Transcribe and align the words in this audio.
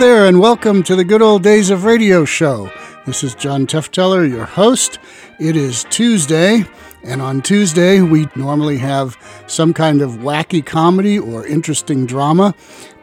There, 0.00 0.24
and 0.24 0.40
welcome 0.40 0.82
to 0.84 0.96
the 0.96 1.04
Good 1.04 1.20
Old 1.20 1.42
Days 1.42 1.68
of 1.68 1.84
Radio 1.84 2.24
show. 2.24 2.72
This 3.04 3.22
is 3.22 3.34
John 3.34 3.66
Tefteller, 3.66 4.26
your 4.26 4.46
host. 4.46 4.98
It 5.38 5.56
is 5.56 5.84
Tuesday, 5.90 6.64
and 7.04 7.20
on 7.20 7.42
Tuesday, 7.42 8.00
we 8.00 8.26
normally 8.34 8.78
have 8.78 9.18
some 9.46 9.74
kind 9.74 10.00
of 10.00 10.12
wacky 10.12 10.64
comedy 10.64 11.18
or 11.18 11.46
interesting 11.46 12.06
drama, 12.06 12.54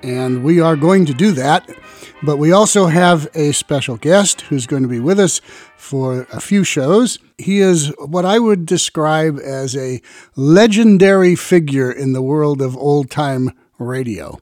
and 0.02 0.44
we 0.44 0.60
are 0.60 0.76
going 0.76 1.06
to 1.06 1.14
do 1.14 1.32
that. 1.34 1.70
But 2.24 2.38
we 2.38 2.52
also 2.52 2.88
have 2.88 3.28
a 3.36 3.52
special 3.52 3.98
guest 3.98 4.42
who's 4.42 4.66
going 4.66 4.82
to 4.82 4.90
be 4.90 5.00
with 5.00 5.20
us 5.20 5.40
for 5.76 6.26
a 6.34 6.40
few 6.40 6.64
shows. 6.64 7.20
He 7.38 7.60
is 7.60 7.94
what 8.00 8.26
I 8.26 8.40
would 8.40 8.66
describe 8.66 9.38
as 9.38 9.78
a 9.78 10.02
legendary 10.36 11.36
figure 11.36 11.92
in 11.92 12.14
the 12.14 12.24
world 12.24 12.60
of 12.60 12.76
old 12.76 13.12
time 13.12 13.52
radio. 13.78 14.40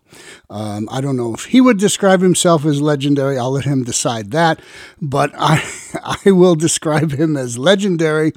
Um, 0.49 0.87
I 0.91 1.01
don't 1.01 1.17
know 1.17 1.33
if 1.33 1.45
he 1.45 1.61
would 1.61 1.77
describe 1.77 2.21
himself 2.21 2.65
as 2.65 2.81
legendary. 2.81 3.37
I'll 3.37 3.51
let 3.51 3.65
him 3.65 3.83
decide 3.83 4.31
that. 4.31 4.59
But 5.01 5.31
I, 5.37 5.63
I 6.25 6.31
will 6.31 6.55
describe 6.55 7.11
him 7.11 7.37
as 7.37 7.57
legendary. 7.57 8.29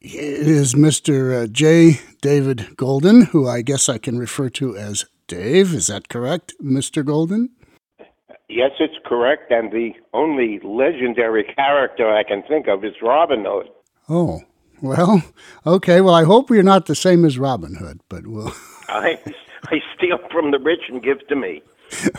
It 0.00 0.46
is 0.46 0.74
Mr. 0.74 1.44
Uh, 1.44 1.46
J. 1.46 2.00
David 2.20 2.58
Goldin, 2.76 3.28
who 3.28 3.46
I 3.48 3.62
guess 3.62 3.88
I 3.88 3.98
can 3.98 4.18
refer 4.18 4.48
to 4.50 4.76
as 4.76 5.04
Dave. 5.26 5.74
Is 5.74 5.88
that 5.88 6.08
correct, 6.08 6.54
Mr. 6.62 7.04
Goldin? 7.04 7.48
Yes, 8.48 8.70
it's 8.78 8.94
correct. 9.04 9.50
And 9.50 9.72
the 9.72 9.90
only 10.12 10.60
legendary 10.62 11.44
character 11.56 12.10
I 12.10 12.22
can 12.22 12.42
think 12.48 12.68
of 12.68 12.84
is 12.84 12.94
Robin 13.02 13.44
Hood. 13.46 13.68
Oh, 14.08 14.42
well, 14.80 15.22
okay. 15.66 16.00
Well, 16.00 16.14
I 16.14 16.24
hope 16.24 16.50
we're 16.50 16.62
not 16.62 16.86
the 16.86 16.94
same 16.94 17.24
as 17.24 17.38
Robin 17.38 17.74
Hood, 17.76 18.00
but 18.08 18.26
we'll. 18.26 18.52
I, 18.88 19.18
I 19.70 19.80
steal 19.96 20.18
from 20.30 20.50
the 20.50 20.58
rich 20.58 20.82
and 20.88 21.02
give 21.02 21.26
to 21.28 21.36
me. 21.36 21.62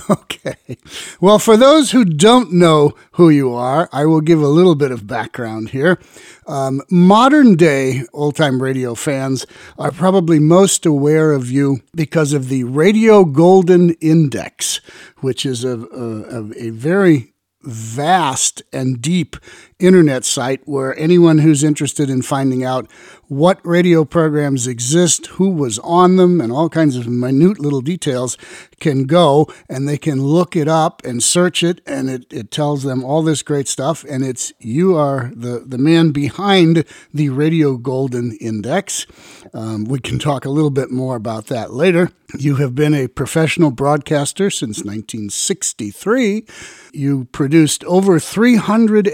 Okay. 0.09 0.77
Well, 1.19 1.39
for 1.39 1.57
those 1.57 1.91
who 1.91 2.05
don't 2.05 2.53
know 2.53 2.93
who 3.13 3.29
you 3.29 3.53
are, 3.53 3.89
I 3.91 4.05
will 4.05 4.21
give 4.21 4.41
a 4.41 4.47
little 4.47 4.75
bit 4.75 4.91
of 4.91 5.07
background 5.07 5.69
here. 5.69 5.99
Um, 6.45 6.81
modern 6.89 7.55
day 7.55 8.03
old 8.13 8.35
time 8.35 8.61
radio 8.61 8.93
fans 8.93 9.47
are 9.77 9.91
probably 9.91 10.39
most 10.39 10.85
aware 10.85 11.31
of 11.33 11.49
you 11.49 11.79
because 11.95 12.31
of 12.31 12.49
the 12.49 12.63
Radio 12.63 13.25
Goldin 13.25 13.95
Index, 14.01 14.81
which 15.21 15.45
is 15.45 15.63
a, 15.63 15.79
a, 15.79 16.67
a 16.67 16.69
very 16.69 17.33
vast 17.63 18.61
and 18.71 19.01
deep 19.01 19.35
internet 19.79 20.23
site 20.23 20.61
where 20.65 20.97
anyone 20.97 21.39
who's 21.39 21.63
interested 21.63 22.09
in 22.09 22.21
finding 22.21 22.63
out 22.63 22.89
what 23.27 23.59
radio 23.65 24.05
programs 24.05 24.67
exist, 24.67 25.27
who 25.27 25.49
was 25.49 25.79
on 25.79 26.15
them, 26.15 26.39
and 26.39 26.51
all 26.51 26.69
kinds 26.69 26.95
of 26.95 27.07
minute 27.07 27.59
little 27.59 27.81
details 27.81 28.37
can 28.79 29.05
go 29.05 29.47
and 29.67 29.87
they 29.87 29.97
can 29.97 30.21
look 30.21 30.55
it 30.55 30.67
up 30.67 31.03
and 31.03 31.23
search 31.23 31.63
it, 31.63 31.81
and 31.85 32.09
it, 32.09 32.31
it 32.31 32.51
tells 32.51 32.83
them 32.83 33.03
all 33.03 33.23
this 33.23 33.41
great 33.41 33.67
stuff. 33.67 34.05
And 34.07 34.23
it's 34.23 34.53
you 34.59 34.95
are 34.95 35.31
the, 35.35 35.63
the 35.65 35.77
man 35.77 36.11
behind 36.11 36.85
the 37.13 37.29
Radio 37.29 37.77
Goldin 37.77 38.37
Index. 38.39 39.07
Um, 39.53 39.85
we 39.85 39.99
can 39.99 40.19
talk 40.19 40.45
a 40.45 40.49
little 40.49 40.69
bit 40.69 40.91
more 40.91 41.15
about 41.15 41.47
that 41.47 41.73
later. 41.73 42.11
You 42.37 42.55
have 42.55 42.75
been 42.75 42.93
a 42.93 43.07
professional 43.07 43.71
broadcaster 43.71 44.49
since 44.49 44.79
1963. 44.79 46.45
You 46.91 47.25
produced 47.25 47.83
over 47.85 48.19
300 48.19 49.07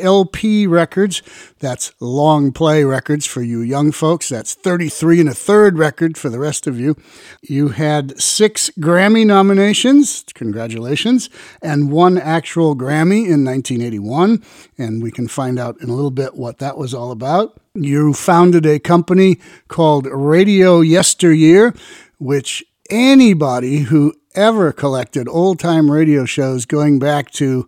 Records. 0.68 1.22
That's 1.60 1.94
long 2.00 2.52
play 2.52 2.84
records 2.84 3.26
for 3.26 3.42
you 3.42 3.62
young 3.62 3.92
folks. 3.92 4.30
That's 4.30 4.54
33 4.54 5.22
and 5.22 5.30
a 5.30 5.34
third 5.34 5.78
record 5.78 6.18
for 6.18 6.30
the 6.30 6.40
rest 6.40 6.68
of 6.68 6.80
you. 6.80 6.96
You 7.42 7.70
had 7.70 8.20
six 8.20 8.70
Grammy 8.80 9.26
nominations. 9.26 10.26
Congratulations. 10.34 11.30
And 11.62 11.92
one 11.92 12.18
actual 12.18 12.76
Grammy 12.76 13.26
in 13.28 13.46
1981. 13.46 14.44
And 14.78 15.02
we 15.02 15.12
can 15.12 15.28
find 15.28 15.58
out 15.58 15.80
in 15.82 15.90
a 15.90 15.94
little 15.94 16.12
bit 16.12 16.36
what 16.36 16.60
that 16.60 16.78
was 16.78 16.94
all 16.94 17.12
about. 17.12 17.60
You 17.74 18.14
founded 18.14 18.66
a 18.66 18.80
company 18.80 19.40
called 19.68 20.06
Radio 20.08 20.82
Yesteryear, 20.82 21.74
which 22.18 22.64
anybody 22.90 23.80
who 23.80 24.14
ever 24.36 24.72
collected 24.72 25.28
old 25.28 25.60
time 25.60 25.90
radio 25.90 26.26
shows 26.26 26.66
going 26.66 27.00
back 27.00 27.32
to 27.32 27.68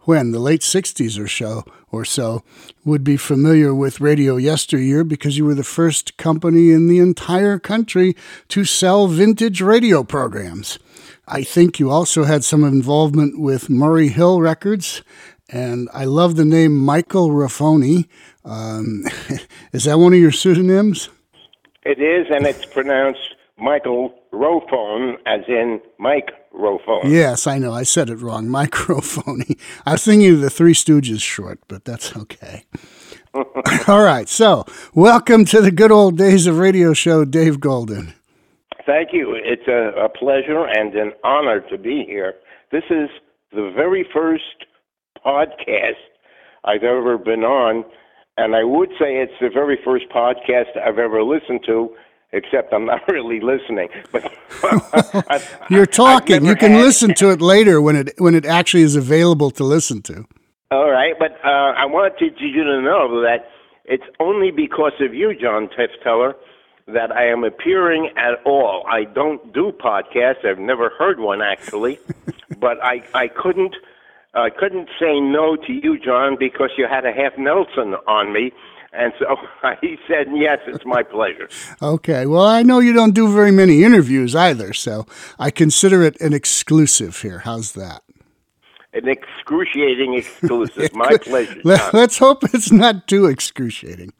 when 0.00 0.30
the 0.30 0.38
late 0.38 0.62
60s 0.62 1.22
or 1.22 1.28
so 1.28 1.64
or 1.90 2.04
so 2.04 2.42
would 2.84 3.04
be 3.04 3.16
familiar 3.16 3.74
with 3.74 4.00
radio 4.00 4.36
yesteryear 4.36 5.04
because 5.04 5.38
you 5.38 5.44
were 5.44 5.54
the 5.54 5.64
first 5.64 6.16
company 6.16 6.70
in 6.70 6.88
the 6.88 6.98
entire 6.98 7.58
country 7.58 8.14
to 8.48 8.64
sell 8.64 9.06
vintage 9.06 9.60
radio 9.60 10.02
programs. 10.02 10.78
I 11.26 11.42
think 11.42 11.78
you 11.78 11.90
also 11.90 12.24
had 12.24 12.44
some 12.44 12.64
involvement 12.64 13.38
with 13.38 13.68
Murray 13.68 14.08
Hill 14.08 14.40
Records, 14.40 15.02
and 15.50 15.88
I 15.92 16.04
love 16.04 16.36
the 16.36 16.44
name 16.44 16.76
Michael 16.76 17.30
Raffoni. 17.30 18.08
Um, 18.44 19.04
is 19.72 19.84
that 19.84 19.98
one 19.98 20.12
of 20.12 20.18
your 20.18 20.32
pseudonyms? 20.32 21.10
It 21.84 22.00
is, 22.00 22.26
and 22.30 22.46
it's 22.46 22.64
pronounced 22.66 23.34
Michael 23.58 24.17
Rophone, 24.32 25.16
as 25.26 25.40
in 25.48 25.80
Mike 25.98 26.30
Rophone. 26.52 27.10
Yes, 27.10 27.46
I 27.46 27.58
know. 27.58 27.72
I 27.72 27.82
said 27.82 28.10
it 28.10 28.16
wrong. 28.16 28.48
Microphone. 28.60 29.42
I 29.86 29.92
was 29.92 30.04
thinking 30.04 30.34
of 30.34 30.40
the 30.40 30.50
Three 30.50 30.74
Stooges 30.74 31.22
short, 31.22 31.60
but 31.68 31.84
that's 31.84 32.16
okay. 32.16 32.64
All 33.88 34.02
right. 34.02 34.28
So, 34.28 34.64
welcome 34.94 35.44
to 35.46 35.60
the 35.60 35.70
good 35.70 35.92
old 35.92 36.16
days 36.16 36.46
of 36.46 36.58
radio 36.58 36.92
show, 36.92 37.24
Dave 37.24 37.58
Goldin. 37.58 38.14
Thank 38.86 39.10
you. 39.12 39.34
It's 39.34 39.68
a, 39.68 39.92
a 40.04 40.08
pleasure 40.08 40.64
and 40.64 40.94
an 40.94 41.12
honor 41.24 41.60
to 41.70 41.78
be 41.78 42.04
here. 42.06 42.34
This 42.72 42.84
is 42.90 43.08
the 43.52 43.72
very 43.74 44.06
first 44.12 44.44
podcast 45.24 46.00
I've 46.64 46.84
ever 46.84 47.18
been 47.18 47.44
on, 47.44 47.84
and 48.36 48.54
I 48.54 48.64
would 48.64 48.90
say 48.90 49.16
it's 49.16 49.32
the 49.40 49.50
very 49.52 49.78
first 49.84 50.06
podcast 50.14 50.76
I've 50.76 50.98
ever 50.98 51.22
listened 51.22 51.60
to 51.66 51.94
except 52.32 52.72
I'm 52.72 52.86
not 52.86 53.00
really 53.08 53.40
listening. 53.40 53.88
But 54.12 54.32
you're 55.70 55.86
talking. 55.86 56.44
You 56.44 56.56
can 56.56 56.72
had, 56.72 56.80
listen 56.80 57.14
to 57.14 57.30
it 57.30 57.40
later 57.40 57.80
when 57.80 57.96
it 57.96 58.14
when 58.18 58.34
it 58.34 58.44
actually 58.44 58.82
is 58.82 58.96
available 58.96 59.50
to 59.52 59.64
listen 59.64 60.02
to. 60.02 60.24
All 60.70 60.90
right, 60.90 61.14
but 61.18 61.32
uh, 61.44 61.72
I 61.76 61.86
wanted 61.86 62.34
you 62.38 62.64
to 62.64 62.82
know 62.82 63.22
that 63.22 63.48
it's 63.84 64.04
only 64.20 64.50
because 64.50 64.92
of 65.00 65.14
you, 65.14 65.34
John 65.34 65.68
Tefteller, 65.68 66.34
that 66.88 67.10
I 67.10 67.26
am 67.26 67.42
appearing 67.42 68.10
at 68.18 68.44
all. 68.44 68.84
I 68.86 69.04
don't 69.04 69.52
do 69.54 69.72
podcasts. 69.72 70.44
I've 70.44 70.58
never 70.58 70.90
heard 70.98 71.20
one 71.20 71.40
actually, 71.40 71.98
but 72.58 72.82
I 72.82 73.02
I 73.14 73.28
couldn't. 73.28 73.76
I 74.34 74.50
couldn't 74.50 74.90
say 75.00 75.18
no 75.18 75.56
to 75.56 75.72
you, 75.72 75.98
John, 75.98 76.36
because 76.38 76.70
you 76.76 76.86
had 76.86 77.06
a 77.06 77.12
half 77.12 77.36
Nelson 77.38 77.94
on 78.06 78.32
me, 78.32 78.52
and 78.92 79.12
so 79.18 79.36
he 79.80 79.98
said, 80.08 80.28
Yes, 80.34 80.58
it's 80.66 80.84
my 80.84 81.02
pleasure. 81.02 81.48
okay. 81.82 82.26
Well, 82.26 82.46
I 82.46 82.62
know 82.62 82.80
you 82.80 82.92
don't 82.92 83.14
do 83.14 83.32
very 83.32 83.50
many 83.52 83.84
interviews 83.84 84.34
either, 84.34 84.72
so 84.72 85.06
I 85.38 85.50
consider 85.50 86.02
it 86.02 86.20
an 86.20 86.32
exclusive 86.32 87.20
here. 87.20 87.40
How's 87.40 87.72
that? 87.72 88.02
An 88.94 89.06
excruciating 89.06 90.14
exclusive. 90.18 90.94
my 90.94 91.16
pleasure. 91.18 91.60
Let, 91.62 91.94
us 91.94 92.18
hope 92.18 92.42
it's 92.54 92.72
not 92.72 93.06
too 93.06 93.26
excruciating. 93.26 94.12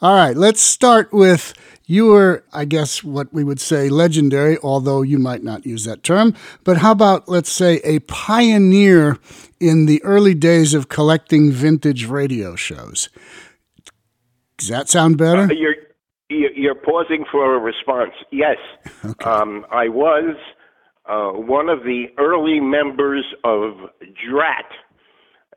All 0.00 0.14
right, 0.14 0.36
let's 0.36 0.60
start 0.60 1.12
with 1.12 1.52
you 1.86 2.06
were, 2.06 2.44
I 2.52 2.64
guess, 2.64 3.04
what 3.04 3.32
we 3.34 3.44
would 3.44 3.60
say 3.60 3.90
legendary, 3.90 4.56
although 4.62 5.02
you 5.02 5.18
might 5.18 5.42
not 5.42 5.66
use 5.66 5.84
that 5.84 6.02
term. 6.02 6.34
But 6.62 6.78
how 6.78 6.92
about, 6.92 7.28
let's 7.28 7.50
say, 7.52 7.80
a 7.84 7.98
pioneer 8.00 9.18
in 9.60 9.84
the 9.84 10.02
early 10.02 10.32
days 10.32 10.72
of 10.72 10.88
collecting 10.88 11.52
vintage 11.52 12.06
radio 12.06 12.56
shows? 12.56 13.10
Does 14.58 14.68
that 14.68 14.88
sound 14.88 15.18
better? 15.18 15.42
Uh, 15.42 15.52
you're 15.52 15.74
you're 16.28 16.74
pausing 16.74 17.24
for 17.30 17.54
a 17.54 17.58
response. 17.58 18.12
Yes, 18.30 18.56
okay. 19.04 19.24
um, 19.24 19.66
I 19.70 19.88
was 19.88 20.36
uh, 21.06 21.30
one 21.30 21.68
of 21.68 21.80
the 21.84 22.06
early 22.18 22.60
members 22.60 23.24
of 23.44 23.90
DRAT, 24.00 24.66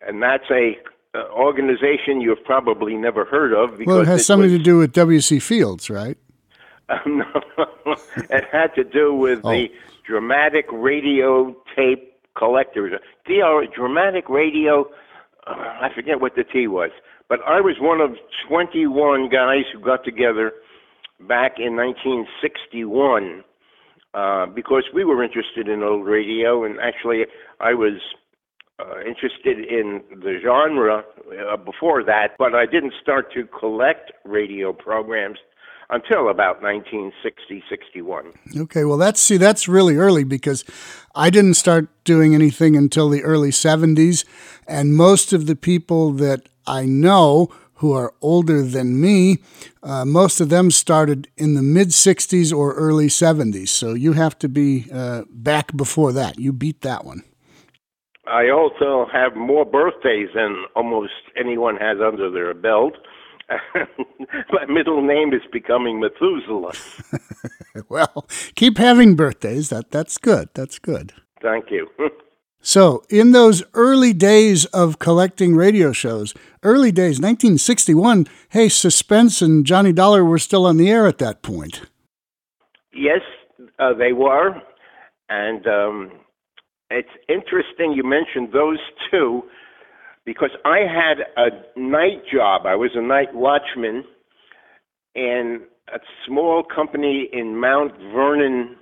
and 0.05 0.21
that's 0.21 0.49
a 0.51 0.77
uh, 1.15 1.29
organization 1.31 2.21
you've 2.21 2.44
probably 2.44 2.95
never 2.95 3.25
heard 3.25 3.53
of. 3.53 3.77
Because 3.77 3.88
well, 3.88 4.01
it 4.01 4.07
has 4.07 4.21
it 4.21 4.25
something 4.25 4.51
was, 4.51 4.59
to 4.59 4.63
do 4.63 4.77
with 4.77 4.94
W.C. 4.94 5.39
Fields, 5.39 5.89
right? 5.89 6.17
no, 7.05 7.25
it 8.29 8.45
had 8.51 8.73
to 8.75 8.83
do 8.83 9.13
with 9.13 9.41
oh. 9.44 9.51
the 9.51 9.69
dramatic 10.05 10.65
radio 10.71 11.55
tape 11.75 12.13
collectors. 12.38 12.94
DR, 13.25 13.65
dramatic 13.75 14.29
radio. 14.29 14.89
Uh, 15.45 15.53
I 15.53 15.89
forget 15.94 16.21
what 16.21 16.35
the 16.35 16.44
T 16.44 16.67
was. 16.67 16.91
But 17.29 17.39
I 17.45 17.59
was 17.59 17.75
one 17.79 18.00
of 18.00 18.12
21 18.47 19.29
guys 19.29 19.63
who 19.74 19.79
got 19.79 20.03
together 20.03 20.53
back 21.27 21.56
in 21.59 21.75
1961 21.75 23.44
uh, 24.13 24.45
because 24.47 24.83
we 24.94 25.03
were 25.03 25.24
interested 25.24 25.68
in 25.68 25.83
old 25.83 26.06
radio, 26.06 26.63
and 26.63 26.79
actually, 26.79 27.24
I 27.59 27.74
was 27.74 28.00
uh, 28.79 29.00
interested 29.00 29.59
in 29.59 30.01
the 30.21 30.39
genre 30.44 31.03
uh, 31.51 31.57
before 31.57 32.03
that, 32.03 32.29
but 32.38 32.56
I 32.56 32.65
didn't 32.65 32.94
start 33.01 33.33
to 33.33 33.45
collect 33.59 34.12
radio 34.23 34.71
programs 34.71 35.39
until 35.89 36.30
about 36.30 36.62
1960, 36.62 37.63
61. 37.69 38.34
Okay, 38.57 38.84
well, 38.84 38.98
that's 38.98 39.19
see, 39.19 39.38
that's 39.38 39.68
really 39.68 39.95
early 39.95 40.24
because 40.24 40.66
I 41.16 41.30
didn't 41.30 41.56
start 41.56 41.88
doing 42.04 42.36
anything 42.36 42.75
until 42.75 43.10
the 43.10 43.24
early 43.24 43.51
70s, 43.51 44.25
and 44.68 44.95
most 44.95 45.34
of 45.34 45.48
the 45.48 45.56
people 45.56 46.12
that 46.13 46.50
I 46.66 46.86
know 46.86 47.50
who 47.75 47.94
are 47.94 48.13
older 48.22 48.63
than 48.63 49.00
me, 49.00 49.38
uh, 49.84 50.04
most 50.04 50.42
of 50.42 50.50
them 50.50 50.72
started 50.72 51.28
in 51.38 51.54
the 51.54 51.62
mid 51.62 51.90
60s 51.90 52.56
or 52.56 52.74
early 52.74 53.07
70s. 53.07 53.69
So 53.69 53.94
you 53.94 54.13
have 54.13 54.38
to 54.40 54.50
be 54.50 54.88
uh, 54.92 55.24
back 55.30 55.75
before 55.75 56.12
that. 56.13 56.40
You 56.40 56.51
beat 56.54 56.81
that 56.81 57.06
one. 57.06 57.24
I 58.25 58.50
also 58.50 59.07
have 59.12 59.36
more 59.36 59.63
birthdays 59.63 60.30
than 60.36 60.66
almost 60.75 61.13
anyone 61.38 61.78
has 61.78 61.98
under 62.06 62.30
their 62.30 62.54
belt. 62.54 62.94
My 64.51 64.65
middle 64.65 65.01
name 65.01 65.33
is 65.33 65.41
becoming 65.51 65.99
Methuselah. 65.99 66.73
well, 67.89 68.27
keep 68.55 68.77
having 68.77 69.15
birthdays. 69.15 69.69
That 69.69 69.91
that's 69.91 70.17
good. 70.17 70.49
That's 70.53 70.79
good. 70.79 71.13
Thank 71.41 71.71
you. 71.71 71.88
so, 72.61 73.03
in 73.09 73.31
those 73.31 73.63
early 73.73 74.13
days 74.13 74.65
of 74.65 74.99
collecting 74.99 75.55
radio 75.55 75.91
shows, 75.91 76.33
early 76.63 76.91
days, 76.91 77.19
1961, 77.19 78.27
hey, 78.49 78.67
Suspense 78.69 79.41
and 79.41 79.65
Johnny 79.65 79.94
Dollar 79.94 80.25
were 80.25 80.39
still 80.39 80.65
on 80.65 80.77
the 80.77 80.89
air 80.89 81.07
at 81.07 81.19
that 81.19 81.41
point. 81.41 81.83
Yes, 82.94 83.21
uh, 83.79 83.94
they 83.94 84.11
were. 84.11 84.61
And 85.29 85.67
um, 85.67 86.11
it's 86.89 87.09
interesting 87.29 87.94
you 87.94 88.03
mentioned 88.03 88.53
those 88.53 88.79
two 89.11 89.44
because 90.27 90.51
I 90.65 90.79
had 90.79 91.19
a 91.38 91.79
night 91.79 92.21
job. 92.29 92.65
I 92.65 92.75
was 92.75 92.91
a 92.95 93.01
night 93.01 93.33
watchman 93.33 94.03
in 95.15 95.62
a 95.88 96.00
small 96.25 96.63
company 96.63 97.29
in 97.31 97.57
Mount 97.57 97.94
Vernon, 98.13 98.75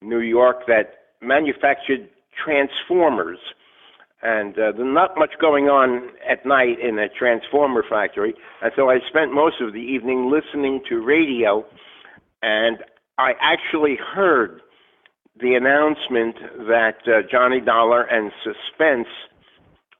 New 0.00 0.20
York 0.20 0.58
that 0.68 0.94
manufactured 1.20 2.08
transformers. 2.42 3.38
And 4.22 4.54
uh, 4.54 4.72
there's 4.76 4.94
not 4.94 5.18
much 5.18 5.32
going 5.40 5.64
on 5.64 6.10
at 6.26 6.46
night 6.46 6.78
in 6.80 7.00
a 7.00 7.08
transformer 7.08 7.82
factory. 7.90 8.34
And 8.62 8.70
so 8.76 8.88
I 8.88 9.00
spent 9.08 9.34
most 9.34 9.60
of 9.60 9.72
the 9.72 9.80
evening 9.80 10.30
listening 10.30 10.82
to 10.88 11.04
radio. 11.04 11.66
And 12.42 12.78
I 13.18 13.32
actually 13.40 13.96
heard 13.96 14.62
the 15.40 15.54
announcement 15.54 16.36
that 16.68 16.98
uh, 17.08 17.26
Johnny 17.28 17.60
Dollar 17.60 18.02
and 18.02 18.30
Suspense 18.44 19.08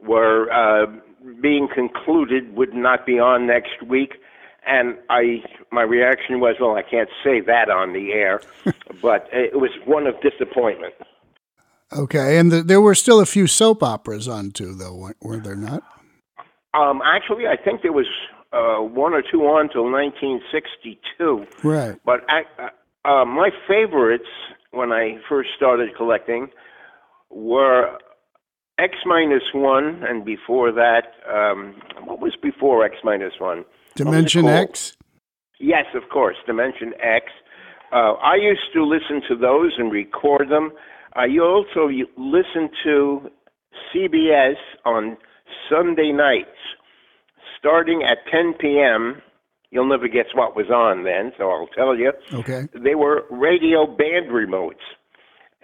were 0.01 0.51
uh, 0.53 0.87
being 1.41 1.69
concluded 1.73 2.57
would 2.57 2.75
not 2.75 3.07
be 3.07 3.19
on 3.19 3.47
next 3.47 3.83
week. 3.87 4.15
And 4.67 4.97
I, 5.11 5.43
my 5.71 5.83
reaction 5.83 6.41
was, 6.41 6.57
well, 6.61 6.75
I 6.77 6.83
can't 6.83 7.09
say 7.23 7.41
that 7.41 7.71
on 7.71 7.93
the 7.93 8.13
air, 8.13 8.41
but 9.03 9.29
it 9.33 9.61
was 9.61 9.71
one 9.85 10.07
of 10.07 10.15
disappointment. 10.21 10.95
Okay, 11.97 12.37
and 12.39 12.51
the, 12.51 12.63
there 12.63 12.81
were 12.81 12.97
still 12.97 13.21
a 13.21 13.27
few 13.27 13.47
soap 13.47 13.83
operas 13.83 14.27
on 14.27 14.51
too, 14.51 14.75
though, 14.75 15.13
were 15.21 15.39
there 15.39 15.55
not? 15.55 15.85
Um, 16.75 17.01
actually, 17.05 17.47
I 17.47 17.57
think 17.57 17.83
there 17.83 17.93
was 17.93 18.07
uh, 18.53 18.79
one 18.83 19.15
or 19.15 19.23
two 19.23 19.43
on 19.43 19.69
till 19.69 19.85
1962. 19.85 21.47
Right. 21.63 21.95
But 22.05 22.21
I, 22.29 22.43
uh, 23.05 23.25
my 23.25 23.51
favorites 23.69 24.29
when 24.73 24.93
I 24.93 25.19
first 25.29 25.51
started 25.57 25.95
collecting 25.97 26.49
were 27.31 27.99
X 28.79 28.95
minus 29.07 29.43
one, 29.55 30.03
and 30.07 30.25
before 30.25 30.71
that, 30.73 31.13
um, 31.33 31.75
what 32.05 32.21
was 32.21 32.37
before 32.43 32.85
X 32.85 32.97
minus 33.03 33.33
one? 33.39 33.65
Dimension 33.95 34.47
X. 34.47 34.97
Yes, 35.59 35.87
of 35.95 36.11
course, 36.11 36.37
Dimension 36.47 36.93
X. 37.01 37.27
Uh, 37.91 38.13
I 38.15 38.35
used 38.35 38.73
to 38.75 38.85
listen 38.85 39.23
to 39.29 39.37
those 39.37 39.73
and 39.79 39.91
record 39.91 40.51
them. 40.51 40.73
I 41.15 41.25
you 41.25 41.43
also 41.43 41.89
listen 42.19 42.69
to 42.85 43.31
CBS 43.95 44.57
on 44.85 45.17
Sunday 45.71 46.13
nights, 46.13 46.59
starting 47.59 48.03
at 48.03 48.19
10 48.31 48.55
p.m. 48.61 49.23
You'll 49.71 49.89
never 49.89 50.09
guess 50.09 50.27
what 50.35 50.55
was 50.55 50.67
on 50.69 51.05
then, 51.05 51.33
so 51.39 51.51
I'll 51.51 51.69
tell 51.69 51.97
you. 51.97 52.13
Okay. 52.33 52.69
They 52.75 52.95
were 52.95 53.25
radio 53.31 53.87
band 53.87 54.31
remotes. 54.31 54.85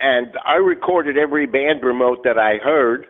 And 0.03 0.37
I 0.45 0.55
recorded 0.57 1.17
every 1.17 1.47
band 1.47 1.85
remote 1.85 2.25
that 2.25 2.37
I 2.37 2.57
heard 2.57 3.07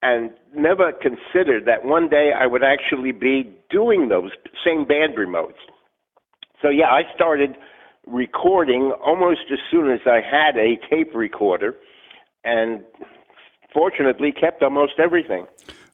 and 0.00 0.30
never 0.56 0.92
considered 0.92 1.66
that 1.66 1.84
one 1.84 2.08
day 2.08 2.32
I 2.34 2.46
would 2.46 2.62
actually 2.64 3.12
be 3.12 3.54
doing 3.70 4.08
those 4.08 4.30
same 4.64 4.86
band 4.86 5.14
remotes. 5.18 5.60
So, 6.62 6.70
yeah, 6.70 6.86
I 6.86 7.02
started 7.14 7.50
recording 8.06 8.94
almost 9.04 9.40
as 9.52 9.58
soon 9.70 9.90
as 9.90 10.00
I 10.06 10.20
had 10.22 10.56
a 10.56 10.78
tape 10.88 11.14
recorder 11.14 11.74
and 12.44 12.82
fortunately 13.74 14.32
kept 14.32 14.62
almost 14.62 14.94
everything. 14.98 15.46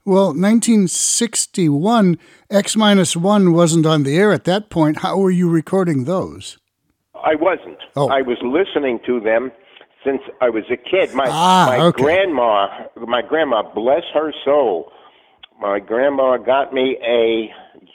Well, 0.05 0.27
1961, 0.27 2.19
X 2.49 2.77
minus 2.77 3.17
one 3.17 3.53
wasn't 3.53 3.87
on 3.87 4.05
the 4.05 4.17
air 4.17 4.33
at 4.33 4.45
that 4.45 4.71
point. 4.71 4.99
How 4.99 5.19
were 5.19 5.31
you 5.33 5.49
recording 5.49 6.05
those? 6.05 6.59
I 7.15 7.35
wasn't. 7.35 7.79
Oh. 7.97 8.09
I 8.09 8.23
was 8.23 8.39
listening 8.43 9.01
to 9.07 9.19
them 9.21 9.51
since 10.05 10.23
I 10.41 10.51
was 10.51 10.65
a 10.71 10.77
kid. 10.77 11.15
My 11.15 11.27
ah, 11.29 11.67
my 11.69 11.79
okay. 11.87 12.03
grandma, 12.03 12.69
my 13.07 13.23
grandma, 13.23 13.63
bless 13.75 14.03
her 14.15 14.33
soul, 14.45 14.93
my 15.61 15.79
grandma 15.79 16.37
got 16.37 16.73
me 16.73 16.99
a 17.07 17.51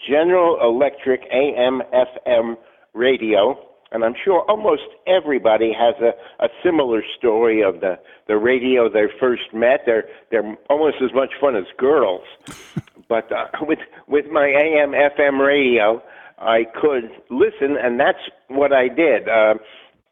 General 0.09 0.57
Electric 0.61 1.21
AM 1.31 1.81
FM 1.93 2.57
radio 2.93 3.57
and 3.91 4.03
I'm 4.03 4.15
sure 4.23 4.41
almost 4.49 4.83
everybody 5.05 5.71
has 5.73 5.95
a, 6.01 6.11
a 6.43 6.49
similar 6.63 7.01
story 7.17 7.63
of 7.63 7.79
the, 7.79 7.97
the 8.27 8.37
radio 8.37 8.89
they 8.89 9.05
first 9.19 9.53
met. 9.53 9.81
They're 9.85 10.05
they're 10.29 10.57
almost 10.69 10.97
as 11.01 11.13
much 11.13 11.31
fun 11.39 11.55
as 11.55 11.63
girls. 11.77 12.23
but 13.09 13.31
uh, 13.31 13.47
with 13.61 13.79
with 14.07 14.25
my 14.31 14.47
AM 14.47 14.91
FM 14.91 15.39
radio, 15.45 16.01
I 16.37 16.65
could 16.79 17.09
listen, 17.29 17.77
and 17.81 17.99
that's 17.99 18.19
what 18.49 18.73
I 18.73 18.89
did. 18.89 19.29
Uh, 19.29 19.55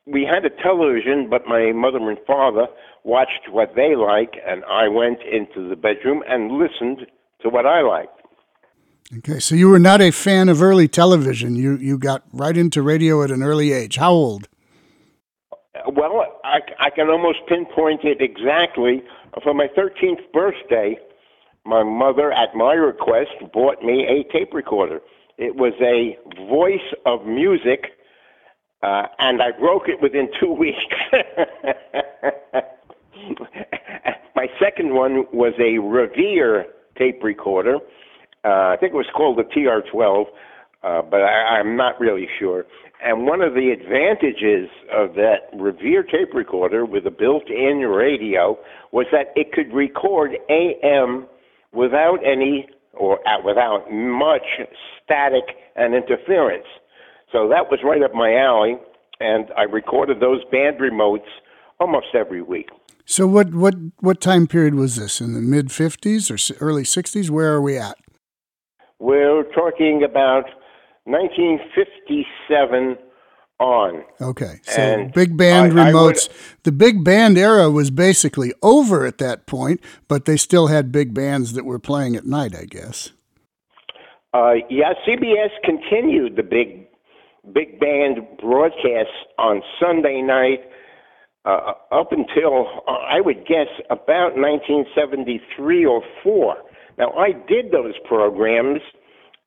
we 0.06 0.24
had 0.24 0.46
a 0.46 0.50
television, 0.50 1.30
but 1.30 1.48
my 1.48 1.72
mother 1.72 1.98
and 2.10 2.18
father 2.28 2.68
watched 3.04 3.50
what 3.50 3.76
they 3.76 3.96
like, 3.96 4.36
and 4.46 4.64
I 4.66 4.88
went 4.88 5.20
into 5.22 5.68
the 5.68 5.76
bedroom 5.76 6.24
and 6.28 6.52
listened 6.52 7.08
to 7.42 7.50
what 7.50 7.66
I 7.66 7.82
liked. 7.82 8.22
Okay, 9.20 9.40
so 9.40 9.54
you 9.56 9.70
were 9.70 9.80
not 9.80 10.02
a 10.02 10.12
fan 10.12 10.50
of 10.50 10.64
early 10.64 10.88
television. 10.88 11.56
You 11.56 11.78
you 11.78 11.98
got 11.98 12.24
right 12.34 12.58
into 12.58 12.82
radio 12.82 13.24
at 13.24 13.30
an 13.30 13.44
early 13.44 13.72
age. 13.72 13.98
How 13.98 14.12
old? 14.12 14.48
Well, 15.88 16.40
I, 16.44 16.60
I 16.80 16.90
can 16.90 17.10
almost 17.10 17.40
pinpoint 17.48 18.04
it 18.04 18.20
exactly. 18.20 19.04
For 19.44 19.54
my 19.54 19.68
13th 19.78 20.32
birthday, 20.34 20.98
my 21.66 21.84
mother, 21.84 22.32
at 22.32 22.56
my 22.56 22.74
request, 22.74 23.32
bought 23.54 23.84
me 23.84 24.06
a 24.08 24.24
tape 24.32 24.54
recorder. 24.54 25.02
It 25.38 25.56
was 25.56 25.74
a 25.82 26.18
voice 26.50 26.94
of 27.06 27.26
music, 27.28 27.92
uh, 28.84 29.08
and 29.20 29.42
I 29.42 29.52
broke 29.52 29.88
it 29.88 30.02
within 30.02 30.30
two 30.40 30.52
weeks. 30.64 30.80
my 34.36 34.48
second 34.60 34.94
one 34.94 35.26
was 35.32 35.54
a 35.60 35.80
Revere 35.80 36.66
tape 36.98 37.24
recorder 37.24 37.80
uh, 38.46 38.74
I 38.74 38.78
think 38.80 38.94
it 38.94 38.96
was 38.96 39.10
called 39.16 39.40
the 39.40 39.44
TR12, 39.44 40.26
uh, 40.84 41.02
but 41.02 41.22
I, 41.22 41.58
I'm 41.58 41.76
not 41.76 42.00
really 42.00 42.28
sure. 42.38 42.66
And 43.04 43.26
one 43.26 43.42
of 43.42 43.56
the 43.56 43.72
advantages 43.72 44.70
of 44.94 45.16
that 45.16 45.50
Revere 45.54 46.04
tape 46.04 46.34
recorder 46.34 46.86
with 46.86 47.08
a 47.08 47.12
built-in 47.12 47.80
radio 47.80 48.58
was 48.92 49.08
that 49.12 49.34
it 49.36 49.52
could 49.52 49.74
record 49.74 50.38
AM 50.50 51.26
without 51.74 52.20
any 52.24 52.70
or 52.94 53.20
without 53.44 53.92
much 53.92 54.46
static 55.04 55.58
and 55.76 55.96
interference. 55.96 56.68
So 57.36 57.50
that 57.50 57.70
was 57.70 57.82
right 57.84 58.02
up 58.02 58.14
my 58.14 58.34
alley, 58.34 58.78
and 59.20 59.52
I 59.58 59.64
recorded 59.64 60.22
those 60.22 60.42
band 60.54 60.78
remotes 60.80 61.28
almost 61.82 62.08
every 62.14 62.42
week. 62.42 62.70
So 63.04 63.28
what 63.28 63.54
what 63.54 63.76
what 64.00 64.22
time 64.22 64.48
period 64.48 64.76
was 64.76 64.96
this? 64.96 65.20
In 65.20 65.34
the 65.34 65.42
mid 65.42 65.68
50s 65.68 66.32
or 66.32 66.38
early 66.66 66.84
60s? 66.84 67.30
Where 67.30 67.52
are 67.52 67.62
we 67.62 67.78
at? 67.78 67.98
We're 69.00 69.44
talking 69.52 70.02
about 70.10 70.46
1957 71.04 72.98
on. 73.60 74.06
Okay, 74.22 74.62
so 74.64 74.82
and 74.82 75.12
big 75.12 75.36
band 75.36 75.78
I, 75.78 75.92
remotes. 75.92 76.30
I 76.30 76.32
would, 76.32 76.64
the 76.64 76.72
big 76.72 77.04
band 77.04 77.38
era 77.38 77.70
was 77.70 77.92
basically 77.92 78.54
over 78.64 79.06
at 79.06 79.18
that 79.18 79.46
point, 79.46 79.82
but 80.08 80.24
they 80.24 80.38
still 80.38 80.68
had 80.68 80.90
big 80.90 81.14
bands 81.14 81.52
that 81.52 81.66
were 81.66 81.80
playing 81.80 82.16
at 82.16 82.26
night, 82.26 82.56
I 82.56 82.64
guess. 82.64 83.12
Uh, 84.34 84.54
yeah, 84.70 84.94
CBS 85.06 85.52
continued 85.66 86.38
the 86.38 86.44
big 86.44 86.85
big 87.54 87.80
band 87.80 88.20
broadcasts 88.42 89.14
on 89.38 89.62
Sunday 89.80 90.22
night 90.22 90.62
uh, 91.46 91.74
up 91.92 92.12
until 92.12 92.68
uh, 92.88 92.92
I 92.92 93.22
would 93.22 93.46
guess 93.46 93.68
about 93.90 94.36
1973 94.36 95.86
or 95.86 96.02
four. 96.24 96.58
Now, 96.98 97.12
I 97.12 97.32
did 97.48 97.72
those 97.72 97.94
programs 98.08 98.82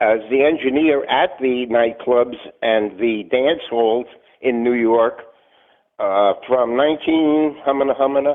as 0.01 0.19
the 0.31 0.45
engineer 0.45 1.05
at 1.11 1.31
the 1.41 1.67
nightclubs 1.71 2.37
and 2.63 2.99
the 3.01 3.25
dance 3.31 3.63
halls 3.69 4.07
in 4.41 4.63
New 4.63 4.75
York 4.75 5.23
uh, 5.99 6.35
from 6.47 6.77
19 6.77 7.57
humana 7.65 7.95
humana. 7.97 8.35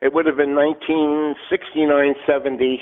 It 0.00 0.14
would 0.14 0.26
have 0.26 0.36
been 0.36 0.54
1969, 0.54 2.14
70, 2.26 2.80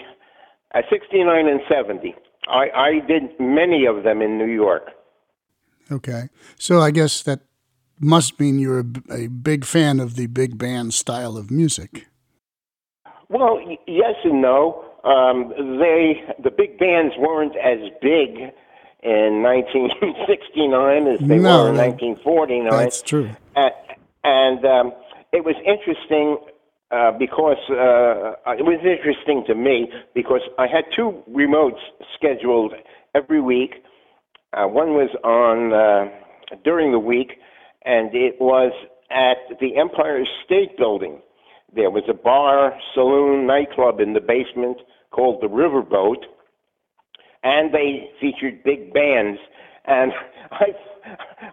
uh, 0.75 0.80
69 0.90 1.49
and 1.49 1.61
70. 1.68 2.14
I, 2.49 2.66
I 2.75 2.90
did 3.06 3.23
many 3.40 3.87
of 3.87 4.04
them 4.04 4.21
in 4.21 4.38
New 4.38 4.52
York. 4.52 4.90
Okay, 5.91 6.29
so 6.59 6.81
I 6.81 6.91
guess 6.91 7.23
that 7.23 7.41
must 8.00 8.41
mean 8.41 8.59
you're 8.59 8.81
a, 8.81 8.87
a 9.12 9.26
big 9.29 9.64
fan 9.64 10.00
of 10.00 10.17
the 10.17 10.26
big 10.26 10.59
band 10.59 10.95
style 10.95 11.37
of 11.37 11.50
music. 11.50 12.07
Well, 13.29 13.57
y- 13.64 13.79
yes 13.87 14.14
and 14.25 14.43
no. 14.43 14.85
Um, 15.05 15.50
they 15.79 16.23
the 16.43 16.50
big 16.50 16.79
bands 16.79 17.14
weren't 17.19 17.57
as 17.57 17.79
big 18.00 18.53
in 19.03 19.43
1969 19.43 21.07
as 21.07 21.21
they 21.21 21.37
No, 21.37 21.64
were 21.64 21.69
in 21.71 21.76
1949. 21.76 22.71
That's 22.71 23.03
true. 23.03 23.31
Uh, 23.55 23.69
and 24.25 24.64
um, 24.64 24.93
it 25.33 25.45
was 25.45 25.57
interesting 25.67 26.38
uh, 26.91 27.12
because 27.12 27.59
uh, 27.69 28.55
it 28.55 28.64
was 28.64 28.81
interesting 28.83 29.45
to 29.47 29.55
me 29.55 29.91
because 30.14 30.41
I 30.59 30.67
had 30.67 30.85
two 30.97 31.23
remotes 31.31 31.81
scheduled 32.14 32.73
every 33.14 33.41
week. 33.41 33.83
Uh, 34.55 34.69
one 34.69 34.95
was 34.95 35.11
on 35.25 35.73
uh, 35.73 36.57
during 36.63 36.93
the 36.93 36.99
week, 36.99 37.33
and 37.85 38.15
it 38.15 38.37
was 38.41 38.73
at 39.11 39.59
the 39.61 39.77
Empire 39.77 40.25
State 40.45 40.77
Building. 40.79 41.21
There 41.75 41.91
was 41.91 42.05
a 42.09 42.15
bar, 42.15 42.73
saloon, 42.95 43.47
nightclub 43.47 43.99
in 43.99 44.13
the 44.13 44.21
basement 44.21 44.79
called 45.11 45.43
the 45.43 45.49
Riverboat, 45.49 46.23
and 47.43 47.75
they 47.75 48.11
featured 48.21 48.63
big 48.63 48.93
bands. 48.93 49.41
And 49.87 50.13
I, 50.53 50.67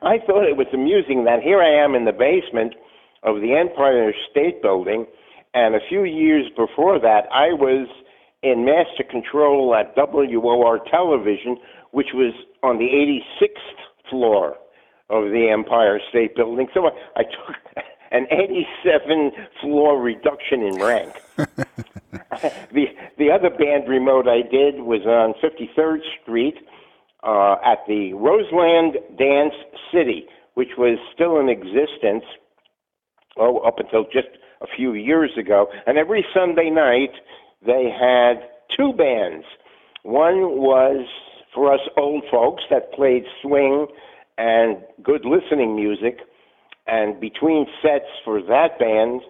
I 0.04 0.18
thought 0.26 0.48
it 0.48 0.58
was 0.58 0.68
amusing 0.74 1.24
that 1.26 1.42
here 1.42 1.62
I 1.62 1.84
am 1.84 1.96
in 1.96 2.06
the 2.06 2.12
basement 2.12 2.76
of 3.24 3.42
the 3.42 3.56
Empire 3.56 4.14
State 4.30 4.62
Building, 4.62 5.08
and 5.56 5.74
a 5.74 5.80
few 5.90 6.04
years 6.04 6.46
before 6.56 7.00
that, 7.00 7.26
I 7.32 7.48
was 7.54 7.88
in 8.44 8.66
master 8.66 9.04
control 9.10 9.76
at 9.76 9.96
WOR 9.96 10.80
Television, 10.90 11.58
which 11.92 12.10
was 12.14 12.34
on 12.64 12.78
the 12.78 12.86
86th 12.86 14.10
floor 14.10 14.56
of 15.10 15.26
the 15.26 15.50
Empire 15.52 16.00
State 16.10 16.36
Building. 16.36 16.68
So 16.74 16.88
I, 16.88 16.92
I 17.18 17.24
took 17.24 17.56
an 18.12 18.28
87 18.32 19.32
floor 19.62 20.02
reduction 20.02 20.64
in 20.64 20.76
rank. 20.76 21.14
the 21.38 22.86
the 23.18 23.32
other 23.32 23.50
band 23.50 23.88
remote 23.88 24.28
I 24.28 24.42
did 24.42 24.82
was 24.82 25.02
on 25.06 25.34
53rd 25.42 26.00
Street 26.22 26.56
uh, 27.24 27.56
at 27.64 27.80
the 27.88 28.14
Roseland 28.14 28.98
Dance 29.18 29.54
City, 29.94 30.26
which 30.56 30.70
was 30.78 30.98
still 31.14 31.40
in 31.40 31.50
existence 31.50 32.24
oh 33.38 33.60
up 33.60 33.80
until 33.80 34.04
just 34.06 34.28
a 34.62 34.68
few 34.76 34.94
years 34.94 35.32
ago. 35.38 35.68
And 35.88 35.98
every 35.98 36.26
Sunday 36.34 36.70
night 36.70 37.12
they 37.66 37.90
had 37.90 38.50
two 38.76 38.94
bands. 38.94 39.46
One 40.04 40.58
was 40.58 41.06
for 41.54 41.74
us 41.74 41.82
old 41.98 42.24
folks 42.32 42.64
that 42.70 42.94
played 42.94 43.24
swing 43.42 43.88
and 44.38 44.78
good 45.04 45.26
listening 45.26 45.76
music. 45.76 46.20
And 46.88 47.20
between 47.20 47.68
sets 47.82 48.10
for 48.26 48.42
that 48.42 48.80
band, 48.80 49.22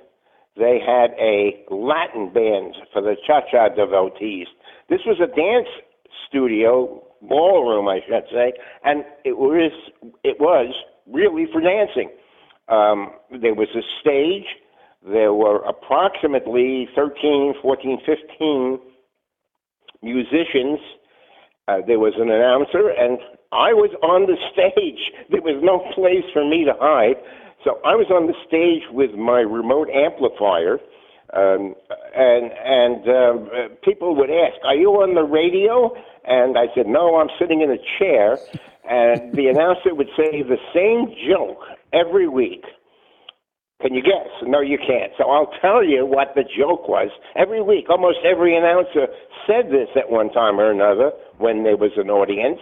they 0.57 0.79
had 0.85 1.11
a 1.19 1.63
Latin 1.73 2.31
band 2.33 2.75
for 2.91 3.01
the 3.01 3.15
cha 3.25 3.41
cha 3.51 3.69
devotees. 3.69 4.47
This 4.89 5.01
was 5.05 5.19
a 5.21 5.27
dance 5.27 5.67
studio, 6.27 7.03
ballroom, 7.21 7.87
I 7.87 7.99
should 8.07 8.25
say, 8.31 8.53
and 8.83 9.03
it 9.23 9.37
was, 9.37 9.71
it 10.23 10.39
was 10.39 10.73
really 11.07 11.45
for 11.51 11.61
dancing. 11.61 12.09
Um, 12.67 13.11
there 13.41 13.53
was 13.53 13.67
a 13.75 13.83
stage. 13.99 14.47
There 15.03 15.33
were 15.33 15.57
approximately 15.65 16.87
13, 16.95 17.55
14, 17.61 17.97
15 18.05 18.79
musicians. 20.01 20.79
Uh, 21.67 21.77
there 21.85 21.99
was 21.99 22.13
an 22.17 22.29
announcer, 22.29 22.89
and 22.89 23.19
I 23.51 23.73
was 23.73 23.93
on 24.01 24.25
the 24.25 24.37
stage. 24.51 25.13
There 25.29 25.41
was 25.41 25.61
no 25.61 25.79
place 25.93 26.25
for 26.33 26.47
me 26.47 26.65
to 26.65 26.73
hide. 26.79 27.21
So 27.63 27.79
I 27.85 27.93
was 27.93 28.09
on 28.09 28.25
the 28.25 28.33
stage 28.47 28.81
with 28.91 29.13
my 29.13 29.41
remote 29.41 29.87
amplifier, 29.93 30.79
um, 31.33 31.75
and 32.17 32.49
and 32.49 33.01
um, 33.07 33.49
uh, 33.53 33.75
people 33.83 34.15
would 34.15 34.31
ask, 34.31 34.57
"Are 34.65 34.75
you 34.75 34.89
on 35.05 35.13
the 35.13 35.23
radio?" 35.23 35.93
And 36.25 36.57
I 36.57 36.73
said, 36.73 36.87
"No, 36.87 37.21
I'm 37.21 37.29
sitting 37.37 37.61
in 37.61 37.69
a 37.69 37.77
chair." 37.99 38.39
And 38.89 39.31
the 39.33 39.47
announcer 39.47 39.93
would 39.93 40.09
say 40.17 40.41
the 40.41 40.57
same 40.73 41.13
joke 41.29 41.61
every 41.93 42.27
week. 42.27 42.65
Can 43.81 43.95
you 43.95 44.01
guess? 44.01 44.29
No, 44.43 44.61
you 44.61 44.77
can't. 44.77 45.11
So 45.17 45.29
I'll 45.29 45.51
tell 45.59 45.83
you 45.83 46.05
what 46.05 46.33
the 46.35 46.43
joke 46.43 46.87
was. 46.87 47.09
Every 47.35 47.61
week, 47.61 47.89
almost 47.89 48.19
every 48.23 48.55
announcer 48.55 49.07
said 49.47 49.71
this 49.71 49.89
at 49.95 50.09
one 50.09 50.29
time 50.31 50.59
or 50.59 50.71
another 50.71 51.11
when 51.37 51.63
there 51.63 51.77
was 51.77 51.91
an 51.97 52.09
audience. 52.09 52.59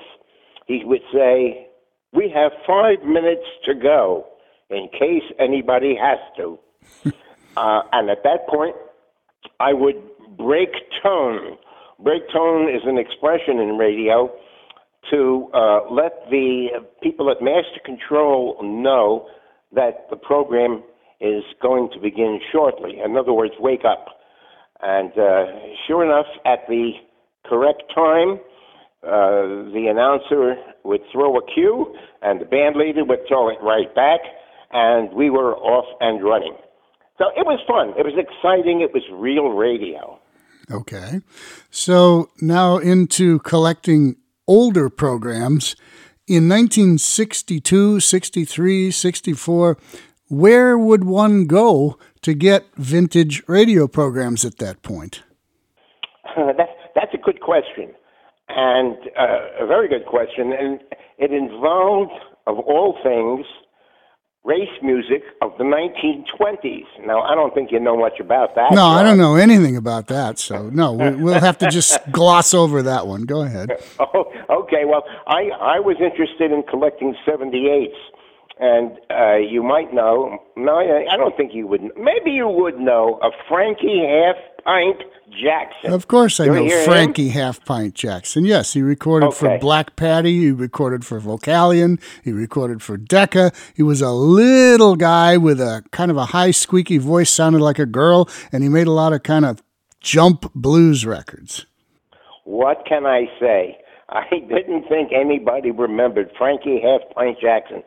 He 0.68 0.84
would 0.86 1.02
say, 1.14 1.68
We 2.14 2.32
have 2.34 2.52
five 2.66 3.04
minutes 3.06 3.46
to 3.66 3.76
go 3.76 4.28
in 4.70 4.88
case 4.94 5.24
anybody 5.40 5.98
has 6.00 6.20
to. 6.38 6.60
uh, 7.58 7.82
and 7.92 8.10
at 8.10 8.24
that 8.24 8.48
point, 8.48 8.76
I 9.60 9.74
would 9.74 10.02
break 10.38 10.70
tone. 11.04 11.58
Break 12.02 12.24
tone 12.32 12.70
is 12.70 12.82
an 12.86 12.98
expression 12.98 13.60
in 13.60 13.78
radio 13.78 14.32
to 15.12 15.50
uh, 15.54 15.92
let 15.92 16.30
the 16.30 16.68
people 17.02 17.30
at 17.30 17.42
Master 17.42 17.80
Control 17.84 18.58
know 18.62 19.28
that 19.74 20.08
the 20.10 20.16
program 20.16 20.84
is 21.22 21.44
going 21.62 21.90
to 21.94 22.00
begin 22.00 22.40
shortly. 22.52 23.00
In 23.04 23.18
other 23.18 23.34
words, 23.34 23.54
wake 23.60 23.84
up. 23.86 24.06
And 24.82 25.12
uh, 25.12 25.46
sure 25.88 26.04
enough, 26.04 26.28
at 26.46 26.60
the 26.68 26.92
correct 27.46 27.84
time, 27.94 28.40
uh, 29.04 29.72
the 29.74 29.88
announcer 29.90 30.56
would 30.84 31.02
throw 31.12 31.38
a 31.38 31.42
cue, 31.54 31.96
and 32.22 32.42
the 32.42 32.46
band 32.46 32.76
leader 32.76 33.04
would 33.04 33.20
throw 33.28 33.50
it 33.50 33.58
right 33.62 33.94
back, 33.96 34.20
and 34.72 35.14
we 35.14 35.30
were 35.30 35.56
off 35.56 35.86
and 36.00 36.24
running. 36.24 36.56
So 37.18 37.26
it 37.36 37.46
was 37.46 37.60
fun. 37.68 37.90
It 37.98 38.06
was 38.06 38.16
exciting. 38.18 38.82
It 38.82 38.94
was 38.94 39.04
real 39.12 39.50
radio. 39.50 40.20
Okay. 40.72 41.20
So 41.70 42.30
now 42.42 42.78
into 42.78 43.40
collecting 43.40 44.16
older 44.48 44.90
programs. 44.90 45.76
In 46.28 46.48
1962, 46.48 48.00
63, 48.00 48.92
64, 48.92 49.78
where 50.30 50.78
would 50.78 51.04
one 51.04 51.46
go 51.46 51.98
to 52.22 52.34
get 52.34 52.66
vintage 52.76 53.44
radio 53.48 53.88
programs 53.88 54.46
at 54.46 54.58
that 54.58 54.82
point? 54.82 55.24
Uh, 56.38 56.54
that's 56.58 56.72
that's 56.96 57.14
a 57.14 57.18
good 57.18 57.42
question, 57.42 57.94
and 58.50 58.96
uh, 59.18 59.64
a 59.64 59.68
very 59.68 59.88
good 59.88 60.06
question, 60.06 60.54
and 60.54 60.80
it 61.18 61.32
involved, 61.32 62.12
of 62.48 62.58
all 62.60 62.98
things, 63.04 63.46
race 64.44 64.70
music 64.82 65.22
of 65.42 65.52
the 65.58 65.64
1920s. 65.64 66.86
Now, 67.06 67.22
I 67.22 67.36
don't 67.36 67.54
think 67.54 67.72
you 67.72 67.80
know 67.80 67.98
much 67.98 68.20
about 68.20 68.56
that. 68.56 68.72
No, 68.72 68.86
I 68.86 69.04
don't 69.04 69.18
know 69.18 69.36
anything 69.36 69.76
about 69.76 70.08
that. 70.08 70.40
So, 70.40 70.70
no, 70.70 70.94
we- 70.94 71.16
we'll 71.24 71.40
have 71.40 71.58
to 71.60 71.70
just 71.70 72.00
gloss 72.12 72.54
over 72.54 72.82
that 72.84 73.06
one. 73.08 73.24
Go 73.24 73.42
ahead. 73.42 73.72
Oh, 74.00 74.32
okay. 74.64 74.86
Well, 74.86 75.04
I 75.28 75.50
I 75.60 75.80
was 75.80 75.98
interested 76.00 76.52
in 76.52 76.64
collecting 76.64 77.16
78s, 77.28 77.94
and 78.60 78.92
uh, 79.10 79.36
you 79.38 79.64
might 79.64 79.94
know. 79.94 80.38
No, 80.58 80.78
I 80.80 81.06
I 81.12 81.18
don't 81.18 81.36
think 81.36 81.54
you 81.54 81.66
would. 81.68 81.82
Maybe 81.98 82.32
you 82.32 82.48
would 82.48 82.80
know 82.80 83.20
of 83.22 83.32
Frankie 83.48 84.06
Half 84.06 84.36
Pint 84.64 84.98
Jaxon. 85.32 85.94
Of 85.94 86.08
course, 86.08 86.40
I 86.40 86.46
You 86.46 86.68
know? 86.68 86.86
Frankie 86.86 87.30
Half 87.30 87.64
Pint 87.66 87.96
Jaxon. 87.96 88.46
Yes, 88.46 88.74
he 88.74 88.82
recorded 88.82 89.34
for 89.34 89.58
Black 89.60 89.96
Patti. 89.96 90.40
He 90.40 90.52
recorded 90.52 91.06
for 91.06 91.20
Vocalion. 91.22 92.02
He 92.24 92.32
recorded 92.32 92.82
for 92.82 92.98
Decca. 92.98 93.52
He 93.74 93.84
was 93.84 94.02
a 94.02 94.12
little 94.12 94.96
guy 94.96 95.38
with 95.38 95.62
a 95.62 95.84
kind 95.92 96.12
of 96.12 96.18
a 96.18 96.26
high, 96.26 96.52
squeaky 96.52 96.98
voice, 96.98 97.30
sounded 97.30 97.62
like 97.62 97.80
a 97.80 97.86
girl, 97.86 98.30
and 98.52 98.64
he 98.64 98.70
made 98.70 98.88
a 98.88 98.92
lot 98.92 99.14
of 99.14 99.24
kind 99.24 99.46
of 99.46 99.64
jump 100.02 100.52
blues 100.54 101.06
records. 101.06 101.66
What 102.44 102.86
can 102.86 103.06
I 103.06 103.26
say? 103.40 103.78
I 104.10 104.26
didn't 104.32 104.88
think 104.90 105.12
anybody 105.14 105.72
remembered 105.72 106.32
Frankie 106.38 106.82
Half 106.82 107.02
Pint 107.16 107.38
Jaxon. 107.42 107.84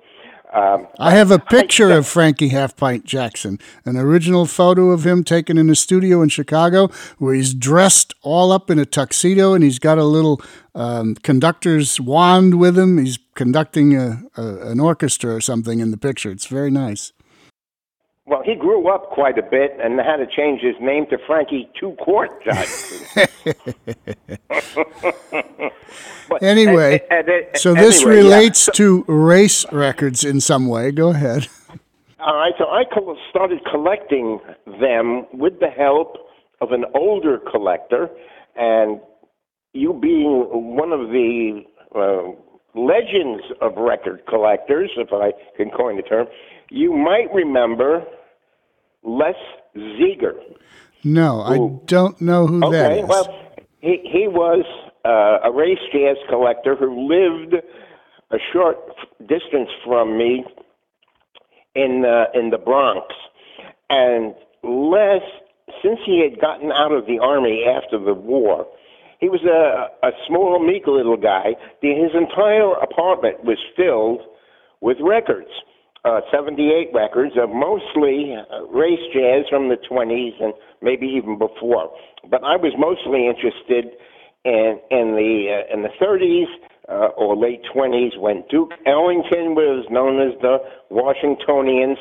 Um, 0.53 0.87
I 0.99 1.13
have 1.13 1.31
a 1.31 1.39
picture 1.39 1.91
of 1.91 2.07
Frankie 2.07 2.49
Half 2.49 2.77
Pint 2.77 3.07
Jaxon, 3.07 3.59
an 3.87 3.97
original 3.97 4.45
photo 4.45 4.91
of 4.91 5.07
him 5.07 5.25
taken 5.25 5.57
in 5.57 5.71
a 5.71 5.75
studio 5.75 6.21
in 6.21 6.29
Chicago 6.29 6.89
where 7.17 7.35
he's 7.35 7.55
dressed 7.55 8.13
all 8.21 8.53
up 8.53 8.69
in 8.69 8.79
a 8.79 8.85
tuxedo 8.85 9.55
and 9.55 9.65
he's 9.65 9.79
got 9.79 9.97
a 9.97 10.05
little 10.05 10.43
um, 10.75 11.15
conductor's 11.15 11.99
wand 11.99 12.59
with 12.61 12.79
him. 12.79 12.99
He's 12.99 13.19
conducting 13.35 13.97
a, 13.97 14.25
a, 14.37 14.71
an 14.71 14.79
orchestra 14.79 15.35
or 15.35 15.41
something 15.41 15.81
in 15.81 15.91
the 15.91 15.97
picture. 15.97 16.31
It's 16.31 16.47
very 16.47 16.71
nice. 16.71 17.13
Well, 18.25 18.43
he 18.45 18.55
grew 18.55 18.89
up 18.89 19.11
quite 19.11 19.37
a 19.37 19.43
bit 19.43 19.73
and 19.83 19.99
had 19.99 20.19
to 20.19 20.27
change 20.27 20.61
his 20.61 20.77
name 20.81 21.07
to 21.11 21.19
Frankie 21.27 21.69
Two 21.79 21.97
Court. 22.05 22.31
But, 26.29 26.43
anyway, 26.43 27.03
and, 27.11 27.29
and, 27.29 27.47
and, 27.47 27.57
so 27.59 27.75
this 27.75 28.01
anyway, 28.01 28.17
relates 28.17 28.69
yeah. 28.69 28.73
to 28.75 29.05
race 29.07 29.71
records 29.71 30.25
in 30.25 30.41
some 30.41 30.67
way. 30.67 30.91
Go 30.91 31.11
ahead. 31.11 31.49
All 32.21 32.37
right, 32.37 32.55
so 32.57 32.67
I 32.67 32.85
started 33.29 33.61
collecting 33.71 34.39
them 34.81 35.27
with 35.35 35.61
the 35.61 35.69
help 35.69 36.17
of 36.61 36.71
an 36.73 36.85
older 36.95 37.39
collector, 37.51 38.09
and 38.57 39.01
you 39.73 39.93
being 40.01 40.47
one 40.77 40.93
of 40.93 41.09
the 41.09 41.63
uh, 41.95 42.79
legends 42.79 43.43
of 43.61 43.73
record 43.77 44.23
collectors, 44.29 44.91
if 44.97 45.09
I 45.13 45.33
can 45.57 45.71
coin 45.71 45.97
the 45.97 46.03
term, 46.03 46.29
you 46.73 46.93
might 46.93 47.33
remember 47.35 48.05
Les 49.03 49.35
Zeger. 49.77 50.35
No, 51.05 51.43
who, 51.43 51.81
I 51.83 51.87
don't 51.87 52.21
know 52.21 52.47
who 52.47 52.65
okay, 52.65 52.79
that 52.79 52.99
is. 52.99 53.09
Well, 53.09 53.55
he, 53.81 54.01
he 54.05 54.29
was 54.29 54.65
uh, 55.05 55.49
a 55.49 55.53
race 55.53 55.79
jazz 55.93 56.17
collector 56.29 56.75
who 56.77 57.09
lived 57.09 57.55
a 58.31 58.39
short 58.53 58.79
distance 59.21 59.69
from 59.85 60.17
me 60.17 60.45
in 61.75 62.05
uh, 62.07 62.39
in 62.39 62.51
the 62.51 62.59
Bronx, 62.59 63.15
and 63.91 64.35
Les, 64.63 65.21
since 65.83 65.99
he 66.07 66.21
had 66.21 66.41
gotten 66.41 66.71
out 66.73 66.93
of 66.93 67.07
the 67.07 67.19
army 67.19 67.65
after 67.65 67.99
the 67.99 68.15
war, 68.15 68.67
he 69.21 69.29
was 69.29 69.43
a, 69.45 70.07
a 70.07 70.11
small, 70.27 70.59
meek 70.65 70.87
little 70.87 71.17
guy. 71.17 71.55
His 71.81 72.15
entire 72.15 72.73
apartment 72.75 73.45
was 73.45 73.59
filled 73.77 74.23
with 74.81 74.99
records, 75.01 75.51
uh, 76.05 76.21
78 76.33 76.89
records 76.93 77.35
of 77.39 77.51
mostly 77.51 78.35
uh, 78.35 78.67
race 78.67 79.01
jazz 79.15 79.45
from 79.49 79.69
the 79.69 79.77
20s 79.91 80.43
and 80.43 80.53
maybe 80.81 81.07
even 81.07 81.39
before. 81.39 81.95
But 82.29 82.43
I 82.43 82.57
was 82.57 82.73
mostly 82.77 83.27
interested 83.27 83.95
in 84.45 84.81
in 84.91 85.15
the 85.15 85.63
uh, 85.63 85.75
in 85.75 85.83
the 85.83 85.91
30s 86.01 86.51
uh, 86.89 87.15
or 87.17 87.37
late 87.37 87.63
20s 87.75 88.19
when 88.19 88.45
Duke 88.51 88.73
Ellington 88.87 89.55
was 89.55 89.87
known 89.91 90.21
as 90.21 90.39
the 90.41 90.59
Washingtonians. 90.91 91.99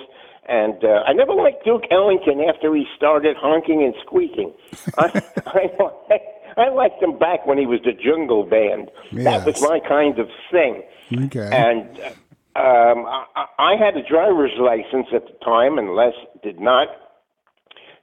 And 0.50 0.84
uh, 0.84 1.04
I 1.06 1.14
never 1.14 1.34
liked 1.34 1.64
Duke 1.64 1.84
Ellington 1.92 2.42
after 2.42 2.74
he 2.76 2.86
started 2.98 3.38
honking 3.38 3.84
and 3.84 3.94
squeaking. 4.04 4.52
I, 4.98 5.22
I, 5.46 6.20
I 6.58 6.70
liked 6.70 7.02
him 7.02 7.20
back 7.20 7.46
when 7.46 7.60
he 7.60 7.68
was 7.68 7.80
the 7.86 7.94
Jungle 7.94 8.44
Band. 8.44 8.90
Yes. 9.12 9.24
That 9.24 9.46
was 9.46 9.62
my 9.62 9.80
kind 9.88 10.18
of 10.18 10.28
thing. 10.52 10.82
Okay. 11.26 11.50
And 11.54 12.16
um, 12.56 13.06
I, 13.06 13.46
I 13.60 13.76
had 13.80 13.96
a 13.96 14.08
driver's 14.08 14.52
license 14.60 15.08
at 15.16 15.26
the 15.26 15.38
time, 15.44 15.78
and 15.78 15.96
Les 15.96 16.14
did 16.44 16.60
not. 16.60 16.88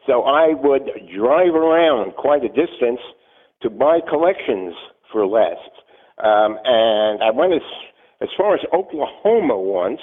So 0.07 0.23
I 0.23 0.55
would 0.55 0.89
drive 1.15 1.55
around 1.55 2.15
quite 2.17 2.43
a 2.45 2.49
distance 2.49 3.01
to 3.63 3.71
buy 3.71 3.99
collections 4.09 4.75
for 5.13 5.27
Les. 5.27 5.59
Um, 6.23 6.59
and 6.65 7.23
I 7.23 7.31
went 7.31 7.53
as 7.55 7.63
as 8.21 8.29
far 8.37 8.55
as 8.55 8.61
Oklahoma 8.73 9.57
once, 9.57 10.01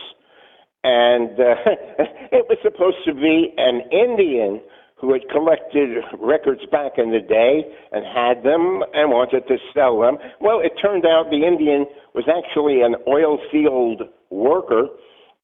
and 0.84 1.32
uh, 1.32 1.56
it 2.32 2.46
was 2.48 2.58
supposed 2.64 3.04
to 3.06 3.14
be 3.14 3.54
an 3.58 3.82
Indian 3.92 4.62
who 4.98 5.12
had 5.12 5.28
collected 5.30 5.98
records 6.20 6.62
back 6.72 6.94
in 6.98 7.12
the 7.12 7.20
day 7.20 7.66
and 7.92 8.06
had 8.06 8.44
them 8.44 8.82
and 8.94 9.12
wanted 9.12 9.46
to 9.48 9.58
sell 9.74 10.00
them. 10.00 10.18
Well, 10.40 10.62
it 10.62 10.72
turned 10.82 11.06
out 11.06 11.30
the 11.30 11.46
Indian 11.46 11.86
was 12.14 12.26
actually 12.32 12.82
an 12.82 12.96
oil 13.08 13.38
field 13.52 14.04
worker, 14.36 14.88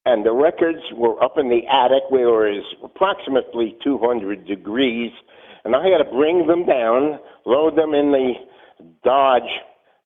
and 0.06 0.26
the 0.26 0.34
records 0.34 0.82
were 0.96 1.22
up 1.24 1.38
in 1.38 1.50
the 1.50 1.62
attic 1.72 2.04
where 2.10 2.48
it 2.48 2.58
was 2.58 2.76
approximately 2.84 3.78
200 3.84 4.46
degrees, 4.46 5.12
and 5.64 5.76
I 5.76 5.88
had 5.88 6.04
to 6.04 6.10
bring 6.12 6.48
them 6.48 6.66
down, 6.66 7.20
load 7.46 7.78
them 7.78 7.94
in 7.94 8.12
the 8.12 8.34
Dodge 9.04 9.52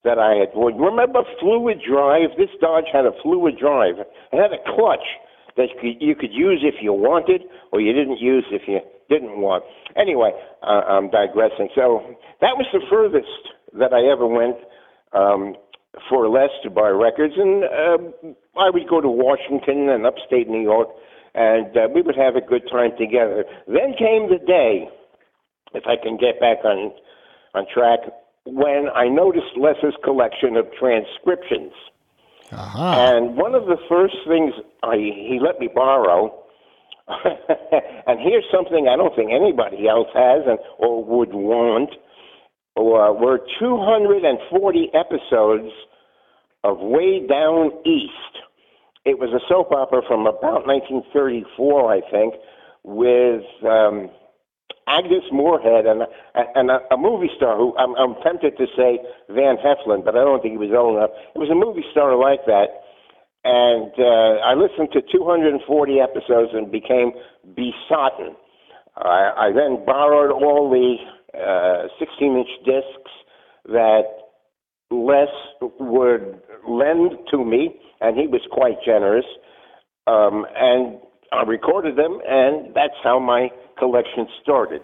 that 0.04 0.18
I 0.18 0.34
had 0.36 0.52
bought. 0.52 0.78
Remember 0.78 1.22
fluid 1.40 1.80
drive? 1.82 2.30
This 2.36 2.50
Dodge 2.60 2.84
had 2.92 3.06
a 3.06 3.12
fluid 3.22 3.58
drive. 3.58 3.96
It 3.98 4.36
had 4.36 4.52
a 4.52 4.62
clutch 4.76 5.04
that 5.56 5.68
you 5.82 6.14
could 6.14 6.32
use 6.32 6.60
if 6.62 6.76
you 6.82 6.92
wanted, 6.92 7.42
or 7.72 7.80
you 7.80 7.92
didn't 7.92 8.20
use 8.20 8.44
if 8.50 8.62
you 8.68 8.80
didn't 9.08 9.40
want. 9.40 9.64
Anyway, 9.96 10.30
uh, 10.62 10.82
I'm 10.86 11.10
digressing. 11.10 11.68
So 11.74 12.16
that 12.40 12.56
was 12.56 12.66
the 12.72 12.80
furthest 12.90 13.26
that 13.78 13.92
I 13.92 14.04
ever 14.12 14.26
went 14.26 14.56
um, 15.12 15.56
for 16.08 16.28
less 16.28 16.50
to 16.62 16.70
buy 16.70 16.88
records, 16.88 17.34
and 17.36 17.64
uh, 17.64 17.98
I 18.58 18.70
would 18.70 18.88
go 18.88 19.00
to 19.00 19.08
Washington 19.08 19.88
and 19.88 20.06
upstate 20.06 20.48
New 20.48 20.62
York, 20.62 20.88
and 21.34 21.76
uh, 21.76 21.88
we 21.94 22.02
would 22.02 22.16
have 22.16 22.36
a 22.36 22.40
good 22.40 22.68
time 22.70 22.90
together. 22.98 23.44
Then 23.66 23.94
came 23.98 24.28
the 24.28 24.40
day, 24.44 24.88
if 25.74 25.84
I 25.86 25.96
can 26.02 26.16
get 26.16 26.40
back 26.40 26.64
on 26.64 26.92
on 27.54 27.66
track, 27.72 28.00
when 28.44 28.88
I 28.94 29.08
noticed 29.08 29.56
Les's 29.56 29.94
collection 30.04 30.56
of 30.56 30.66
transcriptions. 30.78 31.72
Uh-huh. 32.52 32.94
And 32.96 33.36
one 33.36 33.54
of 33.54 33.66
the 33.66 33.78
first 33.88 34.14
things 34.28 34.52
I, 34.82 34.96
he 34.96 35.40
let 35.42 35.58
me 35.58 35.68
borrow 35.74 36.46
and 38.06 38.18
here's 38.20 38.44
something 38.52 38.88
I 38.88 38.96
don't 38.96 39.14
think 39.14 39.30
anybody 39.30 39.86
else 39.88 40.08
has 40.14 40.42
and 40.46 40.58
or 40.78 41.04
would 41.04 41.32
want. 41.32 41.90
Or 42.74 43.16
were 43.16 43.38
240 43.58 44.90
episodes 44.92 45.72
of 46.62 46.78
Way 46.80 47.26
Down 47.26 47.70
East. 47.86 48.12
It 49.06 49.18
was 49.18 49.30
a 49.30 49.40
soap 49.48 49.70
opera 49.72 50.02
from 50.06 50.26
about 50.26 50.66
1934, 50.66 51.94
I 51.94 52.00
think, 52.10 52.34
with 52.82 53.46
um, 53.62 54.10
Agnes 54.86 55.24
Moorehead 55.32 55.86
and 55.86 56.02
and 56.34 56.70
a, 56.70 56.80
a 56.92 56.98
movie 56.98 57.30
star 57.36 57.56
who 57.56 57.76
I'm, 57.78 57.94
I'm 57.94 58.20
tempted 58.22 58.58
to 58.58 58.66
say 58.76 58.98
Van 59.30 59.56
Heflin, 59.56 60.04
but 60.04 60.16
I 60.16 60.26
don't 60.26 60.42
think 60.42 60.52
he 60.52 60.58
was 60.58 60.74
old 60.76 60.98
enough. 60.98 61.10
It 61.34 61.38
was 61.38 61.50
a 61.50 61.54
movie 61.54 61.86
star 61.92 62.18
like 62.18 62.44
that 62.46 62.82
and 63.46 63.92
uh, 63.96 64.42
I 64.42 64.54
listened 64.54 64.88
to 64.92 65.00
240 65.02 66.00
episodes 66.00 66.50
and 66.52 66.70
became 66.70 67.12
besotted. 67.54 68.34
I, 68.96 69.30
I 69.38 69.52
then 69.54 69.84
borrowed 69.86 70.32
all 70.32 70.68
the 70.68 70.96
uh, 71.38 71.86
16 72.00 72.38
inch 72.38 72.48
discs 72.64 73.12
that 73.66 74.02
Les 74.90 75.28
would 75.78 76.40
lend 76.68 77.12
to 77.30 77.44
me, 77.44 77.78
and 78.00 78.16
he 78.16 78.26
was 78.26 78.42
quite 78.50 78.76
generous. 78.84 79.26
Um, 80.06 80.46
and 80.56 80.98
I 81.32 81.42
recorded 81.42 81.96
them, 81.96 82.20
and 82.26 82.74
that's 82.74 82.94
how 83.02 83.18
my 83.18 83.50
collection 83.78 84.28
started. 84.42 84.82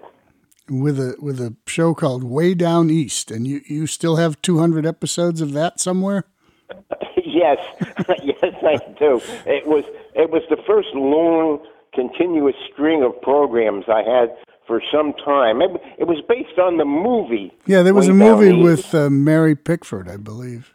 With 0.69 0.99
a 0.99 1.17
with 1.21 1.41
a 1.41 1.57
show 1.67 1.95
called 1.95 2.25
Way 2.25 2.55
Down 2.55 2.89
East, 2.91 3.31
and 3.31 3.47
you, 3.47 3.61
you 3.67 3.87
still 3.87 4.17
have 4.17 4.41
200 4.43 4.87
episodes 4.87 5.41
of 5.41 5.53
that 5.53 5.81
somewhere? 5.81 6.25
yes, 7.25 7.59
yes, 8.23 8.55
I 8.63 8.79
do. 8.99 9.21
It 9.45 9.67
was 9.67 9.85
it 10.15 10.31
was 10.31 10.43
the 10.51 10.57
first 10.67 10.89
long, 10.95 11.65
continuous 11.95 12.55
string 12.73 13.03
of 13.03 13.21
programs 13.23 13.85
I 13.89 14.03
had 14.03 14.35
for 14.67 14.81
some 14.93 15.13
time. 15.25 15.61
It, 15.61 15.71
it 15.99 16.05
was 16.05 16.23
based 16.29 16.59
on 16.59 16.79
the 16.79 16.85
movie. 16.85 17.53
Yeah, 17.67 17.83
there 17.83 17.95
was 17.95 18.09
a 18.09 18.15
movie 18.15 18.53
with 18.53 18.95
uh, 18.95 19.11
Mary 19.11 19.57
Pickford, 19.57 20.09
I 20.09 20.17
believe, 20.17 20.73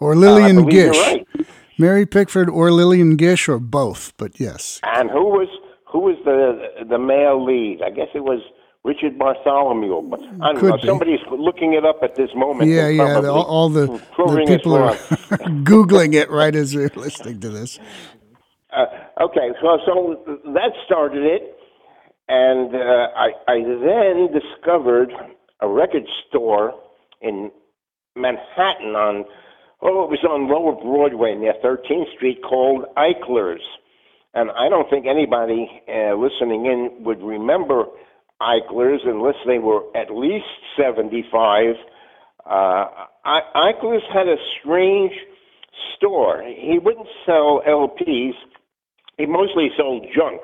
or 0.00 0.16
Lillian 0.16 0.58
uh, 0.58 0.62
Gish. 0.62 0.96
Right. 0.96 1.26
Mary 1.78 2.06
Pickford 2.06 2.48
or 2.48 2.70
Lillian 2.70 3.16
Gish 3.16 3.48
or 3.48 3.58
both, 3.58 4.12
but 4.16 4.38
yes. 4.38 4.80
And 4.82 5.10
who 5.10 5.24
was 5.24 5.48
who 5.90 6.00
was 6.00 6.16
the 6.24 6.84
the 6.88 6.98
male 6.98 7.44
lead? 7.44 7.82
I 7.82 7.90
guess 7.90 8.08
it 8.14 8.24
was 8.24 8.40
Richard 8.84 9.18
Bartholomew. 9.18 10.02
But 10.02 10.20
I 10.20 10.52
don't 10.52 10.60
Could 10.60 10.70
know. 10.70 10.76
Be. 10.76 10.86
Somebody's 10.86 11.20
looking 11.30 11.72
it 11.74 11.84
up 11.84 12.00
at 12.02 12.14
this 12.14 12.30
moment. 12.34 12.70
Yeah, 12.70 12.88
yeah. 12.88 13.20
The, 13.20 13.32
all, 13.32 13.44
all, 13.44 13.68
the, 13.68 13.86
the 13.86 14.44
people 14.46 14.74
are 14.74 14.94
googling 15.64 16.14
it 16.14 16.30
right 16.30 16.54
as 16.54 16.74
we're 16.74 16.90
listening 16.94 17.40
to 17.40 17.48
this. 17.48 17.78
Uh, 18.76 18.86
okay, 19.22 19.50
so 19.62 19.78
so 19.86 20.40
that 20.52 20.72
started 20.84 21.24
it, 21.24 21.56
and 22.28 22.74
uh, 22.74 23.08
I 23.16 23.30
I 23.48 23.62
then 23.62 24.28
discovered 24.32 25.12
a 25.60 25.68
record 25.68 26.04
store 26.28 26.74
in 27.20 27.50
Manhattan 28.16 28.94
on 28.96 29.24
oh 29.84 30.04
it 30.04 30.10
was 30.10 30.24
on 30.28 30.48
Lower 30.48 30.74
Broadway 30.74 31.34
near 31.34 31.54
13th 31.62 32.14
Street 32.16 32.40
called 32.42 32.86
Eichler's. 32.96 33.62
And 34.34 34.50
I 34.50 34.68
don't 34.68 34.90
think 34.90 35.06
anybody 35.06 35.70
uh, 35.88 36.14
listening 36.16 36.66
in 36.66 37.04
would 37.04 37.22
remember 37.22 37.84
Eichler's, 38.42 39.02
unless 39.04 39.36
they 39.46 39.58
were 39.58 39.82
at 39.94 40.10
least 40.10 40.46
75. 40.76 41.76
Uh, 42.44 42.86
Eichler's 43.24 44.02
had 44.12 44.26
a 44.26 44.36
strange 44.60 45.12
store. 45.96 46.42
He 46.42 46.78
wouldn't 46.78 47.06
sell 47.24 47.62
LPs. 47.66 48.34
He 49.18 49.26
mostly 49.26 49.68
sold 49.76 50.06
junk, 50.14 50.42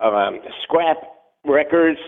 um, 0.00 0.40
scrap 0.64 0.98
records. 1.44 2.00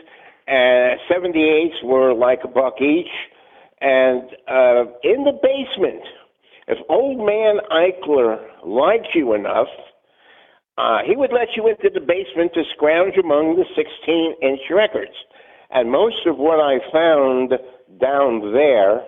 Uh, 0.48 0.98
78s 1.08 1.84
were 1.84 2.12
like 2.12 2.40
a 2.42 2.48
buck 2.48 2.80
each. 2.80 3.06
And 3.80 4.22
uh, 4.48 4.84
in 5.04 5.24
the 5.24 5.38
basement, 5.40 6.02
if 6.70 6.78
old 6.88 7.18
man 7.18 7.58
Eichler 7.72 8.38
liked 8.64 9.08
you 9.14 9.34
enough, 9.34 9.66
uh, 10.78 10.98
he 11.04 11.16
would 11.16 11.32
let 11.32 11.48
you 11.56 11.66
into 11.66 11.90
the 11.92 12.00
basement 12.00 12.54
to 12.54 12.62
scrounge 12.74 13.16
among 13.18 13.56
the 13.56 13.64
16 13.74 14.34
inch 14.40 14.60
records. 14.70 15.12
And 15.70 15.90
most 15.90 16.26
of 16.26 16.38
what 16.38 16.60
I 16.60 16.78
found 16.92 17.54
down 18.00 18.52
there 18.52 19.02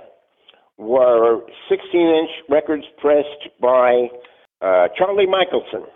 were 0.77 1.41
16 1.69 2.01
inch 2.01 2.31
records 2.49 2.85
pressed 2.99 3.47
by 3.61 4.09
uh, 4.61 4.89
Charlie 4.99 5.27
Michelson. 5.27 5.87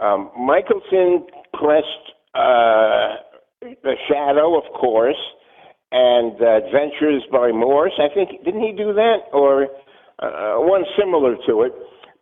Um, 0.00 0.30
Michelson 0.38 1.26
pressed 1.52 2.04
uh, 2.34 3.20
The 3.60 3.94
Shadow, 4.08 4.56
of 4.56 4.64
course, 4.72 5.20
and 5.92 6.40
uh, 6.40 6.64
Adventures 6.64 7.24
by 7.30 7.52
Morse. 7.52 7.98
I 7.98 8.12
think, 8.14 8.42
didn't 8.44 8.62
he 8.62 8.72
do 8.72 8.94
that? 8.94 9.28
Or 9.34 9.68
uh, 10.18 10.56
one 10.58 10.84
similar 10.98 11.36
to 11.46 11.62
it. 11.62 11.72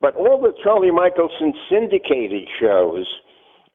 But 0.01 0.15
all 0.17 0.41
the 0.41 0.53
Charlie 0.63 0.91
Michelson 0.91 1.55
syndicated 1.71 2.49
shows 2.61 3.07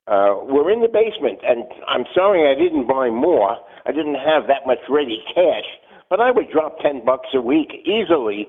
uh, 0.08 0.38
were 0.46 0.70
in 0.72 0.82
the 0.82 0.88
basement, 0.88 1.40
and 1.44 1.66
I'm 1.88 2.06
sorry 2.14 2.46
I 2.50 2.56
didn't 2.56 2.88
buy 2.88 3.10
more. 3.10 3.58
I 3.86 3.92
didn't 3.92 4.22
have 4.22 4.46
that 4.48 4.68
much 4.68 4.80
ready 4.90 5.24
cash, 5.34 5.66
but 6.10 6.20
I 6.20 6.30
would 6.30 6.52
drop 6.52 6.78
ten 6.80 7.04
bucks 7.04 7.30
a 7.34 7.42
week 7.42 7.74
easily 7.86 8.48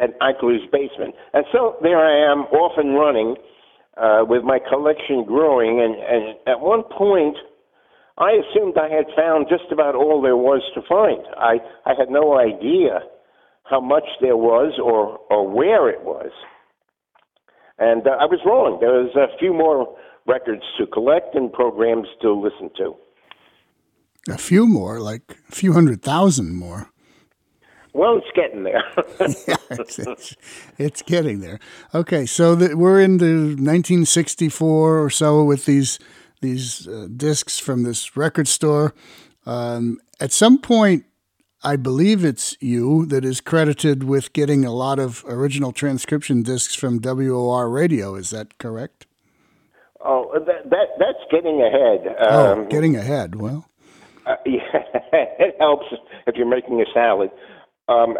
at 0.00 0.18
Eichler's 0.20 0.66
basement. 0.72 1.14
And 1.32 1.44
so 1.52 1.76
there 1.82 1.98
I 1.98 2.32
am, 2.32 2.40
off 2.50 2.72
and 2.76 2.98
running, 2.98 3.36
uh, 3.96 4.24
with 4.26 4.42
my 4.42 4.58
collection 4.58 5.24
growing. 5.24 5.80
And, 5.80 5.94
and 5.94 6.38
at 6.48 6.60
one 6.60 6.82
point, 6.82 7.36
I 8.18 8.32
assumed 8.32 8.76
I 8.76 8.88
had 8.88 9.06
found 9.16 9.46
just 9.48 9.70
about 9.70 9.94
all 9.94 10.20
there 10.20 10.36
was 10.36 10.62
to 10.74 10.82
find. 10.88 11.22
I, 11.36 11.58
I 11.86 11.94
had 11.96 12.10
no 12.10 12.38
idea 12.38 13.00
how 13.72 13.80
much 13.80 14.04
there 14.20 14.36
was 14.36 14.78
or, 14.78 15.18
or 15.30 15.48
where 15.48 15.88
it 15.88 16.04
was. 16.04 16.30
And 17.78 18.06
uh, 18.06 18.10
I 18.20 18.26
was 18.26 18.38
wrong. 18.44 18.78
There 18.80 18.92
was 18.92 19.16
a 19.16 19.34
few 19.38 19.54
more 19.54 19.96
records 20.26 20.62
to 20.78 20.86
collect 20.86 21.34
and 21.34 21.50
programs 21.50 22.06
to 22.20 22.34
listen 22.34 22.70
to. 22.76 22.94
A 24.28 24.36
few 24.36 24.66
more, 24.66 25.00
like 25.00 25.38
a 25.48 25.52
few 25.52 25.72
hundred 25.72 26.02
thousand 26.02 26.54
more. 26.54 26.90
Well, 27.94 28.18
it's 28.18 28.26
getting 28.36 28.64
there. 28.64 28.84
yeah, 29.48 29.56
it's, 29.70 29.98
it's, 29.98 30.36
it's, 30.78 31.02
getting 31.02 31.40
there. 31.40 31.58
Okay, 31.94 32.26
so 32.26 32.54
the, 32.54 32.76
we're 32.76 33.00
in 33.00 33.18
the 33.18 33.56
1964 33.56 35.02
or 35.02 35.10
so 35.10 35.42
with 35.42 35.64
these 35.64 35.98
these 36.42 36.86
uh, 36.86 37.08
discs 37.16 37.58
from 37.58 37.84
this 37.84 38.16
record 38.16 38.48
store. 38.48 38.94
Um, 39.46 39.98
at 40.20 40.32
some 40.32 40.58
point, 40.58 41.04
I 41.64 41.76
believe 41.76 42.24
it's 42.24 42.56
you 42.60 43.06
that 43.06 43.24
is 43.24 43.40
credited 43.40 44.02
with 44.02 44.32
getting 44.32 44.64
a 44.64 44.72
lot 44.72 44.98
of 44.98 45.24
original 45.28 45.70
transcription 45.70 46.42
discs 46.42 46.74
from 46.74 46.98
WOR 46.98 47.70
Radio. 47.70 48.16
Is 48.16 48.30
that 48.30 48.58
correct? 48.58 49.06
Oh, 50.04 50.32
that, 50.34 50.68
that 50.68 50.88
that's 50.98 51.24
getting 51.30 51.62
ahead. 51.62 52.16
Oh, 52.18 52.52
um, 52.52 52.68
getting 52.68 52.96
ahead. 52.96 53.36
Well, 53.36 53.68
uh, 54.26 54.34
yeah, 54.46 54.82
it 55.12 55.54
helps 55.60 55.86
if 56.26 56.34
you're 56.34 56.46
making 56.46 56.80
a 56.80 56.86
salad. 56.92 57.30
Um, 57.88 58.18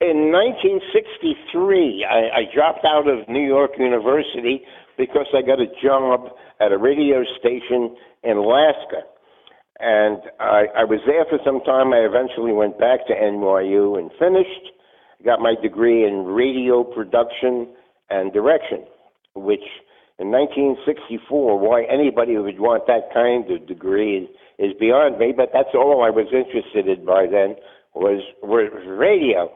in 0.00 0.32
1963, 0.32 2.06
I, 2.08 2.38
I 2.38 2.42
dropped 2.54 2.86
out 2.86 3.08
of 3.08 3.28
New 3.28 3.44
York 3.44 3.72
University 3.78 4.62
because 4.96 5.26
I 5.34 5.42
got 5.42 5.60
a 5.60 5.66
job 5.82 6.30
at 6.60 6.72
a 6.72 6.78
radio 6.78 7.22
station 7.38 7.94
in 8.22 8.36
Alaska 8.38 9.02
and 9.80 10.18
I, 10.40 10.66
I 10.76 10.84
was 10.84 11.00
there 11.06 11.24
for 11.30 11.38
some 11.44 11.60
time. 11.62 11.92
I 11.92 11.98
eventually 11.98 12.52
went 12.52 12.78
back 12.78 13.06
to 13.06 13.14
NYU 13.14 13.98
and 13.98 14.10
finished. 14.18 14.74
Got 15.24 15.40
my 15.40 15.54
degree 15.60 16.04
in 16.04 16.24
radio 16.24 16.82
production 16.82 17.68
and 18.10 18.32
direction, 18.32 18.84
which 19.34 19.64
in 20.18 20.30
1964, 20.30 21.58
why 21.58 21.84
anybody 21.84 22.36
would 22.36 22.58
want 22.58 22.86
that 22.88 23.12
kind 23.14 23.50
of 23.50 23.68
degree 23.68 24.28
is 24.58 24.72
beyond 24.80 25.18
me. 25.18 25.32
But 25.36 25.50
that's 25.52 25.74
all 25.74 26.02
I 26.04 26.10
was 26.10 26.26
interested 26.32 26.88
in 26.88 27.04
by 27.04 27.26
then 27.30 27.54
was 27.94 28.22
was 28.42 28.70
radio. 28.86 29.50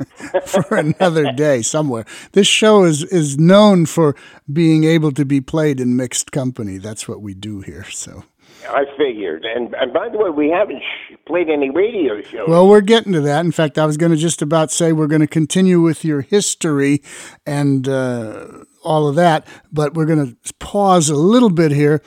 for 0.47 0.77
another 0.77 1.31
day 1.33 1.63
somewhere. 1.63 2.05
This 2.33 2.47
show 2.47 2.83
is 2.85 3.05
is 3.05 3.39
known 3.39 3.87
for 3.87 4.17
being 4.53 4.83
able 4.85 5.13
to 5.13 5.25
be 5.25 5.41
played 5.41 5.79
in 5.79 5.97
mixed 5.97 6.33
company. 6.33 6.79
That's 6.79 7.07
what 7.07 7.21
we 7.21 7.35
do 7.35 7.61
here. 7.61 7.85
So 7.85 8.25
I 8.69 8.85
figured. 8.97 9.45
And, 9.45 9.75
and 9.75 9.93
by 9.93 10.09
the 10.09 10.19
way, 10.19 10.31
we 10.31 10.49
haven't 10.51 10.81
sh- 10.81 11.15
played 11.27 11.49
any 11.49 11.71
radio 11.71 12.21
shows. 12.23 12.49
Well, 12.49 12.69
we're 12.69 12.81
getting 12.81 13.13
to 13.13 13.21
that. 13.23 13.45
In 13.45 13.53
fact, 13.53 13.79
I 13.79 13.87
was 13.87 13.97
going 13.97 14.13
to 14.13 14.19
just 14.19 14.43
about 14.43 14.71
say 14.71 14.93
we're 14.93 15.07
going 15.07 15.21
to 15.21 15.27
continue 15.27 15.81
with 15.81 16.05
your 16.05 16.21
history 16.21 17.03
and 17.47 17.89
uh, 17.89 18.47
all 18.85 19.09
of 19.09 19.15
that, 19.17 19.47
but 19.73 19.95
we're 19.95 20.07
going 20.07 20.37
to 20.45 20.55
pause 20.55 21.09
a 21.09 21.17
little 21.17 21.51
bit 21.51 21.73
here. 21.73 22.03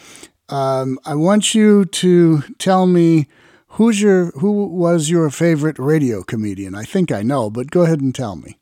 Um, 0.49 0.99
I 1.05 1.15
want 1.15 1.55
you 1.55 1.85
to 1.85 2.41
tell 2.59 2.85
me 2.85 3.27
who's 3.69 4.01
your 4.01 4.27
who 4.31 4.67
was 4.67 5.09
your 5.09 5.29
favorite 5.29 5.79
radio 5.79 6.23
comedian. 6.23 6.75
I 6.75 6.83
think 6.83 7.11
I 7.11 7.23
know, 7.23 7.49
but 7.49 7.71
go 7.71 7.81
ahead 7.81 8.01
and 8.01 8.13
tell 8.13 8.35
me. 8.35 8.57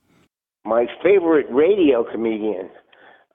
My 0.65 0.87
favorite 1.03 1.47
radio 1.49 2.05
comedian 2.09 2.69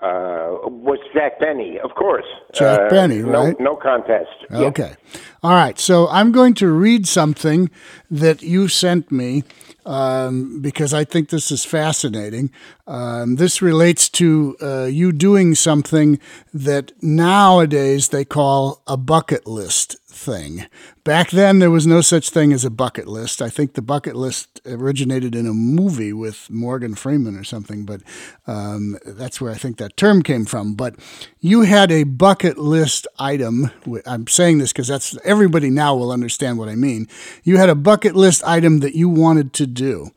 uh, 0.01 0.69
was 0.69 1.01
Jack 1.13 1.41
Benny, 1.41 1.79
of 1.81 1.95
course. 1.95 2.27
Jack 2.55 2.81
uh, 2.81 2.89
Benny, 2.89 3.21
right? 3.21 3.59
No, 3.59 3.73
no 3.73 3.77
contest. 3.77 4.31
Okay. 4.51 4.95
All 5.43 5.53
right. 5.53 5.79
So 5.79 6.07
I'm 6.09 6.31
going 6.31 6.55
to 6.55 6.71
read 6.71 7.09
something 7.09 7.69
that 8.11 8.41
you 8.43 8.69
sent 8.69 9.11
me 9.11 9.43
um, 9.85 10.61
because 10.61 10.95
I 10.95 11.05
think 11.05 11.31
this 11.31 11.51
is 11.51 11.65
fascinating. 11.65 12.51
Um, 12.87 13.37
this 13.37 13.61
relates 13.61 14.09
to 14.11 14.57
uh, 14.63 14.85
you 14.85 15.11
doing 15.11 15.55
something 15.55 16.21
that 16.55 16.93
nowadays 17.03 18.11
they 18.11 18.25
call 18.25 18.83
a 18.87 18.97
bucket 18.97 19.47
list 19.47 19.97
thing. 20.11 20.66
Back 21.05 21.31
then, 21.31 21.59
there 21.59 21.71
was 21.71 21.87
no 21.87 22.01
such 22.01 22.31
thing 22.31 22.53
as 22.53 22.64
a 22.64 22.71
bucket 22.71 23.07
list. 23.07 23.42
I 23.42 23.51
think 23.51 23.75
the 23.75 23.83
bucket 23.83 24.16
list 24.16 24.61
originated 24.66 25.35
in 25.35 25.47
a 25.47 25.53
movie 25.53 26.12
with 26.12 26.49
Morgan 26.51 26.94
Freeman 26.94 27.37
or 27.37 27.44
something, 27.44 27.85
but 27.85 28.01
um, 28.47 28.99
that's 29.05 29.40
where 29.40 29.53
I 29.53 29.57
think 29.57 29.77
that 29.77 29.97
term 29.97 30.23
came 30.23 30.47
from. 30.47 30.75
But 30.75 30.97
you 31.40 31.62
had 31.62 31.92
a 31.92 32.05
bucket 32.05 32.59
list 32.59 33.07
item. 33.18 33.71
I'm 34.07 34.27
saying 34.27 34.59
this 34.59 34.73
because 34.73 34.88
that's 34.88 35.16
everybody 35.25 35.71
now 35.71 35.94
will 35.94 36.11
understand 36.11 36.59
what 36.59 36.68
I 36.68 36.75
mean. 36.75 37.07
You 37.44 37.59
had 37.59 37.68
a 37.68 37.75
bucket 37.75 38.16
list 38.16 38.42
item 38.44 38.81
that 38.81 38.94
you 38.94 39.09
wanted 39.09 39.53
to 39.55 39.66
do 39.66 40.11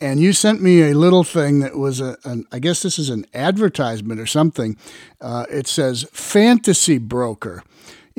and 0.00 0.18
you 0.18 0.32
sent 0.32 0.62
me 0.62 0.82
a 0.82 0.94
little 0.94 1.24
thing 1.24 1.60
that 1.60 1.76
was 1.76 2.00
a, 2.00 2.16
an, 2.24 2.46
I 2.50 2.58
guess 2.58 2.82
this 2.82 2.98
is 2.98 3.10
an 3.10 3.26
advertisement 3.34 4.18
or 4.18 4.26
something. 4.26 4.76
Uh, 5.20 5.44
it 5.50 5.66
says 5.66 6.06
fantasy 6.10 6.96
broker. 6.96 7.62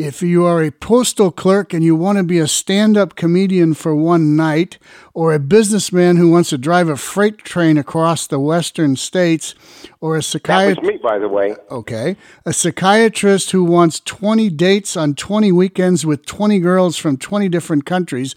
If 0.04 0.24
you 0.24 0.46
are 0.46 0.64
a 0.64 0.72
postal 0.72 1.30
clerk 1.32 1.76
and 1.76 1.84
you 1.84 1.96
want 1.96 2.18
to 2.18 2.24
be 2.24 2.40
a 2.40 2.48
stand 2.48 2.98
up 2.98 3.16
comedian 3.16 3.76
for 3.76 3.96
one 3.96 4.36
night, 4.36 4.80
or 5.14 5.32
a 5.32 5.38
businessman 5.38 6.18
who 6.18 6.32
wants 6.32 6.50
to 6.50 6.58
drive 6.58 6.90
a 6.90 6.98
freight 6.98 7.38
train 7.38 7.78
across 7.78 8.26
the 8.26 8.40
western 8.40 8.96
states, 8.96 9.54
or 10.00 10.18
a 10.18 10.24
psychiatrist. 10.24 10.82
Me, 10.82 10.98
by 11.04 11.20
the 11.20 11.28
way. 11.28 11.56
Okay. 11.70 12.18
A 12.48 12.52
psychiatrist 12.52 13.52
who 13.52 13.64
wants 13.64 14.00
20 14.00 14.50
dates 14.50 14.98
on 14.98 15.14
20 15.14 15.52
weekends 15.52 16.04
with 16.04 16.26
20 16.26 16.58
girls 16.58 16.98
from 16.98 17.16
20 17.16 17.48
different 17.48 17.86
countries, 17.86 18.34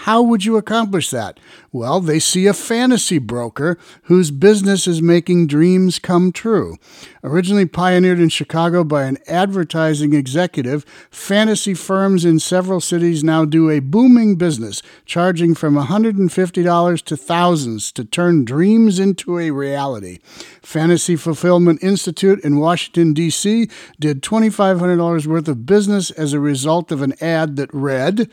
How 0.00 0.22
would 0.22 0.44
you 0.44 0.56
accomplish 0.56 1.10
that? 1.10 1.40
Well, 1.72 2.00
they 2.00 2.20
see 2.20 2.46
a 2.46 2.54
fantasy 2.54 3.18
broker 3.18 3.78
whose 4.04 4.30
business 4.30 4.86
is 4.86 5.02
making 5.02 5.48
dreams 5.48 5.98
come 5.98 6.32
true. 6.32 6.76
Originally 7.24 7.66
pioneered 7.66 8.20
in 8.20 8.28
Chicago 8.28 8.84
by 8.84 9.04
an 9.04 9.18
advertising 9.26 10.12
executive, 10.12 10.84
fantasy 11.10 11.74
firms 11.74 12.24
in 12.24 12.38
several 12.38 12.80
cities 12.80 13.24
now 13.24 13.44
do 13.44 13.68
a 13.68 13.80
booming 13.80 14.36
business, 14.36 14.80
charging 15.06 15.54
from 15.54 15.74
$150 15.74 17.02
to 17.02 17.16
thousands 17.16 17.90
to 17.90 18.04
turn 18.04 18.44
dreams 18.44 19.00
into 19.00 19.38
a 19.38 19.50
reality. 19.50 20.18
Fantasy 20.62 21.16
Fulfillment 21.16 21.82
Institute 21.82 22.38
in 22.44 22.60
Washington, 22.60 23.12
D.C. 23.12 23.68
did 23.98 24.22
$2,500 24.22 25.26
worth 25.26 25.48
of 25.48 25.66
business 25.66 26.10
as 26.12 26.32
a 26.32 26.38
result 26.38 26.92
of 26.92 27.02
an 27.02 27.14
ad 27.20 27.56
that 27.56 27.72
read, 27.72 28.30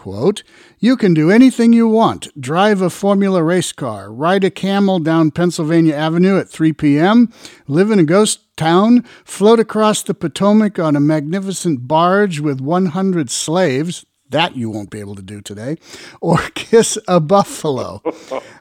Quote, 0.00 0.44
you 0.78 0.96
can 0.96 1.12
do 1.12 1.30
anything 1.30 1.74
you 1.74 1.86
want. 1.86 2.28
Drive 2.40 2.80
a 2.80 2.88
Formula 2.88 3.42
race 3.42 3.70
car, 3.70 4.10
ride 4.10 4.44
a 4.44 4.50
camel 4.50 4.98
down 4.98 5.30
Pennsylvania 5.30 5.94
Avenue 5.94 6.38
at 6.38 6.48
3 6.48 6.72
p.m., 6.72 7.30
live 7.68 7.90
in 7.90 7.98
a 7.98 8.04
ghost 8.04 8.56
town, 8.56 9.02
float 9.26 9.60
across 9.60 10.02
the 10.02 10.14
Potomac 10.14 10.78
on 10.78 10.96
a 10.96 11.00
magnificent 11.00 11.86
barge 11.86 12.40
with 12.40 12.62
100 12.62 13.30
slaves. 13.30 14.06
That 14.30 14.56
you 14.56 14.70
won't 14.70 14.88
be 14.88 15.00
able 15.00 15.16
to 15.16 15.22
do 15.22 15.42
today. 15.42 15.76
Or 16.22 16.38
kiss 16.54 16.96
a 17.06 17.20
buffalo. 17.20 18.00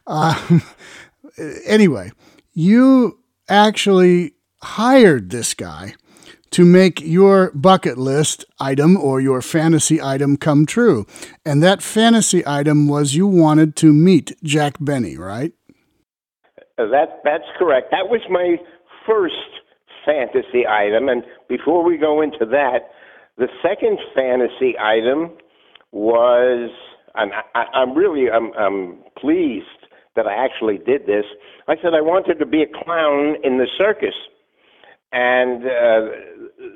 uh, 0.08 0.60
anyway, 1.66 2.12
you 2.52 3.18
actually 3.48 4.34
hired 4.62 5.30
this 5.30 5.54
guy 5.54 5.96
to 6.52 6.66
make 6.66 7.02
your 7.02 7.52
bucket 7.52 7.98
list 7.98 8.46
item 8.60 8.98
or 8.98 9.22
your 9.22 9.42
fantasy 9.42 10.02
item 10.02 10.38
come 10.38 10.66
true. 10.66 11.06
And 11.46 11.62
that 11.64 11.82
fantasy 11.82 12.46
item 12.46 12.88
was 12.88 13.16
you 13.16 13.28
wanted 13.28 13.76
to 13.78 13.94
meet 13.94 14.36
Jack 14.44 14.76
Benny, 14.80 15.18
right? 15.18 15.54
Uh, 16.78 16.88
that 16.88 17.22
that's 17.24 17.50
correct. 17.58 17.92
That 17.92 18.10
was 18.10 18.22
my 18.30 18.58
first 19.06 19.36
fantasy 20.06 20.66
item 20.68 21.10
and 21.10 21.24
before 21.48 21.84
we 21.84 21.98
go 21.98 22.22
into 22.22 22.46
that, 22.46 22.90
the 23.38 23.48
second 23.62 24.00
fantasy 24.16 24.78
item 24.80 25.38
was 25.92 26.70
and 27.16 27.32
I, 27.56 27.64
I'm 27.74 27.96
really 27.96 28.30
I'm, 28.30 28.52
I'm 28.54 29.00
pleased 29.18 29.66
that 30.16 30.28
I 30.28 30.34
actually 30.34 30.78
did 30.78 31.06
this. 31.06 31.26
I 31.68 31.76
said 31.82 31.94
I 31.94 32.02
wanted 32.02 32.40
to 32.40 32.46
be 32.46 32.64
a 32.64 32.84
clown 32.84 33.36
in 33.44 33.58
the 33.58 33.68
circus 33.78 34.16
and 35.12 35.66
uh, 35.66 36.10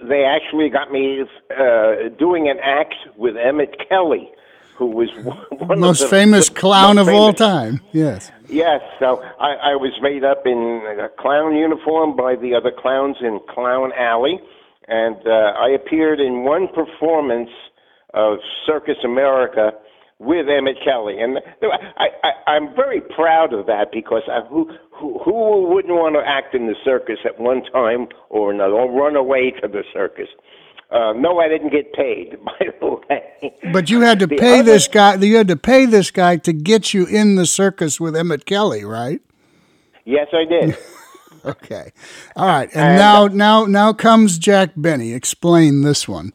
they 0.08 0.24
actually 0.24 0.70
got 0.70 0.92
me 0.92 1.24
uh, 1.58 2.10
doing 2.18 2.50
an 2.50 2.58
act 2.62 2.96
with 3.16 3.36
Emmett 3.38 3.76
Kelly, 3.88 4.32
who 4.76 4.88
was 4.88 5.10
one 5.52 5.80
most 5.80 6.02
of 6.02 6.10
the 6.10 6.16
famous 6.16 6.50
the 6.50 6.56
clown 6.56 6.98
of 6.98 7.08
all 7.08 7.34
time. 7.34 7.82
Yes. 7.92 8.32
Yes, 8.50 8.82
so 9.00 9.24
I, 9.40 9.72
I 9.72 9.76
was 9.76 9.94
made 10.02 10.24
up 10.24 10.46
in 10.46 10.84
a 11.00 11.10
clown 11.22 11.56
uniform 11.56 12.16
by 12.16 12.36
the 12.36 12.54
other 12.56 12.72
clowns 12.72 13.18
in 13.22 13.40
Clown 13.50 13.92
Alley, 13.98 14.40
and 14.88 15.16
uh, 15.26 15.54
I 15.58 15.70
appeared 15.70 16.20
in 16.20 16.44
one 16.44 16.68
performance 16.68 17.50
of 18.14 18.40
Circus 18.66 18.98
America 19.04 19.72
with 20.20 20.48
Emmett 20.48 20.78
Kelly, 20.84 21.20
and 21.20 21.40
I, 21.98 22.10
I, 22.24 22.52
I'm 22.52 22.76
very 22.76 23.02
proud 23.02 23.54
of 23.54 23.66
that 23.66 23.92
because 23.92 24.24
I, 24.30 24.42
who, 24.42 24.72
who 24.96 25.20
who 25.24 25.68
wouldn't 25.74 25.94
want 25.94 26.16
to 26.16 26.22
act 26.26 26.54
in 26.56 26.68
the 26.68 26.76
circus 26.84 27.20
at 27.26 27.40
one 27.40 27.64
time 27.66 28.08
or 28.30 28.52
another, 28.52 28.74
or 28.74 28.92
run 28.92 29.16
away 29.16 29.52
to 29.62 29.68
the 29.68 29.84
circus? 29.94 30.28
Uh, 30.92 31.12
no, 31.14 31.40
I 31.40 31.48
didn't 31.48 31.72
get 31.72 31.92
paid, 31.94 32.38
by 32.46 32.68
the 32.80 33.00
way. 33.10 33.54
But 33.74 33.90
you 33.90 34.02
had 34.02 34.20
to 34.20 34.28
The 34.28 34.36
pay 34.38 34.60
other- 34.60 34.72
this 34.74 34.88
guy. 34.88 35.16
You 35.16 35.38
had 35.38 35.48
to 35.48 35.56
pay 35.56 35.86
this 35.86 36.12
guy 36.12 36.38
to 36.38 36.54
get 36.54 36.94
you 36.94 37.06
in 37.06 37.36
the 37.36 37.46
circus 37.46 38.00
with 38.00 38.16
Emmett 38.16 38.46
Kelly, 38.46 38.84
right? 38.86 39.20
Yes, 40.06 40.28
I 40.34 40.46
did. 40.46 40.78
Okay. 41.46 41.92
All 42.38 42.48
right. 42.48 42.70
And, 42.74 42.80
And- 42.92 42.98
now, 42.98 43.28
now, 43.28 43.66
now 43.66 43.92
comes 43.92 44.38
Jack 44.38 44.70
Benny. 44.78 45.12
Explain 45.12 45.82
this 45.82 46.08
one. 46.08 46.32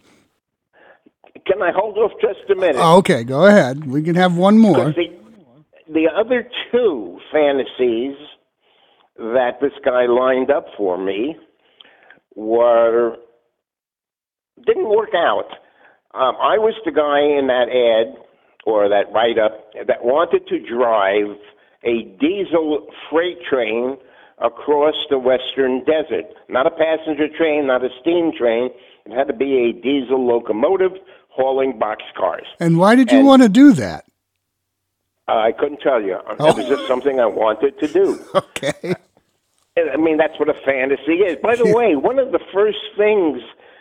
Can 1.46 1.62
I 1.62 1.70
hold 1.74 1.96
off 1.96 2.12
just 2.20 2.40
a 2.50 2.54
minute? 2.54 2.76
Oh, 2.78 2.98
okay. 2.98 3.24
Go 3.24 3.46
ahead. 3.46 3.86
We 3.86 4.02
can 4.02 4.16
have 4.16 4.36
one 4.36 4.58
more. 4.58 4.92
The, 4.92 5.06
the 5.88 6.08
other 6.14 6.46
two 6.70 7.18
fantasies 7.32 8.16
that 9.18 9.58
this 9.60 9.72
guy 9.84 10.06
lined 10.06 10.50
up 10.50 10.66
for 10.76 10.96
me 10.98 11.36
were 12.34 13.16
didn't 14.66 14.88
work 14.88 15.10
out. 15.14 15.48
Um, 16.14 16.36
I 16.40 16.58
was 16.58 16.74
the 16.84 16.90
guy 16.92 17.20
in 17.20 17.46
that 17.48 17.68
ad 17.68 18.16
or 18.64 18.88
that 18.88 19.12
write 19.12 19.38
up 19.38 19.72
that 19.86 20.04
wanted 20.04 20.46
to 20.48 20.58
drive 20.58 21.36
a 21.84 22.02
diesel 22.20 22.86
freight 23.10 23.38
train 23.48 23.96
across 24.38 24.94
the 25.10 25.18
western 25.18 25.84
desert. 25.84 26.24
Not 26.48 26.66
a 26.66 26.70
passenger 26.70 27.28
train, 27.28 27.66
not 27.66 27.84
a 27.84 27.88
steam 28.00 28.32
train. 28.36 28.70
It 29.06 29.12
had 29.12 29.26
to 29.28 29.32
be 29.34 29.68
a 29.68 29.72
diesel 29.72 30.24
locomotive 30.26 30.92
hauling 31.28 31.78
boxcars. 31.78 32.46
And 32.60 32.78
why 32.78 32.94
did 32.94 33.10
you 33.12 33.18
And- 33.18 33.26
want 33.26 33.42
to 33.42 33.48
do 33.48 33.72
that? 33.74 34.04
Uh, 35.28 35.36
I 35.36 35.52
couldn't 35.52 35.80
tell 35.80 36.00
you. 36.02 36.16
Oh. 36.38 36.48
It 36.48 36.56
was 36.56 36.66
just 36.68 36.86
something 36.86 37.20
I 37.20 37.26
wanted 37.26 37.78
to 37.80 37.88
do. 37.88 38.18
Okay. 38.34 38.94
I 39.92 39.96
mean, 39.96 40.16
that's 40.16 40.38
what 40.38 40.48
a 40.48 40.54
fantasy 40.64 41.20
is. 41.22 41.36
By 41.42 41.56
the 41.56 41.66
way, 41.74 41.96
one 41.96 42.18
of 42.18 42.32
the 42.32 42.40
first 42.52 42.78
things 42.96 43.40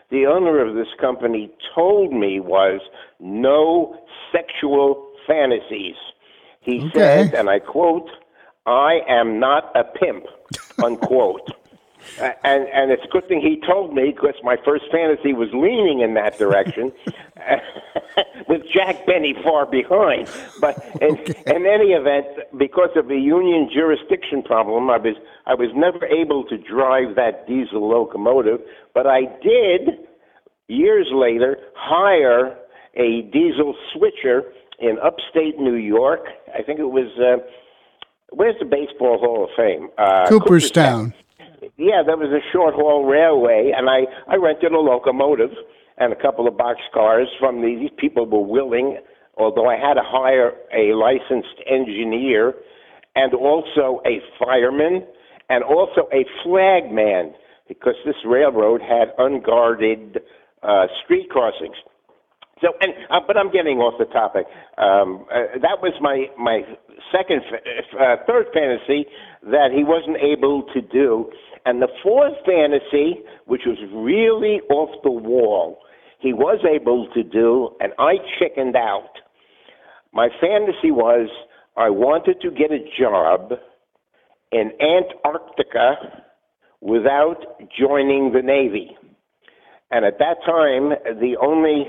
the 0.10 0.26
owner 0.26 0.66
of 0.66 0.76
this 0.76 0.88
company 1.00 1.50
told 1.76 2.14
me 2.14 2.40
was 2.40 2.80
no 3.20 4.00
sexual 4.32 5.06
fantasies. 5.28 5.96
He 6.62 6.82
Okay. 6.88 7.30
said, 7.30 7.34
and 7.34 7.50
I 7.50 7.60
quote, 7.60 8.10
I 8.66 9.00
am 9.08 9.40
not 9.40 9.72
a 9.76 9.84
pimp, 9.84 10.26
unquote. 10.84 11.50
And 12.20 12.67
and 12.70 12.91
it's 12.91 13.04
a 13.04 13.08
good 13.08 13.28
thing 13.28 13.41
he 13.41 13.62
told 13.65 13.93
me 13.93 14.12
because 14.12 14.36
my 14.43 14.58
first 14.65 14.86
fantasy 14.91 15.34
was 15.34 15.50
leaning 15.54 16.02
in 16.02 16.13
that 16.15 16.38
direction, 16.38 16.91
with 18.48 18.62
Jack 18.74 19.06
Benny 19.06 19.36
far 19.43 19.65
behind. 19.65 20.30
But 20.60 20.78
in, 21.02 21.17
in 21.56 21.65
any 21.65 21.93
event, 21.93 22.26
because 22.58 22.89
of 22.96 23.08
the 23.08 23.17
union 23.17 23.70
jurisdiction 23.74 24.41
problem, 24.43 24.89
I 24.89 24.98
was 24.98 25.15
I 25.46 25.54
was 25.54 25.70
never 25.76 26.06
able 26.06 26.43
to 26.46 26.58
drive 26.58 27.15
that 27.15 27.48
diesel 27.48 27.88
locomotive. 27.88 28.62
But 28.93 29.08
I 29.08 29.22
did 29.43 30.08
years 30.67 31.08
later 31.13 31.58
hire 31.76 32.58
a 32.96 33.22
diesel 33.32 33.76
switcher 33.93 34.43
in 34.80 34.98
upstate 35.04 35.60
New 35.60 35.76
York. 35.76 36.26
I 36.58 36.63
think 36.63 36.80
it 36.80 36.89
was. 36.89 37.08
Uh, 37.20 37.46
Where's 38.30 38.56
the 38.60 38.65
Baseball 38.65 39.17
Hall 39.20 39.46
of 39.46 39.50
Fame? 39.56 39.89
Uh, 39.98 40.28
Cooperstown. 40.28 41.13
Yeah, 41.88 42.04
there 42.06 42.17
was 42.17 42.36
a 42.36 42.43
short 42.52 42.76
haul 42.76 43.06
railway, 43.06 43.71
and 43.71 43.88
I, 43.89 44.04
I 44.28 44.36
rented 44.36 44.73
a 44.73 44.78
locomotive 44.78 45.56
and 45.97 46.12
a 46.12 46.19
couple 46.19 46.45
of 46.45 46.58
box 46.58 46.80
cars 46.93 47.30
from 47.39 47.62
these. 47.62 47.89
People 47.97 48.28
were 48.28 48.43
willing, 48.43 49.00
although 49.38 49.69
I 49.69 49.80
had 49.80 49.93
to 49.93 50.04
hire 50.04 50.52
a 50.76 50.93
licensed 50.93 51.63
engineer 51.65 52.54
and 53.15 53.34
also 53.34 54.02
a 54.06 54.19
fireman 54.38 55.08
and 55.50 55.63
also 55.63 56.10
a 56.12 56.28
flagman 56.43 57.34
because 57.69 57.95
this 58.06 58.19
railroad 58.26 58.82
had 58.82 59.15
unguarded 59.17 60.19
uh, 60.63 60.88
street 61.04 61.30
crossings. 61.30 61.76
So, 62.62 62.73
and 62.82 62.91
uh, 63.10 63.21
but 63.26 63.38
I'm 63.38 63.52
getting 63.52 63.78
off 63.78 63.95
the 64.00 64.12
topic. 64.12 64.45
Um, 64.78 65.26
uh, 65.32 65.62
that 65.62 65.80
was 65.80 65.93
my 66.02 66.26
my 66.38 66.62
second, 67.13 67.41
uh, 68.00 68.17
third 68.26 68.47
fantasy 68.54 69.06
that 69.43 69.69
he 69.71 69.84
wasn't 69.84 70.17
able 70.17 70.63
to 70.73 70.82
do, 70.82 71.30
and 71.67 71.82
the 71.82 71.89
fourth 72.01 72.32
fantasy, 72.45 73.19
which 73.45 73.63
was 73.65 73.77
really 73.93 74.62
off 74.69 75.03
the 75.03 75.12
wall, 75.12 75.80
he 76.17 76.32
was 76.32 76.63
able 76.63 77.10
to 77.13 77.23
do, 77.23 77.75
and 77.82 77.91
I 77.99 78.13
chickened 78.39 78.77
out. 78.77 79.12
My 80.13 80.30
fantasy 80.39 80.91
was 80.91 81.27
I 81.75 81.89
wanted 81.89 82.39
to 82.39 82.51
get 82.51 82.71
a 82.71 82.80
job 82.97 83.51
in 84.53 84.71
Antarctica 84.80 86.23
without 86.80 87.60
joining 87.77 88.32
the 88.32 88.41
Navy. 88.41 88.95
And 89.91 90.06
at 90.06 90.19
that 90.19 90.38
time, 90.45 90.91
the 91.19 91.36
only 91.41 91.88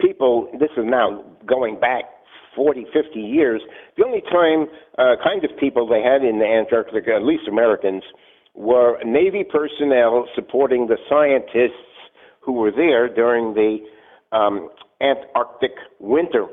people, 0.00 0.50
this 0.60 0.70
is 0.76 0.84
now 0.84 1.24
going 1.46 1.80
back 1.80 2.04
40, 2.54 2.84
50 2.92 3.20
years, 3.20 3.62
the 3.96 4.04
only 4.04 4.20
time 4.20 4.66
uh, 4.98 5.16
kind 5.24 5.42
of 5.44 5.50
people 5.58 5.88
they 5.88 6.02
had 6.02 6.22
in 6.22 6.42
Antarctica, 6.42 7.14
at 7.16 7.22
least 7.22 7.48
Americans, 7.48 8.02
were 8.54 9.02
Navy 9.04 9.44
personnel 9.44 10.26
supporting 10.34 10.86
the 10.86 10.96
scientists 11.08 11.80
who 12.40 12.52
were 12.52 12.70
there 12.70 13.12
during 13.12 13.54
the 13.54 13.78
um, 14.32 14.70
Antarctic 15.00 15.72
winter. 15.98 16.46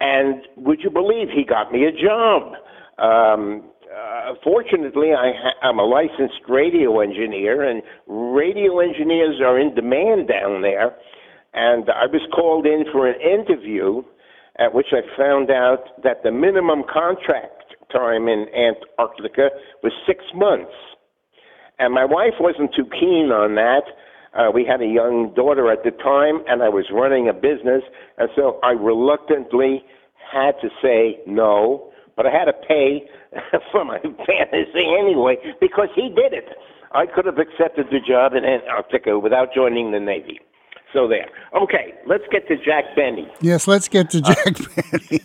And 0.00 0.42
would 0.56 0.80
you 0.82 0.90
believe 0.90 1.28
he 1.34 1.44
got 1.44 1.72
me 1.72 1.84
a 1.84 1.92
job? 1.92 2.54
Um, 2.98 3.64
uh, 3.94 4.34
fortunately, 4.44 5.12
I 5.12 5.32
ha- 5.36 5.68
I'm 5.68 5.78
a 5.78 5.84
licensed 5.84 6.42
radio 6.48 7.00
engineer, 7.00 7.64
and 7.64 7.82
radio 8.06 8.80
engineers 8.80 9.40
are 9.40 9.58
in 9.58 9.74
demand 9.74 10.28
down 10.28 10.62
there. 10.62 10.94
And 11.54 11.88
I 11.90 12.06
was 12.06 12.20
called 12.32 12.66
in 12.66 12.84
for 12.92 13.08
an 13.08 13.20
interview, 13.20 14.02
at 14.56 14.74
which 14.74 14.88
I 14.92 15.00
found 15.16 15.50
out 15.50 16.00
that 16.02 16.22
the 16.22 16.30
minimum 16.30 16.84
contract 16.92 17.57
time 17.92 18.28
in 18.28 18.46
Antarctica 18.54 19.50
was 19.82 19.92
six 20.06 20.24
months. 20.34 20.72
And 21.78 21.94
my 21.94 22.04
wife 22.04 22.34
wasn't 22.40 22.74
too 22.74 22.86
keen 22.86 23.30
on 23.30 23.54
that. 23.54 23.84
Uh, 24.34 24.50
we 24.52 24.64
had 24.64 24.82
a 24.82 24.86
young 24.86 25.32
daughter 25.34 25.70
at 25.70 25.84
the 25.84 25.90
time, 25.90 26.42
and 26.46 26.62
I 26.62 26.68
was 26.68 26.86
running 26.92 27.28
a 27.28 27.32
business, 27.32 27.82
and 28.18 28.28
so 28.36 28.60
I 28.62 28.72
reluctantly 28.72 29.84
had 30.30 30.52
to 30.60 30.68
say 30.82 31.18
no, 31.26 31.90
but 32.16 32.26
I 32.26 32.30
had 32.30 32.44
to 32.44 32.52
pay 32.52 33.08
for 33.72 33.84
my 33.84 33.98
fantasy 34.00 34.84
anyway 34.98 35.36
because 35.60 35.88
he 35.94 36.08
did 36.08 36.32
it. 36.32 36.48
I 36.92 37.06
could 37.06 37.26
have 37.26 37.38
accepted 37.38 37.86
the 37.90 38.00
job 38.00 38.34
in 38.34 38.44
Antarctica 38.44 39.18
without 39.18 39.54
joining 39.54 39.92
the 39.92 40.00
Navy. 40.00 40.40
So 40.92 41.06
there. 41.06 41.28
Okay, 41.54 41.92
let's 42.06 42.24
get 42.32 42.48
to 42.48 42.56
Jack 42.56 42.84
Benny. 42.96 43.28
Yes, 43.40 43.68
let's 43.68 43.88
get 43.88 44.08
to 44.10 44.22
Jack 44.22 44.46
uh, 44.46 44.82
Benny. 45.10 45.20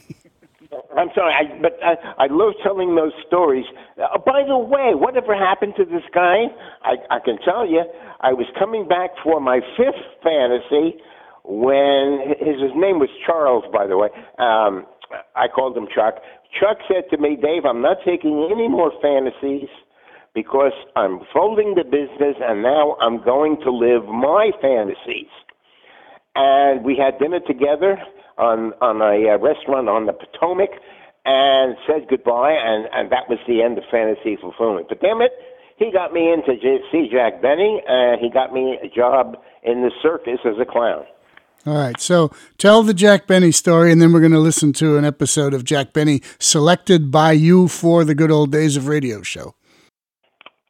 I'm 0.97 1.09
sorry, 1.15 1.33
I, 1.33 1.61
but 1.61 1.77
I, 1.83 2.25
I 2.25 2.27
love 2.29 2.53
telling 2.63 2.95
those 2.95 3.13
stories. 3.27 3.65
Uh, 3.97 4.17
by 4.19 4.43
the 4.47 4.57
way, 4.57 4.93
whatever 4.93 5.35
happened 5.35 5.73
to 5.77 5.85
this 5.85 6.03
guy? 6.13 6.45
I, 6.83 6.95
I 7.09 7.19
can 7.23 7.37
tell 7.43 7.67
you, 7.67 7.83
I 8.21 8.33
was 8.33 8.45
coming 8.57 8.87
back 8.87 9.11
for 9.23 9.39
my 9.39 9.59
fifth 9.77 10.03
fantasy 10.23 10.99
when 11.43 12.35
his, 12.39 12.61
his 12.61 12.71
name 12.75 12.99
was 12.99 13.09
Charles, 13.25 13.65
by 13.71 13.87
the 13.87 13.97
way. 13.97 14.09
Um, 14.39 14.85
I 15.35 15.47
called 15.47 15.77
him 15.77 15.87
Chuck. 15.93 16.15
Chuck 16.59 16.77
said 16.87 17.09
to 17.11 17.17
me, 17.17 17.35
Dave, 17.35 17.65
I'm 17.65 17.81
not 17.81 17.97
taking 18.05 18.49
any 18.51 18.67
more 18.67 18.91
fantasies 19.01 19.69
because 20.33 20.73
I'm 20.95 21.19
folding 21.33 21.75
the 21.75 21.83
business 21.83 22.35
and 22.41 22.63
now 22.63 22.95
I'm 23.01 23.23
going 23.23 23.57
to 23.63 23.71
live 23.71 24.05
my 24.05 24.51
fantasies. 24.61 25.29
And 26.35 26.83
we 26.83 26.97
had 26.97 27.19
dinner 27.19 27.39
together 27.45 27.97
on 28.37 28.73
on 28.81 29.01
a 29.01 29.33
uh, 29.33 29.37
restaurant 29.37 29.89
on 29.89 30.05
the 30.05 30.13
Potomac 30.13 30.71
and 31.25 31.75
said 31.87 32.07
goodbye, 32.09 32.53
and 32.53 32.87
and 32.91 33.11
that 33.11 33.29
was 33.29 33.39
the 33.47 33.61
end 33.61 33.77
of 33.77 33.83
fantasy 33.89 34.37
fulfillment. 34.39 34.87
But 34.89 35.01
damn 35.01 35.21
it, 35.21 35.31
he 35.77 35.91
got 35.91 36.13
me 36.13 36.31
into 36.31 36.55
see 36.91 37.09
Jack 37.11 37.41
Benny, 37.41 37.81
and 37.87 38.19
he 38.19 38.29
got 38.29 38.53
me 38.53 38.77
a 38.81 38.87
job 38.87 39.37
in 39.63 39.81
the 39.81 39.91
circus 40.01 40.39
as 40.45 40.55
a 40.59 40.65
clown. 40.65 41.05
All 41.65 41.77
right, 41.77 41.97
so 41.99 42.29
tell 42.57 42.83
the 42.83 42.93
Jack 42.93 43.25
Benny 43.25 43.51
story, 43.53 43.89
and 43.91 44.01
then 44.01 44.11
we're 44.11 44.19
going 44.19 44.33
to 44.33 44.39
listen 44.39 44.73
to 44.73 44.97
an 44.97 45.05
episode 45.05 45.53
of 45.53 45.63
Jack 45.63 45.93
Benny 45.93 46.21
selected 46.37 47.09
by 47.09 47.31
you 47.31 47.69
for 47.69 48.03
the 48.03 48.13
Good 48.13 48.31
Old 48.31 48.51
Days 48.51 48.75
of 48.75 48.87
Radio 48.87 49.21
show. 49.21 49.55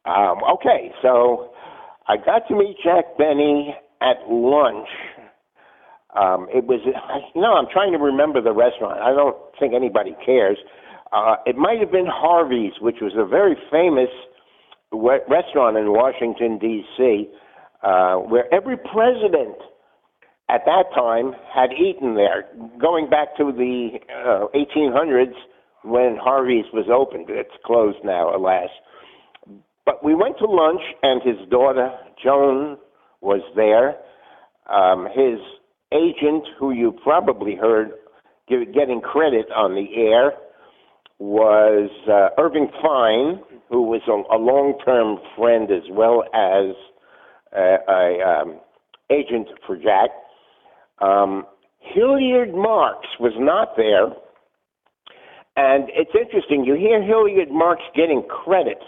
Um, 0.04 0.38
okay, 0.52 0.92
so 1.02 1.52
I 2.06 2.16
got 2.16 2.46
to 2.46 2.54
meet 2.54 2.76
Jack 2.84 3.18
Benny 3.18 3.74
at 4.00 4.18
lunch. 4.30 4.88
Um, 6.14 6.46
it 6.52 6.64
was, 6.64 6.80
you 7.34 7.40
know, 7.40 7.54
I'm 7.54 7.66
trying 7.72 7.92
to 7.92 7.98
remember 7.98 8.40
the 8.40 8.52
restaurant. 8.52 9.00
I 9.00 9.10
don't 9.10 9.36
think 9.58 9.74
anybody 9.74 10.16
cares. 10.24 10.58
Uh, 11.12 11.36
it 11.46 11.56
might 11.56 11.78
have 11.80 11.92
been 11.92 12.06
Harvey's, 12.08 12.72
which 12.80 12.96
was 13.00 13.12
a 13.16 13.26
very 13.26 13.56
famous 13.70 14.10
re- 14.92 15.22
restaurant 15.28 15.76
in 15.76 15.92
Washington, 15.92 16.58
D.C., 16.58 17.28
uh, 17.82 18.16
where 18.16 18.52
every 18.52 18.76
president 18.76 19.56
at 20.48 20.62
that 20.66 20.84
time 20.94 21.32
had 21.52 21.70
eaten 21.72 22.14
there, 22.14 22.46
going 22.80 23.08
back 23.08 23.36
to 23.36 23.52
the 23.52 23.98
uh, 24.10 24.46
1800s 24.54 25.34
when 25.84 26.16
Harvey's 26.20 26.64
was 26.72 26.86
opened. 26.92 27.26
It's 27.28 27.54
closed 27.64 27.98
now, 28.04 28.34
alas. 28.34 28.70
But 29.84 30.02
we 30.02 30.14
went 30.14 30.38
to 30.38 30.46
lunch, 30.46 30.80
and 31.02 31.22
his 31.22 31.48
daughter, 31.50 31.90
Joan, 32.22 32.78
was 33.20 33.42
there. 33.54 33.96
Um, 34.66 35.06
his 35.14 35.38
agent, 35.92 36.44
who 36.58 36.72
you 36.72 36.92
probably 37.02 37.54
heard 37.56 37.92
getting 38.48 39.00
credit 39.00 39.46
on 39.54 39.74
the 39.74 39.86
air, 39.96 40.32
was 41.18 41.90
uh, 42.08 42.40
Irving 42.40 42.68
Fein, 42.82 43.40
who 43.70 43.82
was 43.82 44.02
a, 44.08 44.34
a 44.34 44.38
long-term 44.38 45.18
friend 45.36 45.70
as 45.70 45.88
well 45.90 46.24
as 46.34 46.74
uh, 47.56 47.76
a 47.88 48.42
um, 48.42 48.60
agent 49.10 49.48
for 49.66 49.76
Jack. 49.76 50.10
Um, 51.00 51.46
Hilliard 51.80 52.54
Marks 52.54 53.08
was 53.20 53.32
not 53.38 53.76
there, 53.76 54.06
and 55.56 55.88
it's 55.90 56.10
interesting. 56.14 56.64
You 56.64 56.74
hear 56.74 57.02
Hilliard 57.02 57.50
Marks 57.50 57.82
getting 57.94 58.22
credit 58.22 58.78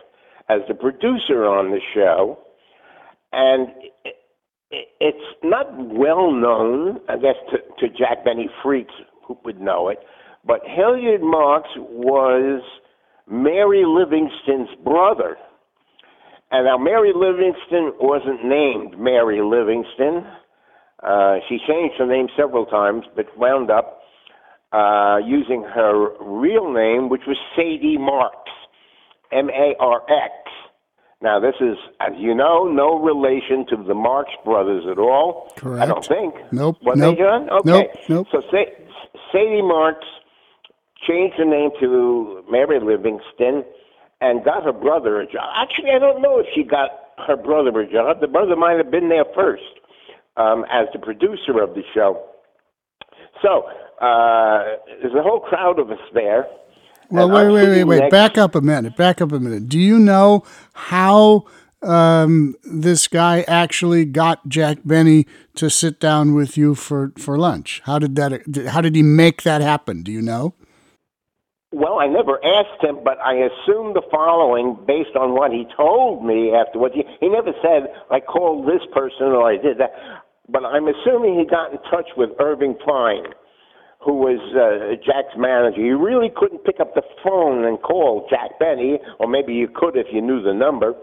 as 0.49 0.61
the 0.69 0.75
producer 0.75 1.45
on 1.45 1.71
the 1.71 1.81
show, 1.95 2.39
and 3.33 3.69
it's 4.71 5.39
not 5.43 5.67
well 5.77 6.33
known, 6.33 7.01
I 7.09 7.17
guess, 7.17 7.37
to, 7.51 7.59
to 7.87 7.95
Jack 7.95 8.25
Benny 8.25 8.49
freaks 8.63 8.95
who 9.27 9.39
would 9.45 9.61
know 9.61 9.89
it, 9.89 9.99
but 10.45 10.61
Hilliard 10.65 11.23
Marks 11.23 11.69
was 11.77 12.63
Mary 13.29 13.85
Livingstone's 13.85 14.69
brother. 14.85 15.37
And 16.51 16.65
now 16.67 16.79
Mary 16.79 17.13
Livingstone 17.15 17.93
wasn't 17.99 18.45
named 18.45 18.99
Mary 19.01 19.41
Livingstone. 19.43 20.25
Uh, 21.03 21.39
she 21.49 21.59
changed 21.67 21.97
her 21.99 22.07
name 22.07 22.29
several 22.37 22.67
times, 22.67 23.03
but 23.17 23.27
wound 23.37 23.71
up 23.71 24.01
uh, 24.73 25.19
using 25.25 25.63
her 25.63 26.11
real 26.21 26.73
name, 26.73 27.09
which 27.09 27.23
was 27.27 27.37
Sadie 27.57 27.99
Marks, 27.99 28.51
M 29.33 29.51
A 29.51 29.75
R 29.81 30.03
X. 30.09 30.33
Now, 31.23 31.41
this 31.41 31.55
is, 31.61 31.77
as 32.01 32.13
you 32.19 32.35
know, 32.35 32.65
no 32.65 32.99
relation 32.99 33.65
to 33.71 33.83
the 33.83 33.95
Marx 33.95 34.31
brothers 34.45 34.85
at 34.91 34.99
all. 34.99 35.53
Correct. 35.57 35.83
I 35.83 35.87
don't 35.87 36.05
think. 36.05 36.35
Nope. 36.53 36.77
Was 36.83 36.99
nope. 36.99 37.17
they, 37.17 37.23
John? 37.23 37.51
Okay. 37.51 37.71
Nope. 37.71 37.91
Nope. 38.09 38.27
So 38.31 38.43
Sa- 38.51 39.19
Sadie 39.33 39.63
Marx 39.63 39.99
changed 41.09 41.37
her 41.39 41.45
name 41.45 41.71
to 41.81 42.45
Mary 42.51 42.81
Livingstone 42.81 43.65
and 44.21 44.45
got 44.45 44.65
her 44.65 44.73
brother 44.73 45.21
a 45.21 45.27
job. 45.27 45.49
Actually, 45.57 45.91
I 45.95 45.99
don't 45.99 46.21
know 46.21 46.39
if 46.39 46.47
she 46.55 46.63
got 46.63 46.91
her 47.27 47.37
brother 47.37 47.81
a 47.81 47.91
job. 47.91 48.21
The 48.21 48.29
brother 48.29 48.57
might 48.57 48.77
have 48.77 48.91
been 48.91 49.09
there 49.09 49.25
first 49.35 49.63
um, 50.37 50.65
as 50.71 50.87
the 50.93 50.99
producer 50.99 51.63
of 51.63 51.75
the 51.75 51.83
show. 51.95 52.25
So 53.43 53.65
uh, 54.01 54.77
there's 55.01 55.15
a 55.15 55.23
whole 55.23 55.41
crowd 55.41 55.79
of 55.79 55.91
us 55.91 55.99
there. 56.13 56.47
Well, 57.11 57.31
wait, 57.31 57.51
wait, 57.51 57.69
wait, 57.69 57.85
wait. 57.85 58.11
Back 58.11 58.37
up 58.39 58.55
a 58.55 58.61
minute. 58.61 58.97
Back 58.97 59.21
up 59.21 59.33
a 59.33 59.39
minute. 59.39 59.69
Do 59.69 59.79
you 59.79 59.99
know 59.99 60.45
how 60.75 61.45
um, 61.83 62.57
this 62.65 63.07
guy 63.09 63.43
actually 63.43 64.05
got 64.05 64.49
Jack 64.49 64.79
Benny 64.85 65.27
to 65.55 65.71
sit 65.71 66.01
down 66.01 66.35
with 66.35 66.57
you 66.57 66.75
for, 66.75 67.13
for 67.19 67.39
lunch? 67.39 67.83
How 67.85 67.99
did 67.99 68.17
that? 68.17 68.67
How 68.69 68.81
did 68.81 68.97
he 68.97 69.03
make 69.03 69.43
that 69.43 69.61
happen? 69.61 70.03
Do 70.03 70.11
you 70.13 70.23
know? 70.23 70.55
Well, 71.73 71.99
I 71.99 72.07
never 72.07 72.43
asked 72.45 72.83
him, 72.83 73.01
but 73.05 73.19
I 73.21 73.35
assume 73.35 73.93
the 73.93 74.03
following 74.11 74.79
based 74.87 75.15
on 75.15 75.35
what 75.35 75.53
he 75.53 75.67
told 75.77 76.25
me 76.25 76.55
afterwards. 76.55 76.95
He, 76.95 77.05
he 77.21 77.29
never 77.29 77.53
said, 77.61 77.93
I 78.11 78.21
called 78.21 78.67
this 78.67 78.81
person 78.95 79.27
or 79.27 79.47
I 79.47 79.57
did 79.57 79.79
that. 79.79 79.93
But 80.49 80.65
I'm 80.65 80.87
assuming 80.89 81.39
he 81.39 81.45
got 81.45 81.73
in 81.73 81.79
touch 81.91 82.09
with 82.17 82.31
Irving 82.39 82.77
Fein 82.87 83.27
who 84.07 84.15
was 84.15 84.39
uh, 84.55 84.95
Jack's 85.05 85.35
manager, 85.37 85.81
you 85.83 85.99
really 85.99 86.31
couldn't 86.35 86.63
pick 86.63 86.79
up 86.79 86.95
the 86.95 87.03
phone 87.25 87.65
and 87.65 87.83
call 87.83 88.27
Jack 88.31 88.57
Benny, 88.61 89.01
or 89.19 89.27
maybe 89.27 89.53
you 89.53 89.67
could 89.67 89.97
if 89.97 90.07
you 90.13 90.23
knew 90.23 90.41
the 90.41 90.55
number. 90.55 90.95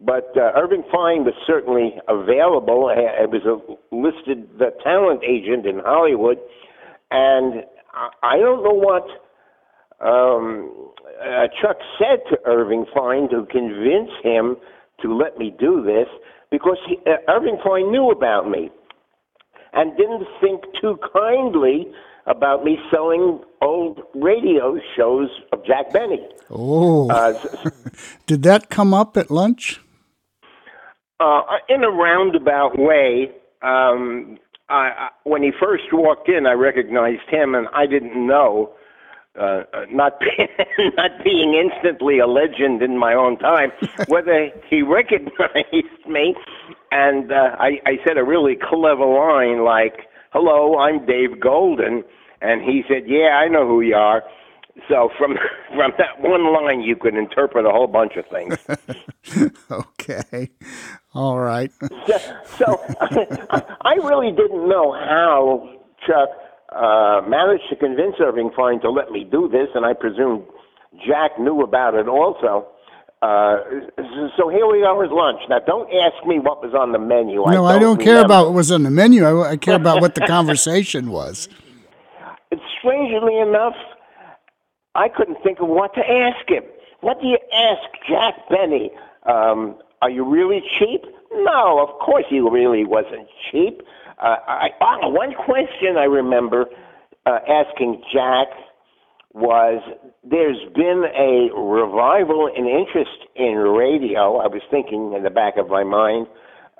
But 0.00 0.36
uh, 0.36 0.58
Irving 0.58 0.82
Fein 0.92 1.24
was 1.24 1.34
certainly 1.46 1.94
available. 2.08 2.90
It 2.90 3.30
was 3.30 3.46
a 3.46 3.56
listed 3.94 4.48
the 4.58 4.70
talent 4.82 5.22
agent 5.22 5.66
in 5.66 5.78
Hollywood, 5.84 6.38
and 7.12 7.62
I 8.22 8.38
don't 8.38 8.62
know 8.62 8.74
what 8.74 9.06
um, 10.04 10.92
uh, 11.22 11.46
Chuck 11.62 11.78
said 11.98 12.20
to 12.30 12.38
Irving 12.44 12.86
Fein 12.94 13.28
to 13.30 13.46
convince 13.50 14.10
him 14.22 14.56
to 15.02 15.16
let 15.16 15.38
me 15.38 15.54
do 15.58 15.82
this, 15.82 16.08
because 16.50 16.78
he, 16.88 16.98
uh, 17.06 17.18
Irving 17.28 17.58
Fein 17.64 17.90
knew 17.90 18.10
about 18.10 18.50
me 18.50 18.70
and 19.72 19.96
didn't 19.96 20.26
think 20.40 20.62
too 20.80 20.98
kindly 21.12 21.86
about 22.28 22.62
me 22.62 22.78
selling 22.90 23.40
old 23.62 24.00
radio 24.14 24.78
shows 24.96 25.28
of 25.52 25.64
Jack 25.66 25.92
Benny. 25.92 26.26
Oh, 26.50 27.10
uh, 27.10 27.32
did 28.26 28.42
that 28.44 28.68
come 28.68 28.94
up 28.94 29.16
at 29.16 29.30
lunch? 29.30 29.80
Uh, 31.18 31.42
in 31.68 31.82
a 31.82 31.90
roundabout 31.90 32.78
way. 32.78 33.32
Um, 33.62 34.38
I, 34.68 34.74
I, 34.74 35.08
when 35.24 35.42
he 35.42 35.50
first 35.58 35.84
walked 35.92 36.28
in, 36.28 36.46
I 36.46 36.52
recognized 36.52 37.28
him, 37.28 37.54
and 37.54 37.66
I 37.74 37.86
didn't 37.86 38.26
know. 38.26 38.74
Uh, 39.38 39.62
uh 39.72 39.84
not 39.90 40.18
being, 40.20 40.48
not 40.96 41.10
being 41.24 41.54
instantly 41.54 42.18
a 42.18 42.26
legend 42.26 42.82
in 42.82 42.98
my 42.98 43.14
own 43.14 43.38
time, 43.38 43.72
whether 44.08 44.50
he 44.68 44.82
recognized 44.82 46.06
me, 46.08 46.34
and 46.92 47.32
uh, 47.32 47.56
I, 47.58 47.80
I 47.86 47.98
said 48.06 48.18
a 48.18 48.24
really 48.24 48.56
clever 48.56 49.06
line 49.06 49.64
like, 49.64 50.08
"Hello, 50.32 50.78
I'm 50.78 51.06
Dave 51.06 51.40
Goldin," 51.40 52.04
And 52.40 52.62
he 52.62 52.84
said, 52.88 53.04
"Yeah, 53.06 53.38
I 53.38 53.48
know 53.48 53.66
who 53.66 53.80
you 53.80 53.94
are." 53.94 54.22
So 54.88 55.10
from 55.18 55.36
from 55.76 55.92
that 55.98 56.20
one 56.20 56.52
line, 56.52 56.80
you 56.80 56.96
could 56.96 57.14
interpret 57.14 57.66
a 57.66 57.70
whole 57.70 57.86
bunch 57.88 58.12
of 58.16 58.26
things. 58.26 58.56
okay, 59.70 60.50
all 61.14 61.38
right. 61.38 61.72
so, 62.06 62.18
so 62.56 62.82
I 63.80 63.94
really 63.94 64.30
didn't 64.30 64.68
know 64.68 64.92
how 64.92 65.68
Chuck 66.06 66.28
uh, 66.74 67.22
managed 67.26 67.64
to 67.70 67.76
convince 67.76 68.16
Irving 68.20 68.50
Fein 68.56 68.80
to 68.82 68.90
let 68.90 69.10
me 69.10 69.24
do 69.24 69.48
this, 69.48 69.68
and 69.74 69.84
I 69.84 69.94
presume 69.94 70.44
Jack 71.06 71.38
knew 71.38 71.62
about 71.62 71.94
it 71.94 72.08
also. 72.08 72.68
Uh, 73.20 73.56
so 74.36 74.48
here 74.48 74.66
we 74.68 74.84
are 74.84 75.04
at 75.04 75.10
lunch. 75.10 75.40
Now, 75.48 75.58
don't 75.58 75.92
ask 75.92 76.24
me 76.24 76.38
what 76.38 76.62
was 76.62 76.72
on 76.72 76.92
the 76.92 77.00
menu. 77.00 77.38
No, 77.38 77.46
I 77.46 77.52
don't, 77.54 77.66
I 77.66 77.78
don't 77.80 78.00
care 78.00 78.24
about 78.24 78.46
what 78.46 78.54
was 78.54 78.70
on 78.70 78.84
the 78.84 78.92
menu. 78.92 79.24
I, 79.24 79.50
I 79.50 79.56
care 79.56 79.74
about 79.74 80.00
what 80.00 80.14
the 80.14 80.20
conversation 80.20 81.10
was. 81.10 81.48
Strangely 82.88 83.38
enough, 83.38 83.74
I 84.94 85.08
couldn't 85.08 85.42
think 85.42 85.58
of 85.60 85.68
what 85.68 85.94
to 85.94 86.00
ask 86.00 86.48
him. 86.48 86.62
What 87.00 87.20
do 87.20 87.26
you 87.26 87.38
ask 87.52 87.82
Jack 88.08 88.34
Benny? 88.48 88.90
Um, 89.26 89.78
are 90.00 90.08
you 90.10 90.24
really 90.24 90.62
cheap? 90.78 91.02
No, 91.32 91.86
of 91.86 91.98
course 92.00 92.24
he 92.30 92.40
really 92.40 92.84
wasn't 92.86 93.28
cheap. 93.50 93.82
Uh, 94.18 94.36
I, 94.46 94.68
oh, 94.80 95.10
one 95.10 95.34
question 95.34 95.98
I 95.98 96.04
remember 96.04 96.66
uh, 97.26 97.38
asking 97.46 98.02
Jack 98.12 98.48
was 99.34 99.82
there's 100.24 100.58
been 100.74 101.04
a 101.14 101.50
revival 101.54 102.50
in 102.56 102.66
interest 102.66 103.28
in 103.36 103.54
radio. 103.54 104.38
I 104.38 104.46
was 104.46 104.62
thinking 104.70 105.12
in 105.14 105.22
the 105.24 105.30
back 105.30 105.58
of 105.58 105.68
my 105.68 105.84
mind 105.84 106.26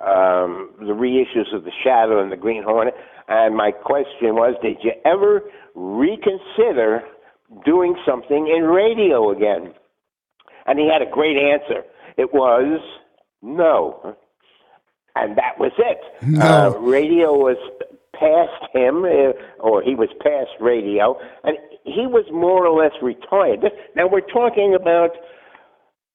um, 0.01 0.71
the 0.79 0.93
reissues 0.93 1.53
of 1.55 1.63
The 1.63 1.71
Shadow 1.83 2.21
and 2.21 2.31
The 2.31 2.37
Green 2.37 2.63
Hornet. 2.63 2.93
And 3.27 3.55
my 3.55 3.71
question 3.71 4.35
was, 4.35 4.55
did 4.61 4.77
you 4.83 4.91
ever 5.05 5.43
reconsider 5.75 7.03
doing 7.65 7.95
something 8.05 8.47
in 8.47 8.63
radio 8.63 9.31
again? 9.31 9.73
And 10.65 10.79
he 10.79 10.89
had 10.91 11.01
a 11.01 11.09
great 11.11 11.37
answer. 11.37 11.83
It 12.17 12.33
was 12.33 12.79
no. 13.41 14.15
And 15.15 15.37
that 15.37 15.59
was 15.59 15.71
it. 15.77 15.99
No. 16.23 16.41
Uh, 16.41 16.79
radio 16.79 17.33
was 17.33 17.57
past 18.13 18.73
him, 18.73 19.05
uh, 19.05 19.33
or 19.59 19.81
he 19.81 19.95
was 19.95 20.09
past 20.21 20.51
radio, 20.59 21.17
and 21.43 21.57
he 21.83 22.05
was 22.05 22.25
more 22.31 22.65
or 22.65 22.81
less 22.81 22.93
retired. 23.01 23.63
Now 23.95 24.07
we're 24.07 24.21
talking 24.21 24.75
about, 24.79 25.11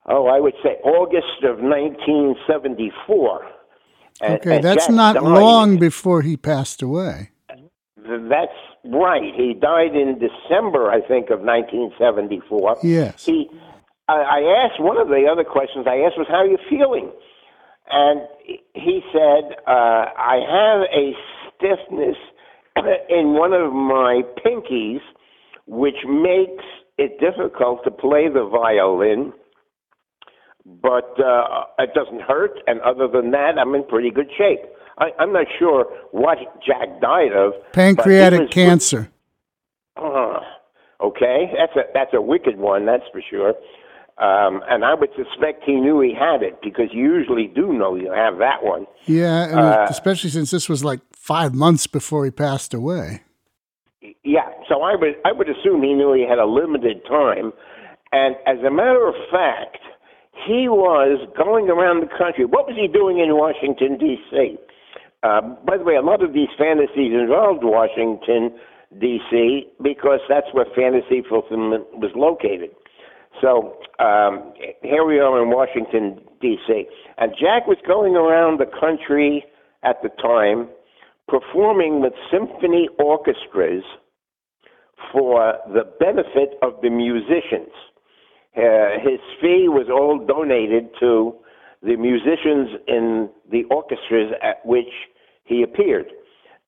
oh, 0.07 0.27
I 0.27 0.41
would 0.41 0.55
say 0.63 0.77
August 0.85 1.43
of 1.43 1.59
1974. 1.61 3.54
Okay, 4.23 4.57
and 4.57 4.65
that's 4.65 4.87
Jack 4.87 4.95
not 4.95 5.23
long 5.23 5.79
before 5.79 6.23
he 6.23 6.37
passed 6.37 6.83
away. 6.83 7.31
That's 7.97 8.53
right. 8.85 9.35
He 9.35 9.55
died 9.55 9.97
in 9.97 10.19
December, 10.19 10.91
I 10.91 11.01
think, 11.01 11.31
of 11.31 11.41
1974. 11.41 12.79
Yes. 12.83 13.25
He, 13.25 13.49
I, 14.09 14.15
I 14.15 14.65
asked 14.65 14.81
one 14.81 14.99
of 14.99 15.09
the 15.09 15.27
other 15.31 15.45
questions 15.45 15.87
I 15.89 15.97
asked 16.07 16.17
was, 16.17 16.27
"How 16.29 16.37
are 16.37 16.47
you 16.47 16.59
feeling?" 16.69 17.11
And 17.91 18.21
he 18.75 19.01
said, 19.13 19.57
uh, 19.67 20.07
"I 20.17 20.37
have 20.47 20.81
a 20.95 21.13
stiffness 21.49 22.17
in 23.09 23.35
one 23.35 23.53
of 23.53 23.73
my 23.73 24.23
pinkies, 24.45 25.01
which 25.67 25.97
makes 26.07 26.65
it 26.99 27.19
difficult 27.19 27.83
to 27.85 27.91
play 27.91 28.29
the 28.29 28.47
violin." 28.47 29.33
But 30.67 31.19
uh, 31.21 31.65
it 31.79 31.91
doesn't 31.95 32.23
hurt. 32.23 32.59
And 32.67 32.81
other 32.81 33.09
than 33.09 33.31
that, 33.33 33.59
I'm 33.59 33.75
in 33.75 33.85
pretty 33.85 34.11
good 34.11 34.31
shape. 34.37 34.61
I, 34.99 35.11
I'm 35.19 35.33
not 35.33 35.47
sure 35.59 35.87
what 36.13 36.39
Jack 36.65 37.01
died 37.01 37.33
of. 37.33 37.53
Pancreatic 37.73 38.41
was, 38.41 38.51
cancer. 38.51 39.11
Uh, 39.97 40.39
okay, 41.03 41.51
that's 41.57 41.77
a 41.77 41.83
that's 41.93 42.15
a 42.15 42.21
wicked 42.21 42.59
one, 42.59 42.87
that's 42.87 43.05
for 43.13 43.23
sure. 43.29 43.55
Um, 44.17 44.63
and 44.69 44.85
I 44.85 44.95
would 44.95 45.11
suspect 45.17 45.65
he 45.67 45.75
knew 45.75 46.01
he 46.01 46.15
had 46.15 46.45
it 46.45 46.61
because 46.63 46.87
you 46.93 47.03
usually 47.03 47.49
do 47.53 47.73
know 47.73 47.97
you 47.97 48.13
have 48.13 48.39
that 48.39 48.63
one. 48.63 48.87
Yeah, 49.07 49.47
uh, 49.47 49.87
especially 49.91 50.31
since 50.31 50.53
this 50.53 50.69
was 50.69 50.85
like 50.85 51.01
five 51.13 51.53
months 51.53 51.89
before 51.89 52.25
he 52.25 52.31
passed 52.31 52.73
away. 52.73 53.23
Yeah, 54.23 54.49
so 54.69 54.83
I 54.83 54.95
would 54.95 55.15
I 55.25 55.33
would 55.33 55.49
assume 55.49 55.83
he 55.83 55.95
knew 55.95 56.13
he 56.13 56.25
had 56.29 56.39
a 56.39 56.47
limited 56.47 57.05
time, 57.09 57.53
and 58.13 58.37
as 58.47 58.59
a 58.65 58.71
matter 58.71 59.09
of 59.09 59.15
fact, 59.33 59.79
he 60.47 60.69
was 60.69 61.23
going 61.37 61.71
around 61.71 62.03
the 62.03 62.11
country. 62.19 62.45
What 62.45 62.67
was 62.67 62.77
he 62.77 62.89
doing 62.89 63.19
in 63.19 63.37
Washington, 63.37 63.99
D.C.? 63.99 64.59
Uh, 65.23 65.41
by 65.65 65.79
the 65.79 65.85
way, 65.85 65.95
a 65.95 66.03
lot 66.03 66.23
of 66.23 66.35
these 66.35 66.53
fantasies 66.59 67.15
involved 67.15 67.65
Washington, 67.65 68.53
D.C., 69.01 69.71
because 69.83 70.21
that's 70.29 70.47
where 70.53 70.67
fantasy 70.77 71.23
fulfillment 71.27 71.87
was 71.97 72.11
located. 72.15 72.71
So 73.41 73.81
um, 73.99 74.53
here 74.83 75.05
we 75.05 75.19
are 75.19 75.43
in 75.43 75.51
Washington, 75.51 76.21
D.C., 76.41 76.85
and 77.17 77.33
Jack 77.33 77.67
was 77.67 77.79
going 77.87 78.17
around 78.17 78.61
the 78.61 78.69
country 78.79 79.45
at 79.83 80.03
the 80.03 80.11
time 80.21 80.69
performing 81.29 82.01
with 82.01 82.13
symphony 82.31 82.89
orchestras 82.99 83.83
for 85.13 85.55
the 85.73 85.85
benefit 85.99 86.59
of 86.63 86.75
the 86.83 86.91
musicians. 86.91 87.73
Uh, 88.57 89.01
his 89.03 89.21
fee 89.41 89.67
was 89.69 89.89
all 89.91 90.25
donated 90.25 90.89
to 91.01 91.35
the 91.83 91.97
musicians 91.97 92.81
in 92.87 93.29
the 93.51 93.65
orchestras 93.65 94.33
at 94.43 94.65
which 94.65 94.93
he 95.45 95.63
appeared. 95.63 96.07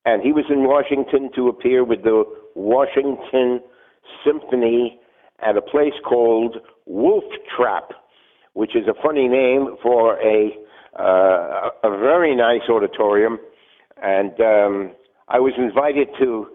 And 0.04 0.22
he 0.22 0.32
was 0.32 0.44
in 0.50 0.64
Washington 0.64 1.30
to 1.34 1.48
appear 1.48 1.84
with 1.84 2.02
the 2.02 2.24
Washington 2.54 3.60
Symphony 4.24 5.00
at 5.40 5.56
a 5.56 5.62
place 5.62 5.94
called 6.04 6.56
Wolf 6.86 7.24
Trap, 7.56 7.90
which 8.54 8.74
is 8.76 8.86
a 8.88 8.94
funny 9.02 9.28
name 9.28 9.76
for 9.82 10.18
a 10.20 10.50
uh, 10.98 11.68
a 11.84 11.90
very 11.90 12.34
nice 12.34 12.62
auditorium. 12.70 13.38
And 14.02 14.32
um, 14.40 14.92
I 15.28 15.38
was 15.40 15.52
invited 15.58 16.08
to 16.18 16.46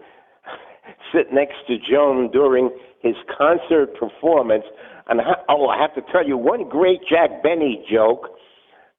sit 1.14 1.32
next 1.32 1.56
to 1.68 1.76
Joan 1.78 2.30
during 2.32 2.70
his 3.02 3.16
concert 3.36 3.94
performance. 3.98 4.64
And 5.08 5.20
oh, 5.48 5.66
I 5.68 5.80
have 5.80 5.94
to 5.94 6.12
tell 6.12 6.26
you 6.26 6.36
one 6.36 6.68
great 6.68 7.00
Jack 7.08 7.42
Benny 7.42 7.84
joke 7.90 8.28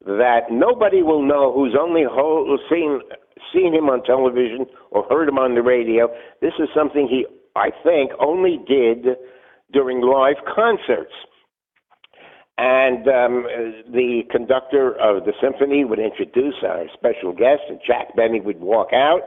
that 0.05 0.51
nobody 0.51 1.01
will 1.01 1.25
know 1.25 1.53
who's 1.53 1.75
only 1.79 2.03
ho- 2.03 2.57
seen 2.69 2.99
seen 3.53 3.73
him 3.73 3.89
on 3.89 4.03
television 4.03 4.65
or 4.91 5.03
heard 5.09 5.27
him 5.29 5.37
on 5.37 5.55
the 5.55 5.61
radio. 5.61 6.07
This 6.41 6.53
is 6.59 6.67
something 6.75 7.07
he, 7.09 7.25
I 7.55 7.69
think, 7.83 8.11
only 8.19 8.59
did 8.67 9.15
during 9.71 10.01
live 10.01 10.37
concerts. 10.55 11.13
And 12.57 13.07
um, 13.07 13.45
the 13.91 14.21
conductor 14.29 14.93
of 15.01 15.25
the 15.25 15.33
symphony 15.41 15.85
would 15.85 15.99
introduce 15.99 16.55
our 16.63 16.85
special 16.93 17.33
guest, 17.33 17.63
and 17.67 17.79
Jack 17.85 18.15
Benny 18.15 18.39
would 18.39 18.59
walk 18.59 18.89
out 18.93 19.21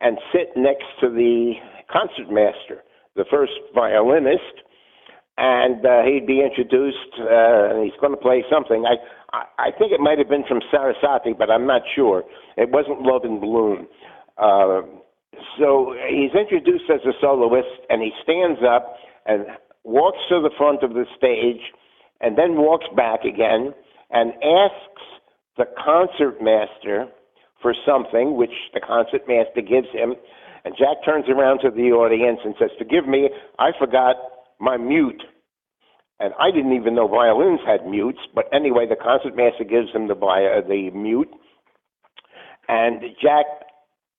and 0.00 0.18
sit 0.32 0.48
next 0.54 0.84
to 1.00 1.08
the 1.08 1.54
concertmaster, 1.90 2.84
the 3.18 3.26
first 3.30 3.52
violinist, 3.74 4.62
and 5.36 5.84
uh, 5.84 6.02
he'd 6.06 6.26
be 6.26 6.40
introduced, 6.40 7.12
uh, 7.20 7.74
and 7.74 7.84
he's 7.84 7.98
going 8.00 8.14
to 8.14 8.22
play 8.22 8.44
something. 8.50 8.86
I, 8.86 8.96
I, 9.36 9.42
I 9.58 9.70
think 9.76 9.92
it 9.92 10.00
might 10.00 10.18
have 10.18 10.30
been 10.30 10.46
from 10.48 10.60
Sarasate, 10.70 11.36
but 11.36 11.50
I'm 11.50 11.66
not 11.66 11.82
sure. 11.94 12.22
It 12.56 12.70
wasn't 12.70 13.02
Love 13.02 13.24
in 13.24 13.40
Bloom. 13.40 13.86
Uh, 14.38 14.82
so 15.58 15.94
he's 16.08 16.34
introduced 16.34 16.88
as 16.88 17.00
a 17.04 17.12
soloist, 17.20 17.82
and 17.90 18.00
he 18.00 18.10
stands 18.22 18.60
up 18.62 18.96
and 19.26 19.46
walks 19.84 20.18
to 20.30 20.40
the 20.40 20.50
front 20.56 20.82
of 20.82 20.94
the 20.94 21.04
stage, 21.16 21.62
and 22.20 22.38
then 22.38 22.56
walks 22.56 22.86
back 22.96 23.24
again 23.24 23.74
and 24.10 24.32
asks 24.42 25.02
the 25.56 25.66
concertmaster 25.76 27.06
for 27.60 27.74
something, 27.86 28.36
which 28.36 28.54
the 28.74 28.80
concertmaster 28.80 29.60
gives 29.60 29.88
him. 29.92 30.14
And 30.64 30.74
Jack 30.76 31.04
turns 31.04 31.26
around 31.28 31.60
to 31.60 31.70
the 31.70 31.92
audience 31.92 32.40
and 32.44 32.54
says, 32.58 32.70
Forgive 32.78 33.06
me, 33.06 33.30
I 33.58 33.70
forgot 33.78 34.16
my 34.60 34.76
mute. 34.76 35.22
And 36.20 36.34
I 36.40 36.50
didn't 36.50 36.72
even 36.72 36.94
know 36.96 37.06
violins 37.06 37.60
had 37.64 37.86
mutes, 37.86 38.18
but 38.34 38.46
anyway, 38.52 38.86
the 38.88 38.96
concertmaster 38.96 39.64
gives 39.64 39.92
him 39.92 40.08
the, 40.08 40.14
uh, 40.14 40.66
the 40.66 40.90
mute. 40.90 41.30
And 42.68 43.02
Jack 43.22 43.46